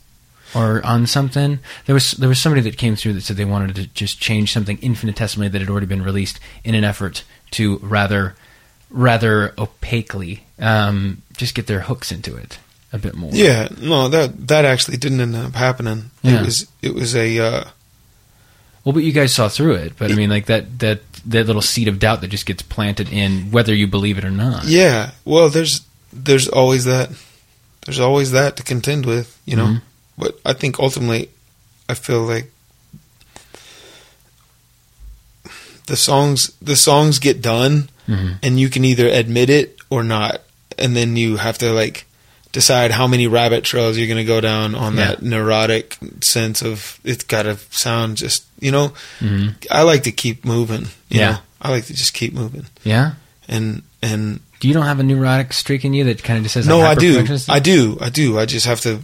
or 0.55 0.84
on 0.84 1.07
something. 1.07 1.59
There 1.86 1.94
was 1.94 2.12
there 2.12 2.28
was 2.28 2.40
somebody 2.40 2.62
that 2.62 2.76
came 2.76 2.96
through 2.96 3.12
that 3.14 3.22
said 3.22 3.36
they 3.36 3.44
wanted 3.44 3.74
to 3.76 3.86
just 3.88 4.20
change 4.20 4.53
something 4.53 4.78
infinitesimally 4.82 5.48
that 5.48 5.61
had 5.61 5.70
already 5.70 5.86
been 5.86 6.03
released 6.03 6.40
in 6.64 6.74
an 6.74 6.84
effort 6.84 7.24
to 7.53 7.78
rather 7.82 8.34
rather 8.90 9.55
opaquely 9.59 10.44
um, 10.59 11.22
just 11.36 11.55
get 11.55 11.66
their 11.66 11.80
hooks 11.80 12.11
into 12.12 12.36
it 12.36 12.59
a 12.92 12.98
bit 12.98 13.14
more. 13.14 13.30
yeah 13.32 13.68
no 13.80 14.09
that 14.09 14.48
that 14.48 14.64
actually 14.64 14.96
didn't 14.96 15.20
end 15.20 15.36
up 15.36 15.55
happening 15.55 16.11
Yeah. 16.22 16.40
it 16.40 16.44
was 16.46 16.66
it 16.82 16.94
was 16.94 17.14
a 17.14 17.38
uh 17.38 17.64
Well, 18.84 18.92
but 18.94 19.05
you 19.05 19.12
guys 19.12 19.32
saw 19.34 19.48
through 19.48 19.74
it. 19.74 19.92
But 19.98 20.11
I 20.11 20.14
mean, 20.16 20.28
like 20.30 20.46
that 20.46 20.78
that 20.80 21.01
that 21.26 21.46
little 21.46 21.62
seed 21.62 21.86
of 21.86 21.98
doubt 22.01 22.20
that 22.22 22.28
just 22.28 22.46
gets 22.46 22.62
planted 22.62 23.12
in 23.12 23.51
whether 23.53 23.74
you 23.74 23.86
believe 23.86 24.18
it 24.18 24.24
or 24.24 24.30
not. 24.30 24.64
Yeah, 24.64 25.11
well, 25.24 25.51
there's 25.51 25.82
there's 26.12 26.48
always 26.48 26.84
that 26.86 27.11
there's 27.86 28.01
always 28.01 28.32
that 28.32 28.57
to 28.57 28.62
contend 28.64 29.07
with, 29.07 29.38
you 29.44 29.55
know. 29.57 29.66
Mhm. 29.66 29.82
But 30.20 30.38
I 30.44 30.52
think 30.52 30.78
ultimately, 30.78 31.30
I 31.88 31.94
feel 31.94 32.22
like 32.22 32.50
the 35.86 35.96
songs 35.96 36.52
the 36.62 36.76
songs 36.76 37.18
get 37.18 37.42
done, 37.42 37.90
Mhm. 38.08 38.38
and 38.42 38.60
you 38.60 38.68
can 38.68 38.84
either 38.84 39.08
admit 39.08 39.50
it 39.50 39.78
or 39.88 40.04
not, 40.04 40.42
and 40.78 40.94
then 40.96 41.16
you 41.16 41.36
have 41.36 41.58
to 41.58 41.72
like 41.72 42.06
decide 42.52 42.90
how 42.90 43.06
many 43.06 43.26
rabbit 43.26 43.62
trails 43.64 43.96
you're 43.96 44.06
going 44.08 44.16
to 44.18 44.24
go 44.24 44.40
down 44.40 44.74
on 44.74 44.96
Yeah. 44.96 45.06
that 45.06 45.22
neurotic 45.22 45.96
sense 46.20 46.62
of 46.62 46.98
it's 47.04 47.22
got 47.24 47.42
to 47.44 47.58
sound 47.70 48.16
just 48.16 48.44
you 48.60 48.70
know. 48.70 48.92
hmm 49.20 49.48
I 49.70 49.82
like 49.82 50.02
to 50.04 50.12
keep 50.12 50.44
moving. 50.44 50.88
You 51.08 51.20
Yeah. 51.20 51.30
know? 51.32 51.38
I 51.62 51.70
like 51.70 51.86
to 51.86 51.94
just 51.94 52.12
keep 52.14 52.32
moving 52.34 52.66
Yeah. 52.84 53.12
and 53.48 53.82
and 54.02 54.40
Do 54.60 54.68
you 54.68 54.74
don't 54.74 54.86
have 54.86 55.00
a 55.00 55.02
neurotic 55.02 55.52
streak 55.54 55.84
in 55.84 55.94
you 55.94 56.04
that 56.04 56.22
kind 56.22 56.36
of 56.38 56.42
just 56.44 56.54
says 56.54 56.66
no, 56.66 56.80
I 56.82 56.94
do. 56.94 57.26
I 57.48 57.58
do, 57.60 57.96
I 58.00 58.08
do. 58.10 58.38
I 58.38 58.44
just 58.46 58.66
have 58.66 58.80
to 58.82 59.00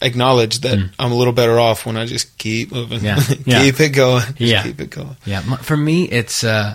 acknowledge 0.00 0.60
that 0.60 0.78
Mm. 0.78 0.90
I'm 0.98 1.12
a 1.12 1.14
little 1.14 1.32
better 1.32 1.58
off 1.60 1.86
when 1.86 1.96
I 1.96 2.06
just 2.06 2.36
keep 2.38 2.72
moving. 2.72 3.04
Yeah. 3.04 3.20
keep 3.28 3.46
Yeah. 3.46 3.62
it 3.64 3.88
going. 3.90 4.24
Just 4.24 4.40
Yeah. 4.40 4.62
keep 4.62 4.80
it 4.80 4.90
going. 4.90 5.16
Yeah, 5.24 5.40
for 5.58 5.76
me, 5.76 6.04
it's 6.04 6.42
uh, 6.44 6.74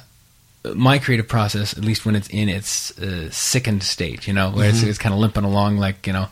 my 0.75 0.97
creative 0.99 1.27
process. 1.27 1.77
At 1.77 1.83
least 1.83 2.05
when 2.05 2.15
it's 2.15 2.29
in 2.29 2.49
its 2.49 2.97
uh, 2.99 3.29
sickened 3.31 3.83
state, 3.83 4.27
you 4.27 4.33
know, 4.33 4.51
where 4.51 4.69
it's, 4.69 4.81
it's 4.83 4.97
kind 4.97 5.13
of 5.13 5.19
limping 5.19 5.43
along 5.43 5.77
like 5.77 6.07
you 6.07 6.13
know 6.13 6.27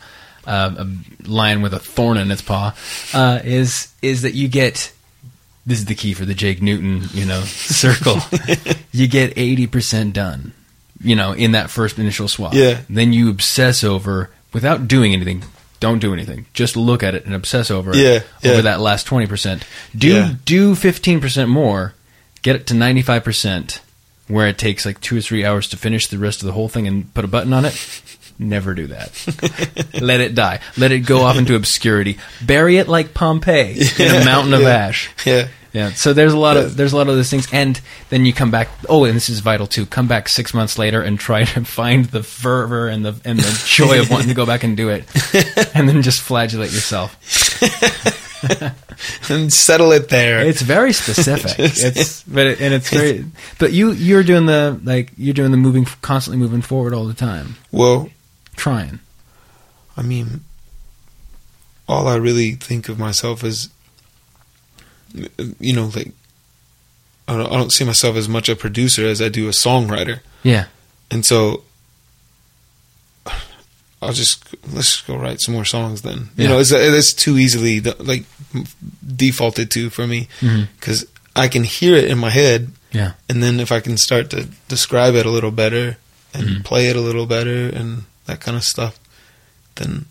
uh, 0.48 0.76
a 0.78 0.88
lion 1.28 1.62
with 1.62 1.74
a 1.74 1.80
thorn 1.80 2.18
in 2.18 2.32
its 2.32 2.42
paw. 2.42 2.74
Uh, 3.14 3.40
is 3.44 3.90
is 4.02 4.22
that 4.22 4.34
you 4.34 4.48
get 4.48 4.92
this 5.66 5.80
is 5.80 5.86
the 5.86 5.96
key 5.96 6.14
for 6.14 6.26
the 6.26 6.36
Jake 6.36 6.62
Newton, 6.62 7.10
you 7.14 7.26
know, 7.26 7.42
circle. 7.46 8.22
you 8.92 9.08
get 9.08 9.34
eighty 9.38 9.68
percent 9.68 10.14
done, 10.14 10.54
you 11.04 11.16
know, 11.16 11.34
in 11.34 11.52
that 11.54 11.70
first 11.70 11.98
initial 12.00 12.28
swap. 12.28 12.54
Yeah. 12.54 12.80
Then 12.90 13.12
you 13.14 13.30
obsess 13.30 13.84
over 13.84 14.30
without 14.54 14.88
doing 14.88 15.14
anything. 15.14 15.44
Don't 15.80 16.00
do 16.00 16.14
anything. 16.14 16.46
Just 16.54 16.76
look 16.78 17.04
at 17.04 17.16
it 17.16 17.26
and 17.26 17.34
obsess 17.36 17.70
over 17.70 17.92
it. 17.94 17.98
Yeah, 17.98 18.52
Over 18.52 18.62
that 18.64 18.80
last 18.80 19.06
twenty 19.06 19.28
percent. 19.28 19.64
Do 19.96 20.08
Yeah. 20.08 20.34
do 20.46 20.76
fifteen 20.76 21.20
percent 21.22 21.50
more. 21.50 21.94
Get 22.42 22.56
it 22.56 22.68
to 22.68 22.74
ninety 22.74 23.02
five 23.02 23.24
percent, 23.24 23.82
where 24.28 24.48
it 24.48 24.58
takes 24.58 24.86
like 24.86 25.02
two 25.02 25.18
or 25.18 25.22
three 25.22 25.44
hours 25.46 25.68
to 25.70 25.78
finish 25.78 26.08
the 26.08 26.18
rest 26.18 26.42
of 26.42 26.48
the 26.48 26.54
whole 26.54 26.70
thing 26.70 26.88
and 26.88 27.14
put 27.14 27.26
a 27.26 27.28
button 27.28 27.54
on 27.54 27.66
it. 27.66 28.02
Never 28.38 28.74
do 28.74 28.88
that. 28.88 29.12
Let 30.02 30.20
it 30.20 30.36
die. 30.36 30.60
Let 30.78 30.92
it 30.92 31.00
go 31.02 31.22
off 31.22 31.38
into 31.38 31.56
obscurity. 31.56 32.18
Bury 32.42 32.78
it 32.78 32.88
like 32.90 33.14
Pompeii 33.14 33.80
in 33.98 34.16
a 34.22 34.26
mountain 34.26 34.54
of 34.54 34.62
Yeah. 34.62 34.70
ash. 34.70 35.10
Yeah. 35.26 35.48
Yeah. 35.76 35.90
So 35.92 36.14
there's 36.14 36.32
a 36.32 36.38
lot 36.38 36.56
of 36.56 36.78
there's 36.78 36.94
a 36.94 36.96
lot 36.96 37.10
of 37.10 37.18
those 37.18 37.30
things, 37.30 37.50
and 37.52 37.82
then 38.08 38.26
you 38.26 38.32
come 38.32 38.50
back. 38.50 38.70
Oh, 38.88 39.04
and 39.04 39.14
this 39.14 39.28
is 39.28 39.42
vital 39.42 39.68
too. 39.68 39.86
Come 39.86 40.08
back 40.08 40.30
six 40.30 40.54
months 40.54 40.80
later 40.80 41.02
and 41.02 41.20
try 41.20 41.44
to 41.44 41.66
find 41.66 42.06
the 42.06 42.24
fervor 42.24 42.88
and 42.88 43.04
the 43.04 43.20
and 43.26 43.38
the 43.38 43.64
joy 43.66 44.00
of 44.00 44.10
wanting 44.10 44.30
to 44.30 44.34
go 44.34 44.46
back 44.46 44.64
and 44.64 44.78
do 44.78 44.88
it, 44.88 45.04
and 45.76 45.90
then 45.90 46.02
just 46.02 46.22
flagellate 46.22 46.72
yourself. 46.72 47.18
and 49.30 49.52
settle 49.52 49.92
it 49.92 50.08
there. 50.08 50.48
It's 50.48 50.62
very 50.62 50.94
specific. 50.94 51.56
It's 51.60 52.24
but 52.24 52.48
it, 52.48 52.62
and 52.62 52.74
it's 52.74 52.90
very. 52.90 53.26
But 53.60 53.74
you 53.74 53.92
you're 53.92 54.24
doing 54.24 54.46
the 54.46 54.80
like 54.82 55.12
you're 55.18 55.34
doing 55.34 55.52
the 55.52 55.58
moving 55.58 55.84
constantly 56.02 56.40
moving 56.40 56.62
forward 56.62 56.94
all 56.94 57.06
the 57.06 57.14
time, 57.14 57.58
well, 57.74 58.10
trying. 58.56 59.00
I 59.98 60.04
mean, 60.04 60.46
all 61.86 62.08
I 62.08 62.16
really 62.16 62.52
think 62.52 62.88
of 62.88 62.98
myself 62.98 63.44
as, 63.44 63.70
you 65.60 65.74
know, 65.74 65.88
like 65.96 66.12
I 67.28 67.38
don't, 67.38 67.48
I 67.52 67.56
don't 67.58 67.72
see 67.72 67.84
myself 67.86 68.16
as 68.16 68.28
much 68.30 68.50
a 68.50 68.56
producer 68.56 69.06
as 69.08 69.22
I 69.22 69.30
do 69.30 69.48
a 69.48 69.52
songwriter, 69.52 70.20
Yeah. 70.44 70.66
and 71.12 71.26
so 71.26 71.64
I'll 74.02 74.14
just 74.14 74.44
let's 74.72 74.92
just 74.96 75.08
go 75.08 75.18
write 75.18 75.42
some 75.42 75.54
more 75.56 75.66
songs 75.66 76.02
then. 76.04 76.30
You 76.38 76.44
Yeah. 76.44 76.48
know, 76.50 76.60
it's 76.60 76.72
it's 76.72 77.14
too 77.14 77.38
easily 77.40 77.82
like 77.82 78.26
defaulted 79.06 79.72
to 79.72 79.90
for 79.90 80.06
me 80.06 80.28
because 80.80 81.06
I 81.36 81.48
can 81.48 81.64
hear 81.64 81.96
it 81.96 82.06
in 82.06 82.18
my 82.20 82.30
head, 82.30 82.72
Yeah. 82.92 83.14
and 83.28 83.42
then 83.42 83.60
if 83.60 83.72
I 83.72 83.80
can 83.80 83.98
start 83.98 84.30
to 84.32 84.48
describe 84.68 85.16
it 85.16 85.26
a 85.26 85.32
little 85.32 85.52
better 85.52 85.98
and 86.34 86.48
Mhm. 86.48 86.64
play 86.64 86.88
it 86.88 86.96
a 86.96 87.02
little 87.02 87.26
better 87.26 87.68
and 87.70 88.04
that 88.28 88.40
kind 88.42 88.56
of 88.58 88.64
stuff, 88.64 89.00
then 89.76 90.06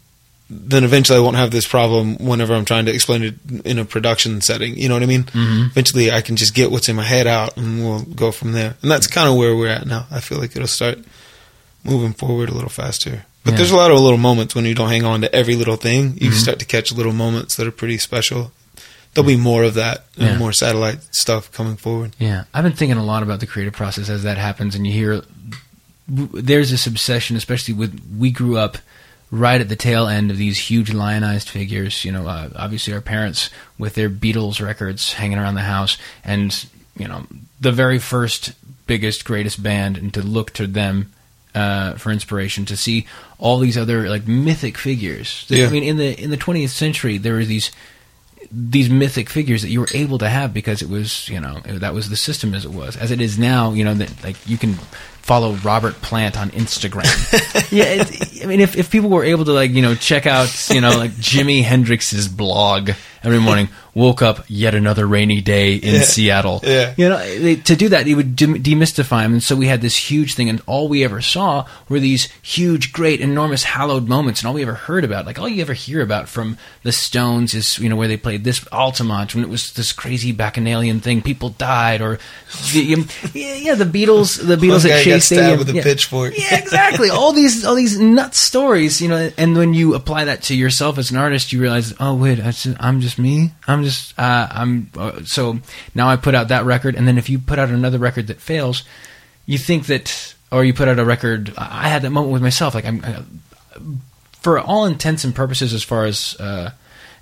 then 0.57 0.85
eventually 0.85 1.19
I 1.19 1.23
won't 1.23 1.37
have 1.37 1.51
this 1.51 1.67
problem 1.67 2.17
whenever 2.19 2.55
I'm 2.55 2.65
trying 2.65 2.87
to 2.87 2.95
explain 2.95 3.23
it 3.25 3.35
in 3.65 3.79
a 3.79 3.85
production 3.85 4.41
setting. 4.41 4.77
You 4.79 4.89
know 4.89 4.95
what 4.95 5.03
I 5.03 5.07
mean? 5.07 5.25
Mhm. 5.25 5.67
Eventually 5.71 6.13
I 6.13 6.21
can 6.21 6.37
just 6.37 6.55
get 6.55 6.71
what's 6.71 6.89
in 6.89 6.95
my 6.97 7.03
head 7.05 7.27
out 7.27 7.57
and 7.57 7.85
we'll 7.85 8.03
go 8.03 8.31
from 8.31 8.53
there. 8.53 8.77
And 8.83 8.91
that's 8.91 9.07
kind 9.09 9.29
of 9.29 9.37
where 9.37 9.57
we're 9.57 9.69
at 9.69 9.87
now. 9.87 10.07
I 10.11 10.21
feel 10.21 10.39
like 10.39 10.55
it'll 10.55 10.69
start 10.69 10.99
moving 11.83 12.13
forward 12.13 12.49
a 12.49 12.55
little 12.55 12.71
faster. 12.71 13.25
But 13.43 13.51
Yeah. 13.53 13.57
there's 13.59 13.71
a 13.73 13.77
lot 13.77 13.91
of 13.91 13.99
little 14.01 14.17
moments 14.19 14.55
when 14.55 14.65
you 14.65 14.75
don't 14.75 14.89
hang 14.89 15.05
on 15.05 15.21
to 15.23 15.35
every 15.35 15.57
little 15.57 15.77
thing. 15.77 16.17
You 16.21 16.31
Mhm. 16.31 16.35
start 16.35 16.59
to 16.61 16.65
catch 16.65 16.93
little 16.93 17.13
moments 17.13 17.57
that 17.57 17.67
are 17.67 17.71
pretty 17.73 17.99
special. 17.99 18.53
There'll 19.13 19.27
be 19.29 19.37
more 19.37 19.65
of 19.65 19.75
that 19.75 20.07
and 20.17 20.29
Yeah. 20.29 20.39
more 20.39 20.53
satellite 20.53 20.99
stuff 21.11 21.51
coming 21.53 21.77
forward. 21.77 22.13
Yeah, 22.19 22.45
I've 22.55 22.65
been 22.65 22.73
thinking 22.73 22.97
a 22.97 23.05
lot 23.05 23.23
about 23.23 23.41
the 23.41 23.47
creative 23.47 23.75
process 23.75 24.09
as 24.09 24.23
that 24.23 24.39
happens, 24.39 24.75
and 24.75 24.87
you 24.87 24.93
hear 24.93 25.23
there's 26.09 26.71
this 26.71 26.87
obsession, 26.87 27.37
especially 27.37 27.75
with 27.75 27.99
we 28.19 28.31
grew 28.31 28.57
up 28.59 28.79
right 29.35 29.61
at 29.61 29.69
the 29.69 29.77
tail 29.77 30.07
end 30.07 30.31
of 30.31 30.37
these 30.37 30.59
huge 30.59 30.93
lionized 30.93 31.49
figures. 31.49 32.05
You 32.05 32.13
know, 32.13 32.27
uh, 32.27 32.51
obviously 32.55 32.95
our 32.95 33.01
parents 33.01 33.51
with 33.79 33.95
their 33.95 34.09
Beatles 34.09 34.65
records 34.65 35.15
hanging 35.15 35.39
around 35.39 35.55
the 35.55 35.63
house, 35.63 35.99
and 36.25 36.65
you 36.97 37.09
know 37.09 37.27
the 37.61 37.73
very 37.73 37.99
first 37.99 38.53
biggest 38.87 39.25
greatest 39.25 39.63
band, 39.63 39.97
and 39.97 40.15
to 40.15 40.23
look 40.23 40.53
to 40.53 40.67
them. 40.67 41.11
Uh, 41.57 41.95
for 41.95 42.11
inspiration 42.11 42.65
to 42.65 42.77
see 42.77 43.07
all 43.39 43.61
these 43.61 43.79
other 43.79 44.09
like 44.09 44.27
mythic 44.27 44.77
figures. 44.77 45.47
Yeah. 45.47 45.69
I 45.69 45.71
mean, 45.71 45.85
in 45.85 45.99
the 45.99 46.21
in 46.21 46.31
the 46.31 46.37
20th 46.37 46.71
century, 46.71 47.17
there 47.17 47.35
were 47.35 47.45
these 47.45 47.71
these 48.51 48.91
mythic 48.91 49.31
figures 49.31 49.63
that 49.63 49.69
you 49.69 49.79
were 49.79 49.89
able 49.95 50.19
to 50.19 50.29
have 50.29 50.53
because 50.53 50.83
it 50.83 50.89
was 50.89 51.29
you 51.29 51.39
know 51.41 51.61
that 51.65 51.95
was 51.95 52.11
the 52.11 52.17
system 52.17 52.55
as 52.55 52.65
it 52.65 52.73
was 52.73 52.97
as 52.97 53.13
it 53.13 53.21
is 53.21 53.39
now 53.39 53.73
you 53.73 53.85
know 53.85 53.95
that 53.95 54.25
like 54.25 54.37
you 54.49 54.59
can 54.59 54.75
follow 55.25 55.55
Robert 55.55 55.95
Plant 56.03 56.37
on 56.39 56.51
Instagram. 56.51 57.05
Yeah 57.73 58.03
it, 58.03 58.43
I 58.45 58.47
mean 58.47 58.61
if, 58.61 58.77
if 58.77 58.91
people 58.91 59.11
were 59.11 59.25
able 59.25 59.47
to 59.47 59.53
like 59.53 59.71
you 59.73 59.83
know 59.83 59.95
check 59.95 60.27
out 60.27 60.69
you 60.71 60.81
know 60.81 60.91
like 60.97 61.13
Jimi 61.13 61.65
Hendrix's 61.65 62.29
blog 62.29 62.91
every 63.23 63.41
morning 63.41 63.69
woke 63.95 64.23
up 64.23 64.45
yet 64.49 64.75
another 64.75 65.07
rainy 65.07 65.41
day 65.41 65.75
in 65.77 65.95
Yeah. 65.95 66.01
Seattle 66.03 66.61
Yeah. 66.65 66.95
you 66.97 67.09
know 67.09 67.19
they, 67.19 67.57
to 67.57 67.77
do 67.77 67.89
that 67.91 68.07
it 68.09 68.15
would 68.15 68.35
dem- 68.37 68.63
demystify 68.63 69.23
him 69.25 69.33
and 69.35 69.43
so 69.43 69.55
we 69.55 69.67
had 69.69 69.81
this 69.81 69.97
huge 70.11 70.35
thing 70.35 70.49
and 70.49 70.61
all 70.67 70.89
we 70.89 71.05
ever 71.05 71.21
saw 71.21 71.65
were 71.89 72.01
these 72.01 72.29
huge 72.43 72.93
great 72.93 73.21
enormous 73.21 73.63
hallowed 73.65 74.09
moments 74.09 74.41
and 74.41 74.49
all 74.49 74.55
we 74.55 74.63
ever 74.63 74.75
heard 74.75 75.05
about 75.05 75.27
like 75.27 75.39
all 75.39 75.49
you 75.49 75.61
ever 75.63 75.73
hear 75.75 76.01
about 76.03 76.29
from 76.29 76.57
the 76.83 76.93
Stones 76.93 77.55
is 77.55 77.79
you 77.79 77.89
know 77.89 77.97
where 77.97 78.09
they 78.09 78.17
played 78.17 78.43
this 78.45 78.67
Altamont 78.73 79.35
when 79.35 79.45
it 79.45 79.51
was 79.51 79.73
this 79.75 79.93
crazy 79.93 80.33
bacchanalian 80.33 81.01
thing 81.01 81.23
people 81.23 81.51
died 81.51 82.01
or 82.03 82.19
the, 82.73 82.81
yeah, 83.33 83.55
yeah 83.55 83.75
the 83.75 83.85
Beatles 83.85 84.45
the 84.45 84.57
Beatles 84.57 84.89
at 84.91 85.03
Shea 85.03 85.11
got 85.13 85.23
stabbed 85.23 85.23
Stadium 85.23 85.59
with 85.59 85.69
a 85.71 85.75
yeah. 85.75 85.83
pitchfork. 85.83 86.35
yeah 86.37 86.59
exactly 86.59 87.11
all 87.11 87.33
these 87.33 87.65
all 87.65 87.75
these 87.77 87.99
nuts 87.99 88.41
stories 88.41 89.01
you 89.01 89.09
know 89.09 89.31
and 89.39 89.57
when 89.57 89.73
you 89.75 89.95
apply 89.95 90.25
that 90.25 90.43
to 90.43 90.57
yourself 90.57 90.99
as 90.99 91.11
an 91.11 91.17
artist 91.17 91.53
you 91.53 91.61
realize 91.61 91.95
oh 92.01 92.15
wait 92.15 92.41
I 92.41 92.51
just, 92.51 92.77
I'm 92.81 93.01
just 93.01 93.19
me 93.19 93.53
I'm 93.69 93.84
just 93.85 94.19
uh, 94.19 94.49
I'm 94.51 94.91
uh, 94.97 95.23
so 95.25 95.61
now 95.95 96.09
I 96.09 96.17
put 96.17 96.35
out 96.35 96.49
that 96.49 96.65
record 96.65 96.97
and 96.97 97.07
then 97.07 97.19
if 97.19 97.29
you 97.29 97.39
put 97.39 97.59
out 97.59 97.69
another 97.69 97.99
record 97.99 98.27
that 98.27 98.41
fails 98.41 98.85
you 99.47 99.59
think 99.59 99.87
that 99.87 100.35
or 100.51 100.65
you 100.65 100.75
put 100.75 100.89
out 100.89 100.99
a 100.99 101.05
record 101.05 101.53
I 101.57 101.89
had 101.89 102.03
that 102.03 102.11
moment 102.11 102.33
with 102.33 102.43
myself 102.43 102.75
like 102.75 102.85
I'm 102.85 103.05
uh, 103.05 103.23
for 104.41 104.59
all 104.59 104.85
intents 104.85 105.25
and 105.25 105.35
purposes 105.35 105.73
as 105.73 105.83
far 105.83 106.05
as 106.05 106.37
uh, 106.41 106.71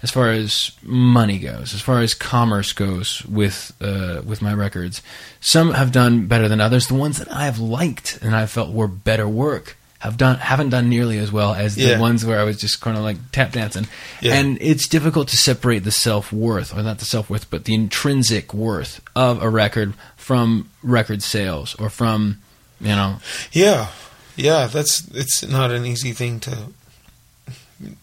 as 0.03 0.11
far 0.11 0.31
as 0.31 0.73
money 0.83 1.39
goes, 1.39 1.75
as 1.75 1.81
far 1.81 2.01
as 2.01 2.13
commerce 2.13 2.73
goes 2.73 3.25
with 3.27 3.73
uh, 3.81 4.21
with 4.27 4.43
my 4.43 4.53
records, 4.53 5.01
some 5.41 5.73
have 5.73 5.93
done 5.93 6.27
better 6.27 6.49
than 6.49 6.61
others. 6.61 6.89
The 6.89 6.95
ones 6.95 7.19
that 7.19 7.33
I 7.33 7.45
have 7.45 7.61
liked 7.61 8.19
and 8.21 8.35
I 8.35 8.47
felt 8.47 8.73
were 8.73 8.89
better 8.89 9.29
work 9.29 9.77
have 10.03 10.17
done 10.17 10.37
haven't 10.39 10.71
done 10.71 10.89
nearly 10.89 11.19
as 11.19 11.31
well 11.31 11.55
as 11.55 11.77
the 11.77 11.83
Yeah. 11.83 12.01
ones 12.01 12.25
where 12.25 12.41
I 12.41 12.45
was 12.45 12.57
just 12.61 12.81
kind 12.81 12.97
of 12.97 13.05
like 13.05 13.17
tap 13.31 13.53
dancing. 13.53 13.87
Yeah. 14.21 14.35
And 14.35 14.59
it's 14.61 14.89
difficult 14.89 15.29
to 15.29 15.37
separate 15.37 15.85
the 15.85 15.93
self 15.93 16.33
worth, 16.33 16.77
or 16.77 16.83
not 16.83 16.99
the 16.99 17.05
self 17.05 17.31
worth, 17.31 17.49
but 17.51 17.65
the 17.67 17.75
intrinsic 17.75 18.53
worth 18.53 19.01
of 19.15 19.41
a 19.41 19.49
record 19.49 19.95
from 20.17 20.69
record 20.83 21.23
sales 21.23 21.77
or 21.77 21.89
from 21.89 22.39
you 22.81 22.89
know 22.97 23.19
Yeah, 23.53 23.89
yeah. 24.35 24.67
That's 24.67 25.07
it's 25.15 25.45
not 25.47 25.71
an 25.71 25.87
easy 25.87 26.13
thing 26.13 26.41
to. 26.41 26.57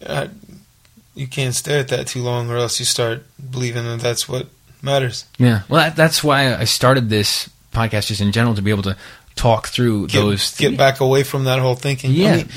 I, 0.07 0.29
you 1.15 1.27
can't 1.27 1.53
stare 1.55 1.79
at 1.79 1.89
that 1.89 2.07
too 2.07 2.21
long, 2.21 2.49
or 2.49 2.57
else 2.57 2.79
you 2.79 2.85
start 2.85 3.25
believing 3.51 3.83
that 3.83 3.99
that's 3.99 4.27
what 4.29 4.47
matters. 4.81 5.25
Yeah, 5.37 5.61
well, 5.67 5.81
that, 5.81 5.95
that's 5.97 6.23
why 6.23 6.55
I 6.55 6.63
started 6.63 7.09
this 7.09 7.49
podcast 7.73 8.07
just 8.07 8.21
in 8.21 8.31
general 8.31 8.55
to 8.55 8.61
be 8.61 8.71
able 8.71 8.83
to 8.83 8.95
talk 9.39 9.67
through 9.67 10.07
Get, 10.07 10.19
those. 10.21 10.55
get 10.57 10.77
back 10.77 10.99
away 10.99 11.23
from 11.23 11.45
that 11.45 11.59
whole 11.59 11.75
thinking. 11.75 12.11
Yeah. 12.11 12.31
I 12.33 12.35
mean, 12.37 12.49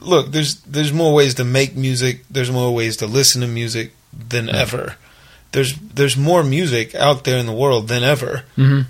look, 0.00 0.30
there's 0.32 0.60
there's 0.62 0.92
more 0.92 1.12
ways 1.14 1.34
to 1.34 1.44
make 1.44 1.76
music. 1.76 2.24
There's 2.30 2.50
more 2.50 2.72
ways 2.74 2.96
to 2.98 3.06
listen 3.06 3.40
to 3.42 3.48
music 3.48 3.92
than 4.12 4.48
ever. 4.48 4.96
There's 5.52 5.74
there's 5.76 6.16
more 6.16 6.42
music 6.44 6.94
out 6.94 7.24
there 7.24 7.38
in 7.38 7.46
the 7.46 7.52
world 7.52 7.88
than 7.88 8.02
ever. 8.04 8.44
Mhm. 8.56 8.86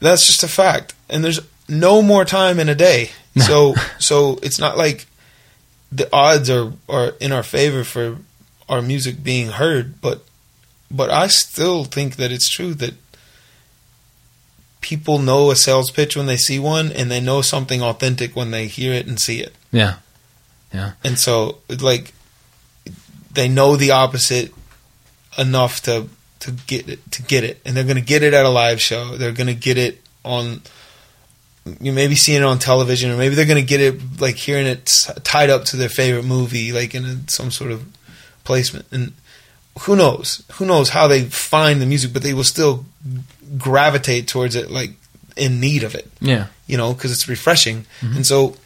That's 0.00 0.26
just 0.26 0.42
a 0.44 0.48
fact. 0.48 0.94
And 1.08 1.24
there's 1.24 1.40
no 1.68 2.02
more 2.02 2.24
time 2.24 2.60
in 2.60 2.68
a 2.68 2.74
day. 2.74 3.10
No. 3.34 3.42
So 3.44 3.74
so 3.98 4.38
it's 4.42 4.58
not 4.58 4.76
like 4.78 5.06
the 5.92 6.08
odds 6.12 6.50
are, 6.50 6.72
are 6.88 7.12
in 7.20 7.32
our 7.32 7.42
favor 7.42 7.84
for 7.84 8.18
our 8.68 8.82
music 8.82 9.22
being 9.22 9.48
heard, 9.48 10.00
but 10.00 10.24
but 10.90 11.10
I 11.10 11.26
still 11.28 11.84
think 11.84 12.16
that 12.16 12.30
it's 12.32 12.48
true 12.50 12.74
that 12.74 12.94
people 14.86 15.18
know 15.18 15.50
a 15.50 15.56
sales 15.56 15.90
pitch 15.90 16.14
when 16.16 16.26
they 16.26 16.36
see 16.36 16.60
one 16.60 16.92
and 16.92 17.10
they 17.10 17.20
know 17.20 17.42
something 17.42 17.82
authentic 17.82 18.36
when 18.36 18.52
they 18.52 18.68
hear 18.68 18.92
it 18.92 19.04
and 19.08 19.18
see 19.18 19.40
it. 19.40 19.52
Yeah, 19.72 19.96
Yeah. 20.72 20.92
And 21.02 21.18
so 21.18 21.58
like 21.68 22.14
they 23.32 23.48
know 23.48 23.74
the 23.74 23.90
opposite 23.90 24.54
enough 25.36 25.82
to 25.82 26.08
to 26.38 26.52
get 26.52 26.88
it 26.88 27.00
to 27.10 27.22
get 27.22 27.42
it, 27.42 27.60
and 27.64 27.76
they're 27.76 27.82
going 27.82 27.96
to 27.96 28.12
get 28.14 28.22
it 28.22 28.32
at 28.32 28.46
a 28.46 28.48
live 28.48 28.80
show. 28.80 29.16
They're 29.16 29.32
going 29.32 29.48
to 29.48 29.54
get 29.54 29.76
it 29.76 30.00
on. 30.24 30.62
You 31.80 31.92
maybe 31.92 32.14
seeing 32.14 32.42
it 32.42 32.44
on 32.44 32.60
television, 32.60 33.10
or 33.10 33.16
maybe 33.16 33.34
they're 33.34 33.44
going 33.44 33.64
to 33.66 33.68
get 33.68 33.80
it 33.80 34.20
like 34.20 34.36
hearing 34.36 34.68
it 34.68 34.88
tied 35.24 35.50
up 35.50 35.64
to 35.64 35.76
their 35.76 35.88
favorite 35.88 36.24
movie, 36.24 36.70
like 36.70 36.94
in 36.94 37.04
a, 37.04 37.28
some 37.28 37.50
sort 37.50 37.72
of 37.72 37.84
placement. 38.44 38.86
And 38.92 39.14
who 39.80 39.96
knows? 39.96 40.42
Who 40.54 40.66
knows 40.66 40.90
how 40.90 41.06
they 41.06 41.24
find 41.24 41.80
the 41.80 41.86
music, 41.86 42.12
but 42.12 42.22
they 42.22 42.34
will 42.34 42.44
still 42.44 42.86
gravitate 43.58 44.26
towards 44.28 44.56
it, 44.56 44.70
like 44.70 44.90
in 45.36 45.60
need 45.60 45.82
of 45.82 45.94
it 45.94 46.10
Yeah. 46.20 46.46
you 46.66 46.76
know, 46.76 46.94
because 46.94 47.12
it's 47.12 47.28
refreshing. 47.28 47.86
Mm-hmm. 48.00 48.16
And 48.16 48.26
so, 48.26 48.56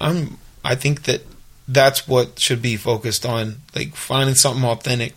I'm. 0.00 0.38
I 0.64 0.74
think 0.74 1.04
that 1.04 1.22
that's 1.66 2.08
what 2.08 2.38
should 2.38 2.60
be 2.62 2.76
focused 2.76 3.24
on, 3.24 3.56
like 3.74 3.94
finding 3.94 4.34
something 4.34 4.64
authentic. 4.64 5.14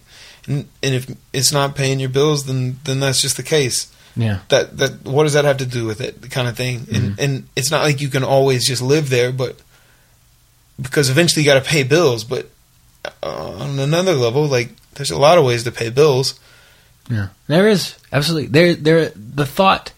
And, 0.47 0.67
and 0.83 0.95
if 0.95 1.15
it's 1.33 1.51
not 1.51 1.75
paying 1.75 1.99
your 1.99 2.09
bills, 2.09 2.45
then 2.45 2.79
then 2.83 2.99
that's 2.99 3.21
just 3.21 3.37
the 3.37 3.43
case. 3.43 3.91
Yeah. 4.15 4.39
That 4.49 4.77
that 4.77 5.03
what 5.03 5.23
does 5.23 5.33
that 5.33 5.45
have 5.45 5.57
to 5.57 5.65
do 5.65 5.85
with 5.85 6.01
it? 6.01 6.21
The 6.21 6.27
kind 6.27 6.47
of 6.47 6.57
thing. 6.57 6.87
And 6.91 7.03
mm-hmm. 7.11 7.19
and 7.19 7.47
it's 7.55 7.71
not 7.71 7.83
like 7.83 8.01
you 8.01 8.09
can 8.09 8.23
always 8.23 8.67
just 8.67 8.81
live 8.81 9.09
there, 9.09 9.31
but 9.31 9.59
because 10.81 11.09
eventually 11.09 11.43
you 11.43 11.51
got 11.51 11.63
to 11.63 11.69
pay 11.69 11.83
bills. 11.83 12.23
But 12.23 12.49
uh, 13.05 13.55
on 13.59 13.79
another 13.79 14.13
level, 14.13 14.45
like 14.47 14.69
there's 14.95 15.11
a 15.11 15.17
lot 15.17 15.37
of 15.37 15.45
ways 15.45 15.63
to 15.63 15.71
pay 15.71 15.89
bills. 15.89 16.39
Yeah, 17.09 17.29
there 17.47 17.67
is 17.67 17.95
absolutely 18.11 18.47
there. 18.47 18.75
There, 18.75 19.09
the 19.15 19.45
thought 19.45 19.91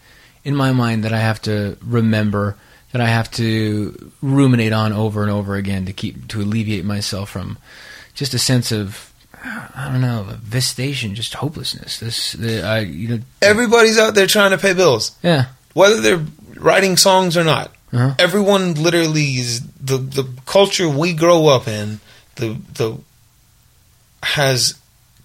in 0.44 0.56
my 0.56 0.72
mind 0.72 1.04
that 1.04 1.12
I 1.12 1.18
have 1.18 1.40
to 1.42 1.76
remember, 1.84 2.56
that 2.92 3.00
I 3.00 3.06
have 3.06 3.30
to 3.32 4.12
ruminate 4.22 4.72
on 4.72 4.92
over 4.92 5.22
and 5.22 5.30
over 5.30 5.54
again 5.56 5.86
to 5.86 5.92
keep 5.92 6.28
to 6.28 6.40
alleviate 6.40 6.84
myself 6.84 7.30
from 7.30 7.58
just 8.14 8.34
a 8.34 8.38
sense 8.38 8.72
of 8.72 9.12
I 9.44 9.90
don't 9.92 10.00
know, 10.00 10.20
of 10.20 10.38
vistation, 10.38 11.12
just 11.12 11.34
hopelessness. 11.34 12.00
This, 12.00 12.32
the, 12.32 12.62
I, 12.62 12.78
you 12.80 13.08
know, 13.08 13.18
Everybody's 13.42 13.98
out 13.98 14.14
there 14.14 14.26
trying 14.26 14.52
to 14.52 14.58
pay 14.58 14.72
bills. 14.72 15.16
yeah, 15.22 15.46
whether 15.74 16.00
they're 16.00 16.24
writing 16.56 16.96
songs 16.96 17.36
or 17.36 17.44
not. 17.44 17.70
Uh-huh. 17.92 18.14
Everyone 18.18 18.74
literally 18.74 19.34
is 19.36 19.60
the 19.80 19.98
the 19.98 20.26
culture 20.46 20.88
we 20.88 21.12
grow 21.12 21.46
up 21.46 21.68
in. 21.68 22.00
The 22.36 22.56
the 22.74 22.98
has 24.22 24.74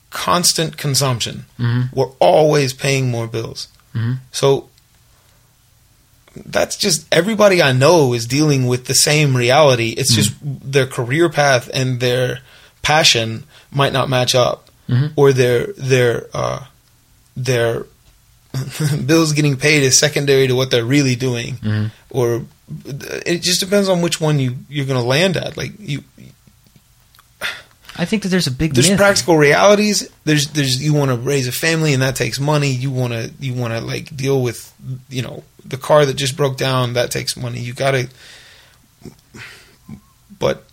constant 0.09 0.77
consumption. 0.77 1.45
Mhm. 1.59 1.93
We're 1.93 2.11
always 2.19 2.73
paying 2.73 3.09
more 3.11 3.27
bills. 3.27 3.67
Mhm. 3.95 4.19
So 4.31 4.69
that's 6.45 6.75
just 6.75 7.05
everybody 7.11 7.61
I 7.61 7.71
know 7.73 8.13
is 8.13 8.25
dealing 8.25 8.67
with 8.67 8.85
the 8.85 8.93
same 8.95 9.35
reality. 9.35 9.89
It's 9.97 10.13
just 10.15 10.33
their 10.41 10.85
career 10.87 11.29
path 11.29 11.69
and 11.73 11.99
their 11.99 12.39
passion 12.81 13.43
might 13.71 13.93
not 13.93 14.09
match 14.09 14.35
up, 14.35 14.69
Mhm. 14.87 15.11
or 15.15 15.33
their 15.33 15.67
their 15.77 16.27
uh, 16.33 16.65
their 17.35 17.85
bills 19.05 19.33
getting 19.33 19.57
paid 19.57 19.83
is 19.83 19.97
secondary 19.97 20.47
to 20.47 20.55
what 20.55 20.71
they're 20.71 20.85
really 20.85 21.15
doing, 21.15 21.57
Mhm. 21.61 21.91
or 22.09 22.45
it 23.25 23.39
just 23.41 23.59
depends 23.59 23.89
on 23.89 24.01
which 24.01 24.19
one 24.21 24.39
you 24.39 24.57
you're 24.69 24.85
going 24.85 24.99
to 25.01 25.07
land 25.07 25.35
at. 25.37 25.57
Like 25.57 25.73
you, 25.79 26.03
I 28.01 28.05
think 28.05 28.23
that 28.23 28.29
there's 28.29 28.47
a 28.47 28.51
big 28.51 28.73
there's 28.73 28.89
myth. 28.89 28.97
practical 28.97 29.37
realities. 29.37 30.07
There's 30.23 30.47
there's 30.47 30.81
you 30.81 30.93
want 30.93 31.11
to 31.11 31.17
raise 31.17 31.47
a 31.47 31.51
family 31.51 31.93
and 31.93 32.01
that 32.01 32.15
takes 32.15 32.39
money. 32.39 32.69
You 32.71 32.89
want 32.91 33.11
to 33.13 33.31
you 33.39 33.53
want 33.53 33.73
to 33.73 33.81
like 33.81 34.15
deal 34.15 34.41
with 34.41 34.73
you 35.09 35.21
know 35.21 35.43
the 35.65 35.77
car 35.77 36.05
that 36.05 36.13
just 36.15 36.37
broke 36.37 36.57
down 36.57 36.93
that 36.93 37.11
takes 37.11 37.35
money. 37.35 37.59
You 37.59 37.73
got 37.73 37.91
to, 37.91 38.07
but 40.39 40.63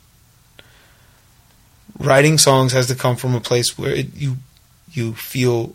writing 1.99 2.39
songs 2.39 2.72
has 2.72 2.87
to 2.87 2.95
come 2.95 3.16
from 3.16 3.35
a 3.35 3.41
place 3.41 3.77
where 3.79 3.93
it, 3.93 4.14
you 4.14 4.37
you 4.93 5.14
feel 5.14 5.74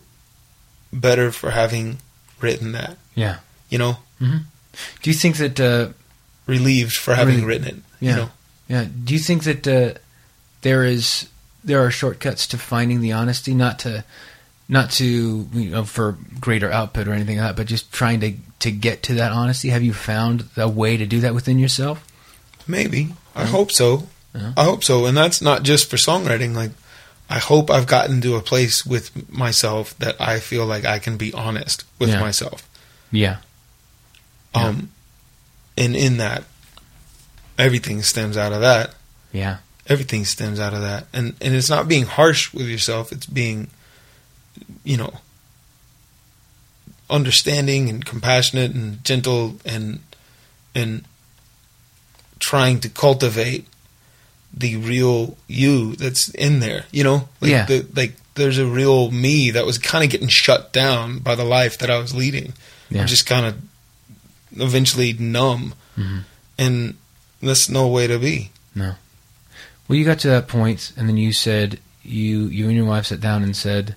better 0.92 1.30
for 1.32 1.50
having 1.50 1.98
written 2.40 2.72
that. 2.72 2.96
Yeah. 3.14 3.38
You 3.68 3.78
know, 3.78 3.96
Do 4.20 5.10
you 5.10 5.14
think 5.14 5.36
that? 5.36 5.60
Uh, 5.60 5.88
relieved 6.46 6.92
for 6.96 7.14
having 7.14 7.36
Really? 7.36 7.46
written 7.46 7.66
it. 7.68 7.76
Yeah. 8.00 8.10
You 8.10 8.16
know, 8.16 8.30
Yeah. 8.68 8.84
Do 9.04 9.14
you 9.14 9.20
think 9.20 9.44
that 9.44 9.68
uh, 9.68 9.98
there 10.62 10.84
is 10.84 11.28
there 11.64 11.84
are 11.84 11.90
shortcuts 11.90 12.46
to 12.48 12.58
finding 12.58 13.00
the 13.00 13.12
honesty, 13.12 13.54
not 13.54 13.78
to 13.80 14.04
not 14.68 14.90
to 14.92 15.48
you 15.52 15.70
know 15.70 15.84
for 15.84 16.16
greater 16.40 16.70
output 16.70 17.06
or 17.08 17.12
anything 17.12 17.38
like 17.38 17.48
that, 17.48 17.56
but 17.56 17.66
just 17.66 17.92
trying 17.92 18.20
to 18.20 18.34
to 18.60 18.70
get 18.70 19.02
to 19.04 19.14
that 19.14 19.32
honesty? 19.32 19.68
Have 19.70 19.82
you 19.82 19.92
found 19.92 20.44
a 20.56 20.68
way 20.68 20.96
to 20.96 21.06
do 21.06 21.20
that 21.20 21.34
within 21.34 21.58
yourself? 21.58 22.04
maybe 22.68 23.12
I 23.34 23.44
hope 23.44 23.72
so. 23.72 24.06
Yeah. 24.34 24.52
I 24.56 24.62
hope 24.64 24.84
so, 24.84 25.04
and 25.06 25.16
that's 25.16 25.42
not 25.42 25.62
just 25.64 25.90
for 25.90 25.96
songwriting. 25.96 26.54
Like, 26.54 26.70
I 27.28 27.38
hope 27.38 27.70
I've 27.70 27.86
gotten 27.88 28.20
to 28.22 28.36
a 28.36 28.40
place 28.40 28.86
with 28.86 29.28
myself 29.30 29.98
that 29.98 30.18
I 30.20 30.38
feel 30.38 30.64
like 30.64 30.84
I 30.84 30.98
can 31.00 31.16
be 31.16 31.32
honest 31.34 31.84
with 31.98 32.10
Yeah. 32.10 32.20
myself. 32.20 32.68
Yeah. 33.10 33.38
Yeah. 34.54 34.66
Um, 34.68 34.90
and 35.76 35.96
in 35.96 36.18
that, 36.18 36.44
everything 37.58 38.02
stems 38.02 38.36
out 38.36 38.52
of 38.52 38.60
that. 38.60 38.94
Yeah. 39.32 39.58
Everything 39.92 40.24
stems 40.24 40.58
out 40.58 40.72
of 40.74 40.80
that, 40.80 41.06
and 41.12 41.34
and 41.40 41.54
it's 41.54 41.68
not 41.68 41.86
being 41.88 42.06
harsh 42.06 42.52
with 42.54 42.66
yourself. 42.66 43.12
It's 43.12 43.26
being, 43.26 43.68
you 44.84 44.96
know, 44.96 45.12
understanding 47.10 47.88
and 47.90 48.04
compassionate 48.04 48.72
and 48.72 49.04
gentle 49.04 49.56
and 49.64 50.00
and 50.74 51.04
trying 52.38 52.80
to 52.80 52.88
cultivate 52.88 53.66
the 54.54 54.76
real 54.76 55.36
you 55.46 55.94
that's 55.96 56.28
in 56.30 56.60
there. 56.60 56.84
You 56.90 57.04
know, 57.04 57.28
like 57.40 57.50
Yeah. 57.50 57.66
the, 57.66 57.86
like 57.94 58.14
there's 58.34 58.58
a 58.58 58.66
real 58.66 59.10
me 59.10 59.50
that 59.50 59.66
was 59.66 59.78
kind 59.78 60.02
of 60.04 60.10
getting 60.10 60.28
shut 60.28 60.72
down 60.72 61.18
by 61.18 61.34
the 61.34 61.44
life 61.44 61.76
that 61.78 61.90
I 61.90 61.98
was 61.98 62.14
leading. 62.14 62.54
Yeah. 62.90 63.02
I'm 63.02 63.06
just 63.06 63.26
kind 63.26 63.44
of 63.46 63.56
eventually 64.56 65.12
numb, 65.14 65.74
Mhm. 65.98 66.24
and 66.58 66.94
that's 67.42 67.68
no 67.68 67.86
way 67.88 68.06
to 68.06 68.18
be. 68.18 68.50
Well, 69.88 69.98
you 69.98 70.04
got 70.04 70.20
to 70.20 70.28
that 70.28 70.48
point, 70.48 70.92
and 70.96 71.08
then 71.08 71.16
you 71.16 71.32
said 71.32 71.80
you 72.02 72.46
you 72.46 72.66
and 72.66 72.76
your 72.76 72.86
wife 72.86 73.06
sat 73.06 73.20
down 73.20 73.42
and 73.42 73.56
said, 73.56 73.96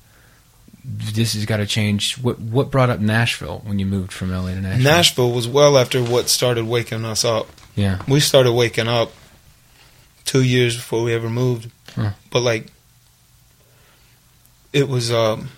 "This 0.83 1.33
has 1.33 1.45
got 1.45 1.57
to 1.57 1.65
change." 1.65 2.17
What 2.17 2.39
what 2.39 2.71
brought 2.71 2.89
up 2.89 2.99
Nashville 2.99 3.61
when 3.65 3.79
you 3.79 3.85
moved 3.85 4.11
from 4.11 4.31
LA 4.31 4.49
to 4.49 4.61
Nashville? 4.61 4.83
Nashville 4.83 5.31
was 5.31 5.47
well 5.47 5.77
after 5.77 6.03
what 6.03 6.29
started 6.29 6.65
waking 6.65 7.05
us 7.05 7.23
up. 7.23 7.47
Yeah. 7.75 8.01
We 8.07 8.19
started 8.19 8.53
waking 8.53 8.87
up 8.87 9.11
two 10.25 10.43
years 10.43 10.75
before 10.75 11.03
we 11.03 11.13
ever 11.13 11.29
moved. 11.29 11.71
Huh. 11.95 12.11
But 12.31 12.41
like 12.41 12.67
it 14.73 14.89
was 14.89 15.11
um 15.11 15.49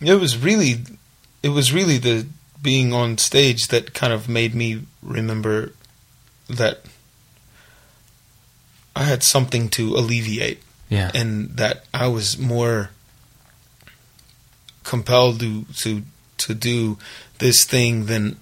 it 0.00 0.14
was 0.14 0.36
really 0.36 0.82
it 1.42 1.50
was 1.50 1.72
really 1.72 1.98
the 1.98 2.26
being 2.60 2.92
on 2.92 3.18
stage 3.18 3.68
that 3.68 3.94
kind 3.94 4.12
of 4.12 4.28
made 4.28 4.54
me 4.54 4.82
remember 5.02 5.72
that 6.56 6.84
I 8.94 9.04
had 9.04 9.22
something 9.22 9.68
to 9.70 9.94
alleviate 9.96 10.62
Yeah. 10.90 11.10
and 11.14 11.56
that 11.56 11.84
I 11.94 12.08
was 12.08 12.36
more 12.38 12.90
compelled 14.84 15.40
to 15.40 15.64
to 15.82 16.02
to 16.38 16.54
do 16.54 16.98
this 17.38 17.64
thing 17.64 18.06
than 18.06 18.36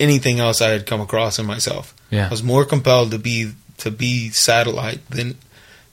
anything 0.00 0.40
else 0.40 0.60
I 0.60 0.70
had 0.70 0.86
come 0.86 1.00
across 1.00 1.38
in 1.38 1.46
myself. 1.46 1.94
Yeah. 2.10 2.26
I 2.26 2.30
was 2.30 2.42
more 2.42 2.64
compelled 2.64 3.10
to 3.12 3.18
be 3.18 3.52
to 3.78 3.90
be 3.90 4.30
satellite 4.30 5.08
than 5.10 5.36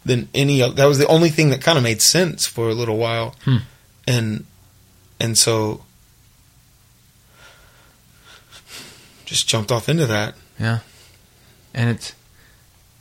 than 0.06 0.28
any 0.34 0.62
other. 0.62 0.74
That 0.76 0.86
was 0.86 0.98
the 0.98 1.08
only 1.08 1.30
thing 1.30 1.50
that 1.52 1.62
kind 1.62 1.78
of 1.78 1.84
made 1.84 2.02
sense 2.02 2.46
for 2.48 2.70
a 2.70 2.74
little 2.74 2.98
while, 2.98 3.36
Hmm. 3.46 3.58
and 4.08 4.46
and 5.20 5.38
so 5.38 5.84
just 9.26 9.48
jumped 9.48 9.72
off 9.72 9.88
into 9.90 10.06
that. 10.08 10.36
And 11.74 11.90
it's 11.90 12.14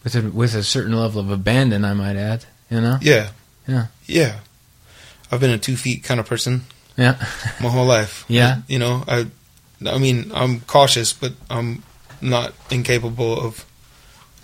with 0.04 0.14
a 0.14 0.22
with 0.30 0.54
a 0.54 0.62
certain 0.62 0.92
level 0.92 1.20
of 1.20 1.30
abandon, 1.30 1.84
I 1.84 1.94
might 1.94 2.16
add. 2.16 2.44
You 2.70 2.80
know. 2.80 2.98
Yeah, 3.02 3.30
Yeah. 3.68 3.86
yeah. 4.06 4.38
I've 5.30 5.40
been 5.40 5.50
a 5.50 5.58
two 5.58 5.76
feet 5.76 6.02
kind 6.04 6.18
of 6.20 6.26
person 6.26 6.62
Yeah. 6.96 7.16
my 7.60 7.68
whole 7.70 7.86
life. 7.86 8.24
Yeah. 8.28 8.62
you 8.68 8.78
know, 8.78 9.04
I, 9.06 9.26
I 9.86 9.98
mean, 9.98 10.30
I'm 10.34 10.60
cautious, 10.60 11.12
but 11.12 11.32
I'm 11.50 11.82
not 12.20 12.52
incapable 12.70 13.38
of 13.38 13.64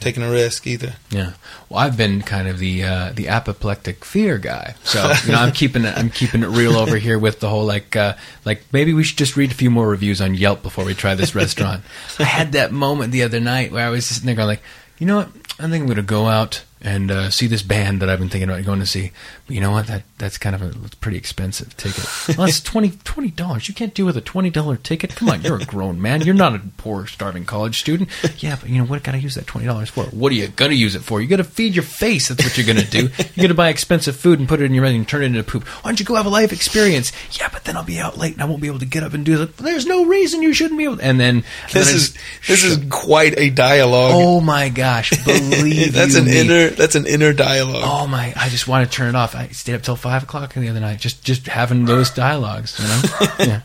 taking 0.01 0.23
a 0.23 0.31
risk 0.31 0.67
either. 0.67 0.95
Yeah. 1.11 1.33
Well, 1.69 1.81
I've 1.81 1.97
been 1.97 2.23
kind 2.23 2.49
of 2.49 2.59
the 2.59 2.85
uh, 2.85 3.13
the 3.15 3.29
apoplectic 3.29 4.05
fear 4.05 4.39
guy. 4.39 4.75
So 4.85 5.13
you 5.25 5.33
know, 5.33 5.39
I'm 5.39 5.53
keeping 5.53 5.85
it 5.85 5.97
I'm 5.97 6.11
keeping 6.11 6.43
it 6.43 6.49
real 6.49 6.77
over 6.77 6.97
here 6.97 7.19
with 7.19 7.41
the 7.41 7.49
whole 7.49 7.65
like 7.65 7.97
uh, 7.97 8.15
like 8.45 8.63
maybe 8.73 8.93
we 8.95 9.05
should 9.05 9.19
just 9.19 9.37
read 9.37 9.51
a 9.51 9.55
few 9.55 9.71
more 9.71 9.89
reviews 9.89 10.21
on 10.21 10.35
Yelp 10.35 10.63
before 10.63 10.85
we 10.85 10.95
try 10.95 11.15
this 11.15 11.35
restaurant. 11.35 11.83
I 12.19 12.25
had 12.25 12.53
that 12.53 12.73
moment 12.73 13.13
the 13.13 13.23
other 13.23 13.41
night 13.41 13.73
where 13.73 13.87
I 13.87 13.91
was 13.91 14.07
sitting 14.07 14.27
there 14.27 14.37
going 14.37 14.49
like, 14.49 14.63
you 14.99 15.07
know 15.07 15.17
what? 15.17 15.29
I 15.61 15.69
think 15.69 15.83
I'm 15.83 15.87
going 15.87 15.97
to 15.97 16.03
go 16.03 16.27
out 16.27 16.65
and 16.81 17.11
uh, 17.11 17.31
see 17.31 17.49
this 17.49 17.63
band 17.63 18.01
that 18.01 18.09
I've 18.09 18.21
been 18.21 18.29
thinking 18.29 18.49
about 18.49 18.65
going 18.65 18.81
to 18.81 18.87
see. 18.87 19.11
But 19.47 19.55
you 19.55 19.61
know 19.61 19.73
what? 19.73 19.89
That 19.89 20.03
that's 20.19 20.37
kind 20.39 20.55
of 20.55 20.63
a 20.63 20.97
pretty 20.97 21.17
expensive 21.19 21.77
ticket. 21.77 22.05
Well, 22.37 22.47
that's 22.47 22.61
20 22.63 22.91
dollars. 23.31 23.69
You 23.69 23.75
can't 23.75 23.95
deal 23.95 24.07
with 24.07 24.17
a 24.17 24.21
twenty 24.21 24.51
dollar 24.51 24.77
ticket. 24.77 25.15
Come 25.17 25.29
on, 25.31 25.43
you're 25.43 25.61
a 25.61 25.65
grown 25.65 26.01
man. 26.01 26.23
You're 26.23 26.35
not 26.35 26.55
a 26.55 26.61
poor 26.77 27.07
starving 27.07 27.45
college 27.45 27.79
student. 27.81 28.09
Yeah, 28.39 28.57
but 28.61 28.69
you 28.69 28.79
know 28.79 28.85
what? 28.85 29.03
Got 29.03 29.13
to 29.13 29.19
use 29.19 29.35
that 29.37 29.47
twenty 29.47 29.67
dollars 29.67 29.91
for? 29.91 30.05
What 30.05 30.33
are 30.33 30.35
you 30.35 30.49
gonna 30.49 30.75
use 30.75 30.95
it 30.95 31.01
for? 31.03 31.21
You 31.21 31.29
got 31.29 31.37
to 31.37 31.45
feed 31.45 31.75
your 31.75 31.83
face. 31.85 32.29
That's 32.29 32.43
what 32.45 32.57
you're 32.59 32.67
gonna 32.67 32.87
do. 32.87 33.11
You're 33.35 33.43
gonna 33.45 33.55
buy 33.55 33.69
expensive 33.69 34.17
food 34.17 34.39
and 34.39 34.49
put 34.49 34.61
it 34.61 34.65
in 34.65 34.75
your 34.75 34.85
mouth 34.85 34.95
and 34.95 35.09
turn 35.09 35.23
it 35.23 35.27
into 35.27 35.43
poop. 35.45 35.65
Why 35.67 35.91
don't 35.91 36.01
you 36.01 36.07
go 36.07 36.15
have 36.17 36.27
a 36.27 36.31
life 36.31 36.53
experience? 36.53 37.13
Yeah, 37.39 37.49
but 37.53 37.65
then 37.65 37.77
I'll 37.77 37.85
be 37.85 37.99
out 37.99 38.17
late 38.19 38.35
and 38.35 38.43
I 38.43 38.47
won't 38.47 38.61
be 38.63 38.69
able 38.69 38.79
to 38.81 38.87
get 38.87 39.03
up 39.03 39.15
and 39.15 39.25
do 39.25 39.43
it. 39.43 39.57
There's 39.57 39.87
no 39.87 40.05
reason 40.05 40.43
you 40.43 40.53
shouldn't 40.55 40.79
be 40.79 40.85
able. 40.85 41.01
And 41.01 41.19
then 41.21 41.37
and 41.37 41.45
This 41.73 41.87
then 41.89 41.97
is 41.97 42.15
this 42.47 42.65
is 42.65 42.79
quite 42.91 43.39
a 43.39 43.51
dialogue. 43.51 44.13
Oh 44.15 44.41
my 44.41 44.69
gosh! 44.69 45.11
Believe 45.25 45.93
that's 45.95 46.15
an 46.15 46.25
me. 46.27 46.41
inner 46.41 46.71
that's 46.71 46.95
an 46.95 47.07
inner 47.07 47.33
dialogue. 47.33 47.83
Oh 47.85 48.07
my! 48.07 48.33
I 48.37 48.49
just 48.49 48.67
want 48.69 48.89
to 48.91 48.95
turn 48.97 49.09
it 49.09 49.15
off. 49.15 49.35
I 49.35 49.49
stayed 49.49 49.75
up 49.75 49.83
till 49.83 49.97
five 50.09 50.23
o'clock 50.23 50.57
in 50.57 50.63
the 50.63 50.69
other 50.71 50.81
night, 50.81 50.99
just 51.01 51.23
just 51.23 51.47
having 51.47 51.85
those 51.85 52.11
dialogues. 52.11 52.79
You 52.79 52.87
know? 52.89 53.03
yeah. 53.53 53.61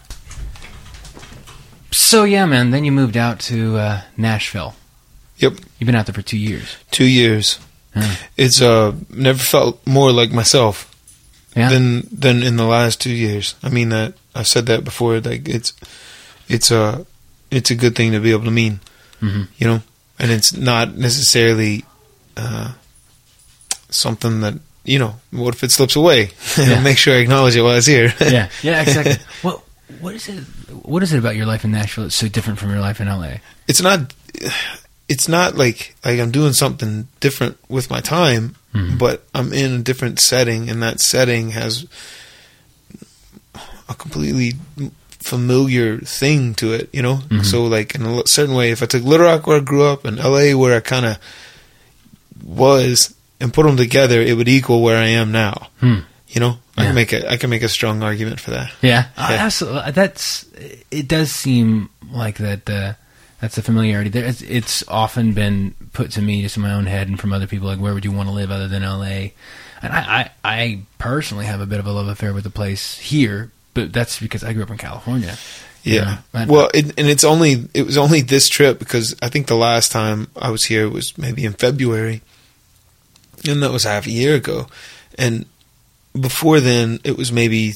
So 1.92 2.24
yeah, 2.24 2.46
man. 2.46 2.72
Then 2.72 2.84
you 2.84 2.92
moved 2.92 3.18
out 3.18 3.40
to 3.42 3.78
uh, 3.78 4.02
Nashville. 4.18 4.76
Yep, 5.38 5.54
You've 5.80 5.86
been 5.86 5.96
out 5.96 6.06
there 6.06 6.14
for 6.14 6.22
two 6.22 6.38
years. 6.38 6.76
two 6.92 7.06
years. 7.08 7.60
Huh. 7.96 8.16
It's 8.38 8.62
uh 8.62 8.94
never 9.10 9.40
felt 9.40 9.86
more 9.86 10.12
like 10.12 10.32
myself 10.32 10.90
Yeah. 11.56 11.70
than 11.70 12.08
than 12.12 12.44
in 12.44 12.58
the 12.58 12.66
last 12.66 13.00
two 13.02 13.14
years. 13.14 13.56
I 13.64 13.70
mean 13.70 13.90
that 13.90 14.14
I've 14.36 14.48
said 14.48 14.66
that 14.68 14.84
before. 14.84 15.20
Like 15.20 15.48
it's 15.48 15.74
it's 16.48 16.72
a 16.72 17.06
it's 17.52 17.72
a 17.72 17.76
good 17.76 17.96
thing 17.96 18.12
to 18.14 18.20
be 18.20 18.32
able 18.32 18.46
to 18.46 18.52
mean, 18.52 18.80
Mhm. 19.22 19.48
you 19.58 19.68
know, 19.68 19.82
and 20.20 20.32
it's 20.32 20.54
not 20.58 20.96
necessarily 20.98 21.84
uh, 22.38 22.72
something 23.90 24.42
that 24.42 24.56
you 24.86 25.00
know. 25.00 25.16
What 25.32 25.56
if 25.56 25.64
it 25.64 25.72
slips 25.72 25.96
away? 25.96 26.32
Yeah. 26.58 26.82
Make 26.82 26.98
sure 26.98 27.14
I 27.16 27.18
acknowledge 27.20 27.56
it 27.56 27.62
while 27.62 27.76
it's 27.78 27.88
here. 27.88 28.14
yeah. 28.22 28.50
Yeah. 28.62 28.82
Exactly. 28.82 29.16
well, 29.44 29.64
what 30.02 30.14
is 30.16 30.28
it? 30.30 30.44
What 30.86 31.04
is 31.04 31.14
it 31.14 31.20
about 31.20 31.36
your 31.36 31.46
life 31.46 31.64
in 31.66 31.72
Nashville 31.72 32.04
that's 32.06 32.16
so 32.16 32.28
different 32.28 32.60
from 32.60 32.70
your 32.72 32.80
life 32.82 33.00
in 33.02 33.08
LA? 33.08 33.36
it's 33.68 33.82
not 33.82 34.14
it's 35.08 35.28
not 35.28 35.56
like 35.56 35.96
like 36.04 36.20
I'm 36.20 36.32
doing 36.32 36.54
something 36.54 37.08
different 37.20 37.58
with 37.70 37.90
my 37.90 38.02
time, 38.02 38.56
Mhm. 38.74 38.98
but 38.98 39.24
I'm 39.34 39.54
in 39.54 39.74
a 39.74 39.80
different 39.80 40.20
setting, 40.20 40.70
and 40.70 40.82
that 40.84 41.00
setting 41.00 41.52
has 41.52 41.86
a 43.90 43.94
completely 43.96 44.54
familiar 45.20 46.00
thing 46.00 46.54
to 46.56 46.74
it, 46.74 46.90
you 46.94 47.02
know. 47.02 47.18
Mhm. 47.30 47.46
So 47.46 47.64
like 47.66 47.96
in 47.96 48.06
a 48.06 48.24
certain 48.28 48.56
way, 48.56 48.72
if 48.72 48.82
I 48.84 48.86
took 48.88 49.04
Little 49.04 49.26
Rock 49.28 49.46
where 49.48 49.58
I 49.58 49.62
grew 49.62 49.84
up 49.84 50.06
and 50.06 50.20
L.A. 50.20 50.54
where 50.56 50.76
I 50.76 50.80
kind 50.82 51.06
of 51.06 51.18
was 52.44 53.14
and 53.44 53.54
put 53.54 53.68
them 53.68 53.78
together, 53.78 54.20
it 54.20 54.36
would 54.36 54.48
equal 54.48 54.82
where 54.82 54.98
I 54.98 55.10
am 55.10 55.32
now. 55.32 55.68
Hmm. 55.80 56.00
You 56.30 56.40
know, 56.40 56.58
I 56.76 56.86
can 56.86 56.96
make 56.96 57.14
a 57.14 57.32
I 57.32 57.38
can 57.38 57.52
make 57.52 57.62
a 57.62 57.70
strong 57.70 58.02
argument 58.02 58.40
for 58.40 58.50
that. 58.52 58.72
Yeah, 58.82 59.10
uh, 59.16 59.38
absolutely. 59.40 59.92
That's 59.92 60.48
it. 60.90 61.08
Does 61.08 61.32
seem 61.32 61.90
like 62.12 62.38
that. 62.38 62.68
Uh, 62.68 62.94
that's 63.40 63.56
the 63.56 63.62
familiarity. 63.62 64.10
There, 64.10 64.24
it's, 64.26 64.42
it's 64.42 64.84
often 64.88 65.34
been 65.34 65.76
put 65.92 66.12
to 66.12 66.22
me 66.22 66.42
just 66.42 66.56
in 66.58 66.64
my 66.64 66.72
own 66.74 66.86
head 66.88 67.08
and 67.10 67.20
from 67.20 67.34
other 67.34 67.46
people, 67.46 67.68
like, 67.68 67.78
where 67.78 67.94
would 67.94 68.06
you 68.06 68.12
want 68.14 68.30
to 68.30 68.34
live 68.34 68.50
other 68.52 68.70
than 68.70 68.84
L.A. 68.84 69.34
And 69.82 69.92
I, 69.92 70.00
I, 70.00 70.32
I 70.46 70.80
personally 70.98 71.46
have 71.46 71.60
a 71.60 71.66
bit 71.66 71.80
of 71.80 71.86
a 71.86 71.92
love 71.92 72.08
affair 72.08 72.34
with 72.34 72.46
the 72.46 72.50
place 72.50 72.98
here, 72.98 73.52
but 73.74 73.92
that's 73.92 74.18
because 74.18 74.46
I 74.46 74.54
grew 74.54 74.64
up 74.64 74.70
in 74.72 74.78
California. 74.78 75.36
you 75.84 75.96
Yeah. 75.96 76.20
know. 76.34 76.46
Well, 76.48 76.70
it, 76.74 76.98
and 76.98 77.08
it's 77.10 77.26
only 77.26 77.68
it 77.74 77.86
was 77.86 77.98
only 77.98 78.22
this 78.22 78.48
trip 78.48 78.80
because 78.80 79.14
I 79.22 79.28
think 79.28 79.48
the 79.48 79.56
last 79.58 79.92
time 79.92 80.30
I 80.38 80.50
was 80.50 80.64
here 80.64 80.90
was 80.90 81.18
maybe 81.18 81.44
in 81.44 81.52
February, 81.52 82.22
and 83.52 83.62
that 83.64 83.72
was 83.72 83.84
half 83.84 84.06
a 84.08 84.12
year 84.12 84.36
ago, 84.36 84.68
and 85.18 85.46
before 86.20 86.60
then 86.60 87.00
it 87.04 87.18
was 87.18 87.32
maybe 87.32 87.72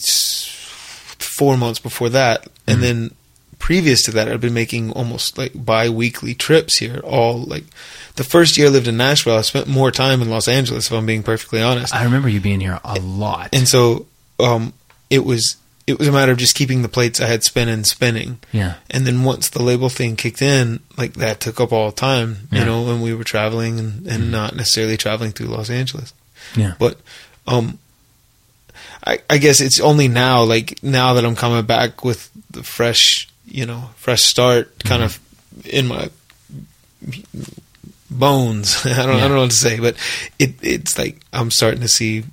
four 1.19 1.57
months 1.57 1.79
before 1.79 2.09
that, 2.09 2.47
and 2.67 2.79
Mhm. 2.79 2.81
then 2.81 3.11
previous 3.59 4.03
to 4.03 4.11
that 4.11 4.27
I'd 4.27 4.39
been 4.39 4.53
making 4.53 4.91
almost 4.91 5.37
like 5.37 5.51
bi-weekly 5.55 6.35
trips 6.35 6.77
here. 6.77 6.99
All 7.03 7.41
like 7.43 7.63
the 8.15 8.23
first 8.23 8.55
year 8.57 8.67
I 8.67 8.69
lived 8.69 8.87
in 8.87 8.97
Nashville, 8.97 9.35
I 9.37 9.41
spent 9.41 9.67
more 9.67 9.91
time 9.91 10.21
in 10.21 10.29
Los 10.29 10.47
Angeles. 10.47 10.85
If 10.87 10.91
I'm 10.93 11.05
being 11.07 11.23
perfectly 11.23 11.61
honest, 11.61 11.93
I 11.93 12.03
remember 12.03 12.29
you 12.29 12.39
being 12.39 12.59
here 12.61 12.79
a 12.83 12.99
lot. 12.99 13.49
and 13.53 13.67
so 13.67 14.05
um, 14.39 14.73
it 15.09 15.25
was 15.25 15.55
it 15.87 15.97
was 15.97 16.07
a 16.07 16.11
matter 16.11 16.31
of 16.33 16.37
just 16.37 16.55
keeping 16.55 16.81
the 16.81 16.89
plates 16.89 17.19
I 17.21 17.27
had 17.27 17.43
spinning 17.43 17.83
spinning. 17.85 18.39
yeah, 18.51 18.75
And 18.89 19.07
then 19.07 19.23
once 19.23 19.49
the 19.49 19.63
label 19.63 19.87
thing 19.89 20.15
kicked 20.17 20.41
in, 20.41 20.81
like 20.97 21.13
that 21.13 21.39
took 21.39 21.59
up 21.61 21.71
all 21.71 21.89
the 21.89 21.95
time, 21.95 22.49
you 22.51 22.63
know, 22.65 22.83
when 22.83 23.01
we 23.01 23.13
were 23.13 23.23
traveling 23.23 23.79
and, 23.79 24.05
and 24.07 24.31
not 24.31 24.53
necessarily 24.55 24.97
traveling 24.97 25.31
through 25.31 25.47
Los 25.47 25.69
Angeles. 25.69 26.13
yeah, 26.55 26.73
But 26.77 26.99
um 27.47 27.79
I 29.05 29.19
I 29.29 29.37
guess 29.37 29.61
it's 29.61 29.79
only 29.79 30.07
now, 30.09 30.43
like 30.43 30.83
now 30.83 31.13
that 31.13 31.23
I'm 31.25 31.35
coming 31.35 31.65
back 31.65 32.03
with 32.03 32.29
the 32.51 32.63
fresh, 32.63 33.29
you 33.45 33.65
know, 33.65 33.91
fresh 33.95 34.23
start 34.23 34.83
kind 34.83 35.03
of 35.03 35.19
in 35.65 35.87
my 35.87 36.09
bones. 38.09 38.81
I 38.85 39.05
don't 39.05 39.15
I 39.15 39.19
don't 39.21 39.31
know 39.35 39.41
what 39.41 39.51
to 39.51 39.55
say, 39.55 39.79
but 39.79 39.95
it 40.39 40.55
it's 40.61 40.97
like 40.97 41.21
I'm 41.31 41.51
starting 41.51 41.81
to 41.81 41.87
see 41.87 42.23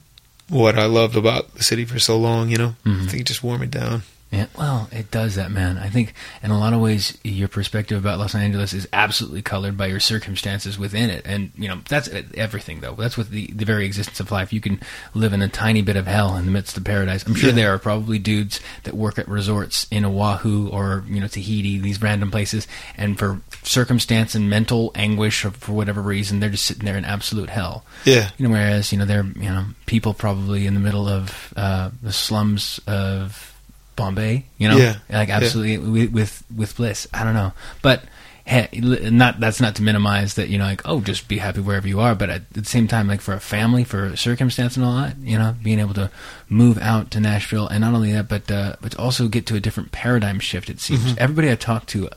what 0.48 0.78
I 0.78 0.86
loved 0.86 1.16
about 1.16 1.54
the 1.54 1.64
city 1.64 1.84
for 1.84 1.98
so 1.98 2.18
long, 2.18 2.50
you 2.50 2.58
know. 2.58 2.76
Mhm. 2.84 3.04
I 3.04 3.06
think 3.06 3.20
it 3.22 3.26
just 3.26 3.42
wore 3.42 3.58
me 3.58 3.66
down. 3.66 4.02
Yeah, 4.34 4.46
well, 4.58 4.88
it 4.92 5.10
does 5.10 5.36
that, 5.36 5.50
man. 5.50 5.78
I 5.78 5.88
think 5.88 6.12
in 6.42 6.50
a 6.50 6.58
lot 6.58 6.72
of 6.72 6.80
ways, 6.80 7.16
your 7.24 7.48
perspective 7.48 7.96
about 7.98 8.18
Los 8.18 8.34
Angeles 8.34 8.72
is 8.72 8.88
absolutely 8.92 9.42
colored 9.42 9.76
by 9.76 9.86
your 9.86 10.00
circumstances 10.00 10.78
within 10.78 11.08
it, 11.10 11.22
and 11.24 11.52
you 11.56 11.68
know 11.68 11.80
that's 11.88 12.08
everything, 12.34 12.80
though. 12.80 12.94
That's 12.94 13.16
with 13.16 13.30
the 13.30 13.46
the 13.54 13.64
very 13.64 13.86
existence 13.86 14.20
of 14.20 14.30
life. 14.30 14.52
You 14.52 14.60
can 14.60 14.80
live 15.14 15.32
in 15.32 15.42
a 15.42 15.48
tiny 15.48 15.82
bit 15.82 15.96
of 15.96 16.06
hell 16.06 16.36
in 16.36 16.46
the 16.46 16.50
midst 16.50 16.76
of 16.76 16.84
paradise. 16.84 17.24
I'm 17.26 17.34
sure 17.34 17.50
Yeah. 17.50 17.54
there 17.54 17.74
are 17.74 17.78
probably 17.78 18.18
dudes 18.18 18.60
that 18.82 18.94
work 18.94 19.18
at 19.18 19.28
resorts 19.28 19.86
in 19.90 20.04
Oahu 20.04 20.68
or 20.68 21.04
you 21.08 21.20
know 21.20 21.28
Tahiti, 21.28 21.78
these 21.78 22.02
random 22.02 22.30
places, 22.30 22.66
and 22.96 23.18
for 23.18 23.40
circumstance 23.62 24.34
and 24.34 24.50
mental 24.50 24.90
anguish 24.94 25.44
or 25.44 25.50
for 25.50 25.72
whatever 25.72 26.02
reason, 26.02 26.40
they're 26.40 26.50
just 26.50 26.66
sitting 26.66 26.84
there 26.84 26.96
in 26.96 27.04
absolute 27.04 27.50
hell. 27.50 27.84
Yeah. 28.04 28.30
You 28.38 28.46
know, 28.48 28.52
whereas 28.52 28.92
you 28.92 28.98
know 28.98 29.04
they're 29.04 29.24
you 29.36 29.48
know 29.48 29.64
people 29.86 30.14
probably 30.14 30.66
in 30.66 30.74
the 30.74 30.80
middle 30.80 31.08
of 31.08 31.52
uh, 31.56 31.90
the 32.02 32.12
slums 32.12 32.80
of 32.86 33.53
Bombay. 33.96 34.44
You 34.58 34.68
know, 34.68 34.76
Yeah. 34.76 34.96
like 35.10 35.28
Yeah. 35.28 35.36
absolutely 35.36 35.78
with, 35.78 36.12
with 36.12 36.42
with 36.54 36.76
bliss. 36.76 37.06
I 37.12 37.24
don't 37.24 37.34
know, 37.34 37.52
but 37.82 38.02
hey, 38.46 38.68
not 38.74 39.40
that's 39.40 39.60
not 39.60 39.74
to 39.76 39.82
minimize 39.82 40.34
that. 40.34 40.48
You 40.48 40.58
know, 40.58 40.64
like 40.64 40.82
oh, 40.84 41.00
just 41.00 41.28
be 41.28 41.38
happy 41.38 41.60
wherever 41.60 41.88
you 41.88 42.00
are. 42.00 42.14
But 42.14 42.28
at 42.30 42.50
the 42.52 42.64
same 42.64 42.86
time, 42.88 43.08
like 43.08 43.20
for 43.22 43.32
a 43.34 43.40
family, 43.40 43.84
for 43.84 44.04
a 44.04 44.16
circumstance 44.16 44.76
and 44.76 44.84
all 44.84 44.96
that, 44.96 45.16
you 45.18 45.38
know, 45.38 45.54
being 45.62 45.78
able 45.78 45.94
to 45.94 46.10
move 46.48 46.78
out 46.78 47.10
to 47.12 47.20
Nashville 47.20 47.66
and 47.68 47.80
not 47.80 47.94
only 47.94 48.12
that, 48.12 48.28
but 48.28 48.50
uh, 48.50 48.76
but 48.82 48.94
also 48.96 49.28
get 49.28 49.46
to 49.46 49.56
a 49.56 49.60
different 49.60 49.92
paradigm 49.92 50.40
shift. 50.40 50.68
It 50.68 50.80
seems 50.80 51.00
Mhm. 51.14 51.18
everybody 51.18 51.50
I 51.50 51.54
talk 51.56 51.86
to 51.86 52.08
uh, 52.08 52.10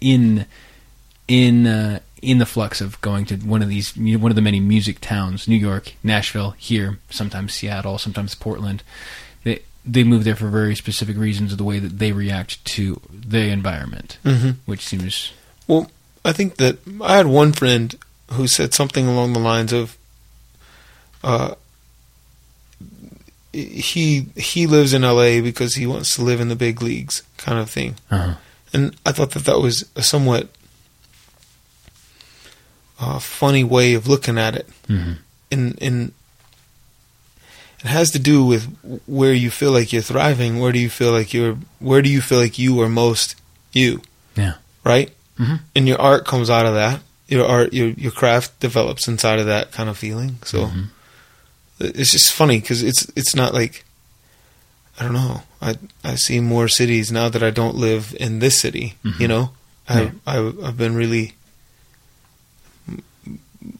in 0.00 0.46
in 1.28 1.66
uh, 1.66 2.00
in 2.22 2.38
the 2.38 2.46
flux 2.46 2.80
of 2.80 3.00
going 3.00 3.24
to 3.26 3.36
one 3.36 3.62
of 3.62 3.68
these 3.68 3.96
one 3.96 4.30
of 4.30 4.34
the 4.36 4.42
many 4.42 4.60
music 4.60 5.00
towns, 5.00 5.48
New 5.48 5.56
York, 5.56 5.94
Nashville, 6.02 6.50
here, 6.58 6.98
sometimes 7.08 7.54
Seattle, 7.54 7.98
sometimes 7.98 8.34
Portland. 8.34 8.82
They 9.84 10.04
move 10.04 10.24
there 10.24 10.36
for 10.36 10.48
very 10.48 10.76
specific 10.76 11.16
reasons 11.16 11.52
of 11.52 11.58
the 11.58 11.64
way 11.64 11.78
that 11.78 11.98
they 11.98 12.12
react 12.12 12.62
to 12.76 13.00
the 13.10 13.48
environment, 13.48 14.18
Mm-hmm. 14.24 14.50
which 14.66 14.86
seems 14.86 15.32
Well, 15.66 15.90
I 16.24 16.32
think 16.32 16.56
that 16.56 16.78
I 17.02 17.16
had 17.16 17.26
one 17.26 17.52
friend 17.52 17.94
who 18.32 18.46
said 18.46 18.74
something 18.74 19.06
along 19.08 19.32
the 19.32 19.38
lines 19.40 19.72
of, 19.72 19.96
uh, 21.24 21.54
he 23.52 24.26
he 24.36 24.66
lives 24.66 24.92
in 24.92 25.02
L.A. 25.02 25.40
because 25.40 25.74
he 25.74 25.86
wants 25.86 26.14
to 26.14 26.22
live 26.22 26.40
in 26.40 26.48
the 26.48 26.54
big 26.56 26.80
leagues, 26.82 27.22
kind 27.36 27.58
of 27.58 27.68
thing. 27.70 27.96
uh 28.10 28.34
And 28.72 28.94
I 29.04 29.10
thought 29.12 29.32
that 29.32 29.44
that 29.44 29.58
was 29.60 29.88
a 29.96 30.02
somewhat 30.02 30.48
uh, 33.00 33.18
funny 33.18 33.64
way 33.64 33.94
of 33.94 34.06
looking 34.06 34.38
at 34.38 34.54
it, 34.54 34.68
hmm 34.86 35.12
and 35.50 35.76
and 35.82 36.12
it 37.82 37.88
has 37.88 38.10
to 38.12 38.18
do 38.18 38.44
with 38.44 38.66
where 39.06 39.32
you 39.32 39.50
feel 39.50 39.72
like 39.72 39.92
you're 39.92 40.02
thriving. 40.02 40.60
Where 40.60 40.72
do 40.72 40.78
you 40.78 40.90
feel 40.90 41.12
like 41.12 41.32
you're? 41.34 41.56
Where 41.78 42.02
do 42.02 42.08
you 42.10 42.20
feel 42.20 42.38
like 42.38 42.58
you 42.58 42.80
are 42.82 42.88
most 42.88 43.36
you? 43.72 44.02
Yeah. 44.36 44.54
Right. 44.84 45.10
hmm 45.36 45.56
and 45.74 45.88
your 45.88 46.00
art 46.00 46.26
comes 46.26 46.50
out 46.50 46.66
of 46.66 46.74
that. 46.74 47.00
Your 47.28 47.46
art, 47.46 47.72
your 47.72 47.88
your 47.90 48.12
craft 48.12 48.58
develops 48.60 49.08
inside 49.08 49.38
of 49.38 49.46
that 49.46 49.72
kind 49.72 49.88
of 49.88 49.96
feeling. 49.96 50.38
So 50.44 50.66
Mhm. 50.66 50.88
it's 51.78 52.12
just 52.12 52.32
funny 52.32 52.60
because 52.60 52.82
it's 52.82 53.06
it's 53.16 53.34
not 53.34 53.54
like 53.54 53.84
I 54.98 55.04
don't 55.04 55.14
know. 55.14 55.42
I 55.62 55.76
I 56.04 56.16
see 56.16 56.40
more 56.40 56.68
cities 56.68 57.10
now 57.10 57.28
that 57.30 57.42
I 57.42 57.50
don't 57.50 57.76
live 57.76 58.14
in 58.20 58.40
this 58.40 58.60
city. 58.60 58.94
Mhm. 59.04 59.20
You 59.20 59.28
know, 59.28 59.50
Yeah. 59.88 60.10
I, 60.26 60.36
I 60.36 60.52
I've 60.68 60.76
been 60.76 60.94
really 60.94 61.34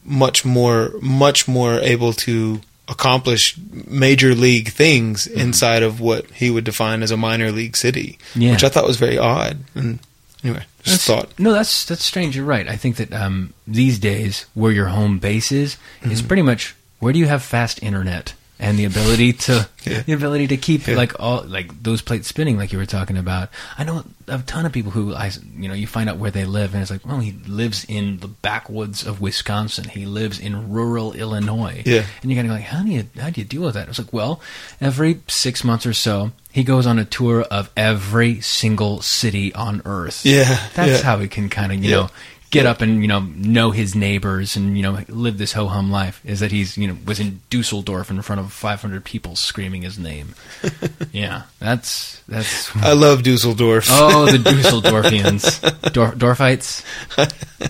much 0.05 0.45
more 0.45 0.91
much 1.01 1.47
more 1.47 1.79
able 1.79 2.13
to 2.13 2.61
accomplish 2.91 3.55
major 3.87 4.35
league 4.35 4.69
things 4.69 5.25
inside 5.25 5.81
of 5.81 5.99
what 5.99 6.29
he 6.31 6.51
would 6.51 6.63
define 6.65 7.01
as 7.01 7.09
a 7.11 7.17
minor 7.17 7.51
league 7.51 7.75
city, 7.77 8.19
Yeah. 8.35 8.51
which 8.51 8.63
I 8.63 8.69
thought 8.69 8.85
was 8.85 8.97
very 8.97 9.17
odd. 9.17 9.63
And 9.73 9.97
anyway, 10.43 10.65
just 10.83 11.07
That's- 11.07 11.23
thought. 11.29 11.39
No, 11.39 11.53
that's 11.53 11.85
that's 11.85 12.05
strange. 12.05 12.35
You're 12.35 12.45
right. 12.45 12.67
I 12.67 12.75
think 12.75 12.97
that 12.97 13.11
um, 13.13 13.53
these 13.65 13.97
days, 13.97 14.45
where 14.53 14.71
your 14.71 14.87
home 14.87 15.17
base 15.19 15.51
is, 15.51 15.77
is 16.03 16.21
Mhm. 16.21 16.27
pretty 16.27 16.43
much 16.43 16.75
where 16.99 17.13
do 17.13 17.19
you 17.19 17.27
have 17.27 17.41
fast 17.43 17.81
internet, 17.81 18.33
and 18.61 18.77
the 18.79 18.85
ability 18.85 19.33
to 19.33 19.67
Yeah. 19.83 20.01
the 20.03 20.13
ability 20.13 20.47
to 20.47 20.57
keep 20.57 20.85
Yeah. 20.87 20.95
like 20.95 21.19
all 21.19 21.43
like 21.43 21.81
those 21.83 22.01
plates 22.03 22.27
spinning 22.29 22.55
like 22.57 22.71
you 22.71 22.77
were 22.77 22.85
talking 22.85 23.17
about. 23.17 23.49
I 23.77 23.83
know 23.83 24.05
a 24.27 24.37
ton 24.39 24.65
of 24.65 24.71
people 24.71 24.91
who 24.91 25.13
I 25.15 25.31
you 25.57 25.67
know 25.67 25.73
you 25.73 25.87
find 25.87 26.07
out 26.09 26.17
where 26.17 26.31
they 26.31 26.45
live 26.45 26.73
and 26.73 26.81
it's 26.81 26.91
like, 26.91 27.05
well, 27.05 27.19
he 27.19 27.33
lives 27.47 27.83
in 27.89 28.19
the 28.19 28.27
backwoods 28.27 29.05
of 29.05 29.19
Wisconsin. 29.19 29.89
He 29.89 30.05
lives 30.05 30.39
in 30.39 30.69
rural 30.71 31.13
Illinois. 31.13 31.81
Yeah. 31.85 32.05
And 32.21 32.31
you're 32.31 32.37
kind 32.41 32.47
of 32.51 32.55
like, 32.55 32.65
how 32.69 32.83
do 32.83 32.91
you 32.91 33.07
how 33.19 33.31
do 33.31 33.41
you 33.41 33.47
deal 33.47 33.63
with 33.63 33.73
that? 33.73 33.89
It's 33.89 33.97
like, 33.99 34.13
well, 34.13 34.39
every 34.79 35.19
six 35.27 35.63
months 35.63 35.85
or 35.87 35.93
so, 35.93 36.31
he 36.51 36.63
goes 36.63 36.85
on 36.85 36.99
a 36.99 37.05
tour 37.05 37.41
of 37.41 37.71
every 37.75 38.41
single 38.41 39.01
city 39.01 39.51
on 39.55 39.81
Earth. 39.85 40.21
Yeah, 40.25 40.59
That's 40.75 41.01
yeah. 41.01 41.01
how 41.01 41.17
he 41.19 41.27
can 41.27 41.49
kind 41.49 41.71
of, 41.71 41.83
you 41.83 41.89
know, 41.91 42.09
get 42.51 42.65
up 42.65 42.81
and, 42.81 43.01
you 43.01 43.07
know, 43.07 43.21
know 43.21 43.71
his 43.71 43.95
neighbors 43.95 44.55
and, 44.55 44.75
you 44.77 44.83
know, 44.83 44.99
live 45.07 45.37
this 45.37 45.53
ho 45.53 45.67
hum 45.67 45.89
life. 45.89 46.21
Is 46.23 46.41
that 46.41 46.51
he's, 46.51 46.77
you 46.77 46.87
know, 46.87 46.97
was 47.05 47.19
in 47.19 47.41
Dusseldorf 47.49 48.11
in 48.11 48.21
front 48.21 48.41
of 48.41 48.51
500 48.53 49.03
people 49.03 49.35
screaming 49.35 49.81
his 49.81 49.97
name. 49.97 50.35
yeah, 51.11 51.43
that's, 51.59 52.21
that's, 52.27 52.75
I 52.75 52.93
love 52.93 53.23
Dusseldorf. 53.23 53.87
oh, 53.89 54.25
the 54.25 54.37
Dusseldorfians. 54.51 55.61
Dor- 55.93 56.11
Dorfites? 56.11 56.83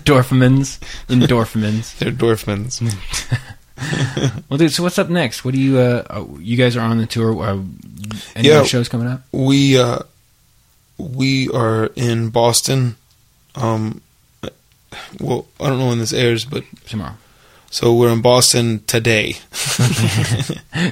Dorfmans? 0.04 0.78
Endorphmans. 1.08 1.96
They're 1.98 2.10
Dorfmans. 2.12 2.82
Well, 4.48 4.58
dude, 4.58 4.72
so 4.72 4.82
what's 4.82 4.98
up 4.98 5.08
next? 5.08 5.44
What 5.44 5.54
do 5.54 5.60
you, 5.60 5.78
uh, 5.78 6.04
uh, 6.08 6.24
you 6.38 6.56
guys 6.56 6.76
are 6.76 6.80
on 6.80 6.98
the 6.98 7.06
tour? 7.06 7.40
Uh, 7.42 7.58
any 8.36 8.48
Yeah. 8.48 8.58
other 8.58 8.66
shows 8.68 8.88
coming 8.88 9.06
up? 9.08 9.22
we 9.32 9.78
uh, 9.78 10.00
we 10.98 11.48
are 11.50 11.86
in 11.96 12.28
Boston. 12.30 12.96
Um, 13.56 14.00
well, 15.20 15.46
I 15.60 15.68
don't 15.68 15.78
know 15.78 15.88
when 15.88 15.98
this 15.98 16.12
airs, 16.12 16.44
but 16.44 16.64
Tomorrow. 16.86 17.14
so 17.70 17.94
we're 17.94 18.10
in 18.12 18.22
Boston 18.22 18.82
today. 18.86 19.36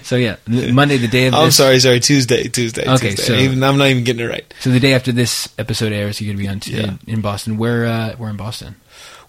So 0.02 0.16
yeah, 0.16 0.36
Monday, 0.46 0.98
the 0.98 1.08
day 1.08 1.26
of 1.26 1.34
I'm 1.34 1.46
this. 1.46 1.56
sorry, 1.56 1.78
sorry, 1.80 2.00
Tuesday, 2.00 2.44
Tuesday. 2.48 2.82
Okay, 2.82 3.10
Tuesday. 3.10 3.22
so- 3.24 3.34
even, 3.34 3.62
I'm 3.64 3.76
not 3.78 3.88
even 3.88 4.04
getting 4.04 4.24
it 4.24 4.28
right. 4.28 4.54
So 4.60 4.70
the 4.70 4.78
day 4.80 4.92
after 4.94 5.10
this 5.10 5.48
episode 5.58 5.92
airs, 5.92 6.20
you're 6.20 6.32
gonna 6.32 6.42
be 6.42 6.48
on 6.48 6.60
t- 6.60 6.72
Yeah. 6.76 6.82
in, 7.06 7.14
in 7.14 7.20
Boston. 7.22 7.56
Where 7.56 7.86
uh, 7.86 8.14
we're 8.18 8.28
in 8.30 8.36
Boston. 8.36 8.76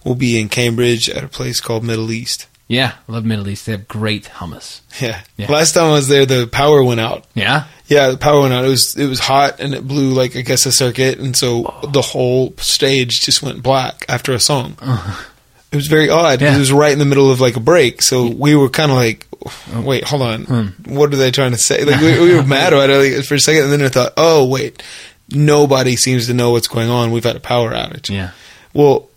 We'll 0.04 0.14
be 0.14 0.38
in 0.40 0.48
Cambridge 0.48 1.08
at 1.08 1.24
a 1.24 1.28
place 1.28 1.58
called 1.60 1.84
Middle 1.84 2.10
East. 2.12 2.46
Yeah, 2.72 2.94
I 3.06 3.12
love 3.12 3.26
Middle 3.26 3.50
East. 3.50 3.66
They 3.66 3.72
have 3.72 3.86
great 3.86 4.24
hummus. 4.24 4.80
Yeah. 4.98 5.20
Yeah. 5.36 5.52
Last 5.52 5.72
time 5.72 5.90
I 5.90 5.92
was 5.92 6.08
there, 6.08 6.24
the 6.24 6.46
power 6.46 6.82
went 6.82 7.00
out. 7.00 7.26
Yeah, 7.34 7.66
Yeah, 7.86 8.08
the 8.10 8.16
power 8.16 8.40
went 8.40 8.54
out. 8.54 8.64
It 8.64 8.68
was 8.68 8.96
it 8.96 9.06
was 9.06 9.18
hot 9.20 9.60
and 9.60 9.74
it 9.74 9.86
blew 9.86 10.14
like 10.14 10.36
I 10.36 10.40
guess 10.40 10.64
a 10.64 10.72
circuit, 10.72 11.18
and 11.18 11.36
so 11.36 11.78
the 11.92 12.00
whole 12.00 12.54
stage 12.56 13.20
just 13.20 13.42
went 13.42 13.62
black 13.62 14.06
after 14.08 14.32
a 14.32 14.40
song. 14.40 14.78
Uh-huh. 14.80 15.22
It 15.70 15.76
was 15.76 15.86
very 15.86 16.08
odd. 16.08 16.40
Yeah. 16.40 16.56
It 16.56 16.58
was 16.58 16.72
right 16.72 16.92
in 16.92 16.98
the 16.98 17.04
middle 17.04 17.30
of 17.30 17.42
like 17.42 17.56
a 17.56 17.60
break, 17.60 18.00
so 18.00 18.26
we 18.26 18.56
were 18.56 18.70
kind 18.70 18.90
of 18.90 18.96
like, 18.96 19.26
oh, 19.74 19.82
"Wait, 19.82 20.04
hold 20.04 20.22
on, 20.22 20.44
hmm. 20.44 20.94
what 20.94 21.12
are 21.12 21.16
they 21.16 21.30
trying 21.30 21.52
to 21.52 21.58
say?" 21.58 21.84
Like 21.84 22.00
we, 22.00 22.18
we 22.20 22.34
were 22.34 22.42
mad 22.42 22.72
about 22.72 22.88
it 22.88 23.16
like, 23.16 23.24
for 23.26 23.34
a 23.34 23.38
second, 23.38 23.64
and 23.64 23.72
then 23.72 23.82
I 23.82 23.88
thought, 23.90 24.14
"Oh 24.16 24.46
wait, 24.46 24.82
nobody 25.28 25.96
seems 25.96 26.26
to 26.28 26.34
know 26.34 26.52
what's 26.52 26.68
going 26.68 26.88
on. 26.88 27.10
We've 27.10 27.24
had 27.24 27.36
a 27.36 27.40
power 27.40 27.72
outage." 27.72 28.08
yeah. 28.08 28.30
Well, 28.72 29.10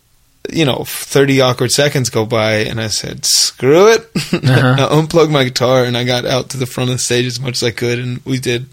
you 0.51 0.65
know, 0.65 0.83
30 0.85 1.41
awkward 1.41 1.71
seconds 1.71 2.09
go 2.09 2.25
by, 2.25 2.55
and 2.55 2.79
I 2.81 2.87
said, 2.87 3.25
screw 3.25 3.91
it. 3.91 4.09
Uh-huh. 4.45 4.75
I 4.89 4.97
unplugged 4.99 5.31
my 5.31 5.43
guitar 5.45 5.83
and 5.85 5.95
I 5.97 6.03
got 6.03 6.25
out 6.25 6.49
to 6.51 6.57
the 6.57 6.65
front 6.65 6.89
of 6.89 6.95
the 6.97 6.99
stage 7.03 7.25
as 7.25 7.39
much 7.39 7.61
as 7.61 7.63
I 7.63 7.71
could, 7.71 7.99
and 7.99 8.19
we 8.25 8.37
did 8.39 8.67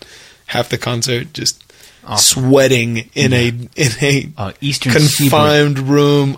half 0.46 0.68
the 0.68 0.78
concert 0.78 1.32
just 1.32 1.62
Awesome. 2.04 2.50
sweating 2.50 3.10
in 3.14 3.32
a 3.32 3.48
in 3.76 3.90
a 4.02 4.28
Uh, 4.36 4.52
Eastern 4.60 4.92
Seaboard. 4.92 5.30
confined 5.30 5.78
room. 5.88 6.36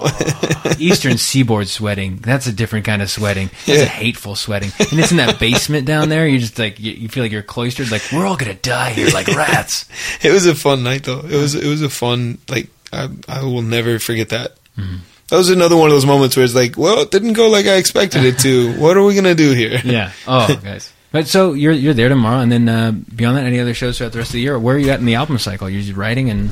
Eastern 0.79 1.17
Seaboard 1.17 1.69
sweating. 1.69 2.19
That's 2.19 2.47
a 2.47 2.53
different 2.53 2.85
kind 2.85 3.01
of 3.01 3.11
sweating. 3.11 3.49
That's 3.67 3.79
Yeah. 3.81 3.85
a 3.85 3.87
hateful 3.87 4.37
sweating. 4.37 4.73
And 4.79 5.01
it's 5.01 5.11
in 5.11 5.17
that 5.17 5.39
basement 5.39 5.87
down 5.87 6.11
there. 6.11 6.29
You 6.29 6.39
just 6.39 6.59
like 6.59 6.79
you, 6.79 6.93
you 6.93 7.09
feel 7.09 7.23
like 7.25 7.33
you're 7.33 7.43
cloistered. 7.43 7.91
Like 7.91 8.03
we're 8.13 8.27
all 8.27 8.37
gonna 8.37 8.55
die 8.55 8.91
here, 8.91 9.09
like 9.11 9.27
rats. 9.35 9.87
it 10.23 10.31
was 10.33 10.45
a 10.47 10.55
fun 10.55 10.83
night, 10.83 11.05
though. 11.05 11.21
It 11.21 11.37
was 11.37 11.55
it 11.55 11.67
was 11.67 11.81
a 11.83 11.91
fun 11.91 12.39
like 12.49 12.69
I 12.93 13.09
I 13.27 13.43
will 13.43 13.63
never 13.63 13.99
forget 13.99 14.29
that. 14.31 14.57
Mm-hmm. 14.79 14.97
That 15.29 15.37
was 15.37 15.49
another 15.49 15.77
one 15.77 15.87
of 15.89 15.93
those 15.95 16.05
moments 16.07 16.37
where 16.37 16.45
it's 16.45 16.55
like, 16.55 16.77
well, 16.77 17.01
it 17.01 17.11
didn't 17.11 17.33
go 17.33 17.49
like 17.49 17.67
I 17.67 17.77
expected 17.77 18.25
it 18.25 18.39
to. 18.41 18.73
What 18.79 18.97
are 18.97 19.03
we 19.03 19.15
gonna 19.15 19.35
do 19.35 19.53
here? 19.53 19.81
Yeah. 19.85 20.13
Oh, 20.27 20.55
guys. 20.63 20.93
But 21.13 21.29
so 21.29 21.53
you're 21.55 21.73
you're 21.73 21.95
there 21.95 22.09
tomorrow, 22.09 22.41
and 22.41 22.51
then 22.53 22.69
uh, 22.69 22.91
beyond 22.93 23.37
that, 23.37 23.45
any 23.45 23.61
other 23.61 23.73
shows 23.75 23.99
throughout 23.99 24.13
the 24.13 24.19
rest 24.19 24.31
of 24.31 24.35
the 24.35 24.41
year? 24.41 24.59
Where 24.59 24.77
are 24.77 24.79
you 24.79 24.91
at 24.91 25.01
in 25.01 25.07
the 25.07 25.15
album 25.15 25.39
cycle? 25.39 25.71
You're 25.71 25.83
just 25.83 25.97
writing 25.97 26.29
and 26.31 26.51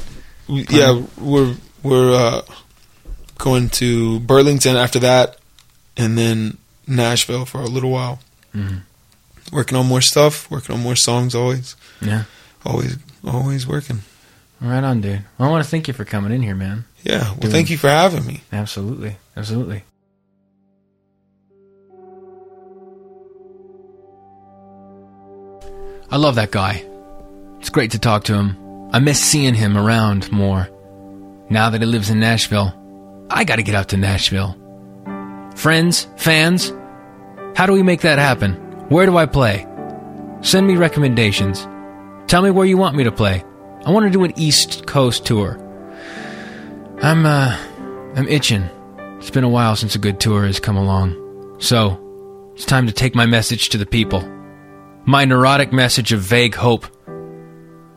yeah, 0.48 1.02
we're 1.18 1.54
we're 1.82 2.12
uh, 2.14 2.42
going 3.38 3.68
to 3.70 4.20
Burlington 4.20 4.76
after 4.76 5.00
that, 5.00 5.36
and 5.96 6.16
then 6.16 6.58
Nashville 6.86 7.44
for 7.44 7.60
a 7.60 7.66
little 7.66 7.90
while. 7.90 8.20
Mhm. 8.54 8.82
Working 9.52 9.76
on 9.76 9.86
more 9.86 10.00
stuff, 10.00 10.50
working 10.50 10.74
on 10.74 10.80
more 10.80 10.96
songs. 10.96 11.34
Always, 11.34 11.76
yeah. 12.00 12.24
always, 12.64 12.96
always 13.26 13.66
working. 13.66 14.00
Right 14.62 14.84
on, 14.84 15.00
dude. 15.00 15.24
Well, 15.38 15.48
I 15.48 15.50
want 15.50 15.64
to 15.64 15.70
thank 15.70 15.88
you 15.88 15.94
for 15.94 16.04
coming 16.04 16.32
in 16.32 16.40
here, 16.40 16.54
man. 16.54 16.84
Yeah. 17.02 17.22
Well, 17.24 17.34
Doing- 17.34 17.52
thank 17.52 17.70
you 17.70 17.76
for 17.76 17.88
having 17.88 18.24
me. 18.24 18.42
Absolutely. 18.52 19.16
Absolutely. 19.36 19.84
I 26.10 26.16
love 26.16 26.34
that 26.34 26.50
guy. 26.50 26.84
It's 27.60 27.70
great 27.70 27.92
to 27.92 27.98
talk 27.98 28.24
to 28.24 28.34
him. 28.34 28.56
I 28.92 28.98
miss 28.98 29.18
seeing 29.20 29.54
him 29.54 29.78
around 29.78 30.30
more. 30.30 30.68
Now 31.48 31.70
that 31.70 31.80
he 31.80 31.86
lives 31.86 32.10
in 32.10 32.20
Nashville, 32.20 32.74
I 33.30 33.44
gotta 33.44 33.62
get 33.62 33.74
out 33.74 33.88
to 33.90 33.96
Nashville. 33.96 34.56
Friends, 35.56 36.06
fans, 36.16 36.72
how 37.56 37.66
do 37.66 37.72
we 37.72 37.82
make 37.82 38.02
that 38.02 38.18
happen? 38.18 38.54
Where 38.88 39.06
do 39.06 39.16
I 39.16 39.26
play? 39.26 39.66
Send 40.42 40.66
me 40.66 40.76
recommendations. 40.76 41.66
Tell 42.26 42.42
me 42.42 42.50
where 42.50 42.66
you 42.66 42.76
want 42.76 42.96
me 42.96 43.04
to 43.04 43.12
play. 43.12 43.42
I 43.85 43.91
want 43.91 44.07
to 44.07 44.11
do 44.11 44.22
an 44.24 44.33
East 44.39 44.87
Coast 44.87 45.26
tour. 45.26 45.59
I'm 47.03 47.26
uh 47.26 47.57
I'm 48.14 48.28
itching. 48.28 48.68
It's 49.18 49.30
been 49.30 49.45
a 49.45 49.49
while 49.49 49.74
since 49.76 49.95
a 49.95 49.99
good 49.99 50.20
tour 50.20 50.47
has 50.47 50.61
come 50.61 50.76
along. 50.76 51.16
So, 51.61 51.99
it's 52.55 52.64
time 52.64 52.87
to 52.87 52.93
take 52.93 53.14
my 53.14 53.26
message 53.26 53.70
to 53.70 53.78
the 53.78 53.87
people. 53.87 54.20
My 55.05 55.24
neurotic 55.24 55.72
message 55.72 56.12
of 56.12 56.20
vague 56.20 56.55
hope 56.55 56.87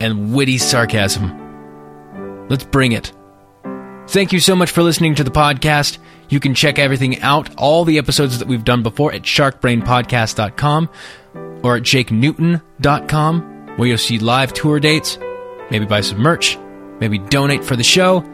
and 0.00 0.34
witty 0.34 0.58
sarcasm. 0.58 2.46
Let's 2.48 2.64
bring 2.64 2.92
it. 2.92 3.12
Thank 4.08 4.32
you 4.32 4.40
so 4.40 4.54
much 4.56 4.70
for 4.70 4.82
listening 4.82 5.16
to 5.16 5.24
the 5.24 5.30
podcast. 5.30 5.98
You 6.28 6.40
can 6.40 6.54
check 6.54 6.78
everything 6.78 7.20
out, 7.22 7.54
all 7.56 7.84
the 7.84 7.98
episodes 7.98 8.38
that 8.38 8.48
we've 8.48 8.64
done 8.64 8.82
before 8.82 9.12
at 9.12 9.22
sharkbrainpodcast.com 9.22 10.88
or 11.62 11.76
at 11.76 11.82
jakenewton.com, 11.82 13.76
where 13.76 13.88
you'll 13.88 13.98
see 13.98 14.18
live 14.18 14.52
tour 14.52 14.80
dates, 14.80 15.18
maybe 15.70 15.86
buy 15.86 16.00
some 16.00 16.18
merch, 16.18 16.58
maybe 17.00 17.18
donate 17.18 17.64
for 17.64 17.76
the 17.76 17.84
show, 17.84 18.24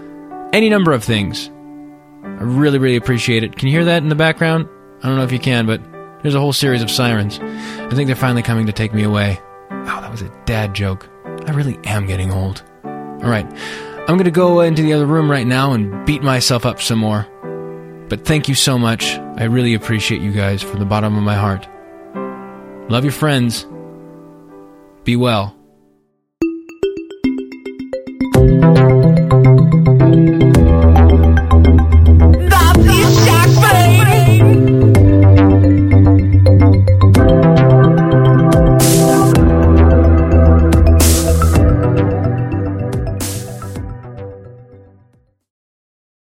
any 0.53 0.69
number 0.69 0.93
of 0.93 1.03
things. 1.03 1.51
I 2.23 2.45
really, 2.45 2.79
really 2.79 2.97
appreciate 2.97 3.43
it. 3.45 3.57
Can 3.57 3.69
you 3.69 3.75
hear 3.75 3.85
that 3.87 4.03
in 4.03 4.09
the 4.09 4.15
background? 4.15 4.69
I 5.03 5.09
don't 5.09 5.17
know 5.17 5.25
if 5.25 5.33
you 5.33 5.39
can, 5.39 5.67
but 5.67 5.81
there's 6.23 6.35
a 6.35 6.41
whole 6.41 6.53
series 6.53 6.83
of 6.83 6.91
sirens. 6.91 7.39
I 7.41 7.95
think 7.95 8.07
they're 8.07 8.17
finally 8.17 8.43
coming 8.43 8.67
to 8.67 8.73
take 8.73 8.95
me 8.95 9.03
away. 9.03 9.41
Wow, 9.71 10.01
that 10.01 10.11
was 10.11 10.23
a 10.23 10.29
dad 10.45 10.75
joke. 10.75 11.09
I 11.25 11.53
really 11.53 11.79
am 11.85 12.07
getting 12.07 12.31
old. 12.31 12.63
All 12.85 13.29
right, 13.29 13.47
I'm 13.47 14.17
going 14.17 14.25
to 14.25 14.31
go 14.31 14.61
into 14.61 14.83
the 14.83 14.93
other 14.93 15.07
room 15.07 15.31
right 15.31 15.47
now 15.47 15.73
and 15.73 16.07
beat 16.07 16.23
myself 16.23 16.65
up 16.65 16.81
some 16.81 16.99
more. 16.99 17.27
But 18.09 18.25
thank 18.25 18.49
you 18.49 18.55
so 18.55 18.79
much. 18.79 19.17
I 19.37 19.45
really 19.45 19.75
appreciate 19.75 20.21
you 20.21 20.33
guys 20.33 20.63
from 20.63 20.79
the 20.79 20.85
bottom 20.85 21.17
of 21.17 21.23
my 21.23 21.35
heart. 21.35 21.67
Love 22.91 23.05
your 23.05 23.13
friends. 23.13 23.67
Be 25.05 25.17
well. 25.17 25.57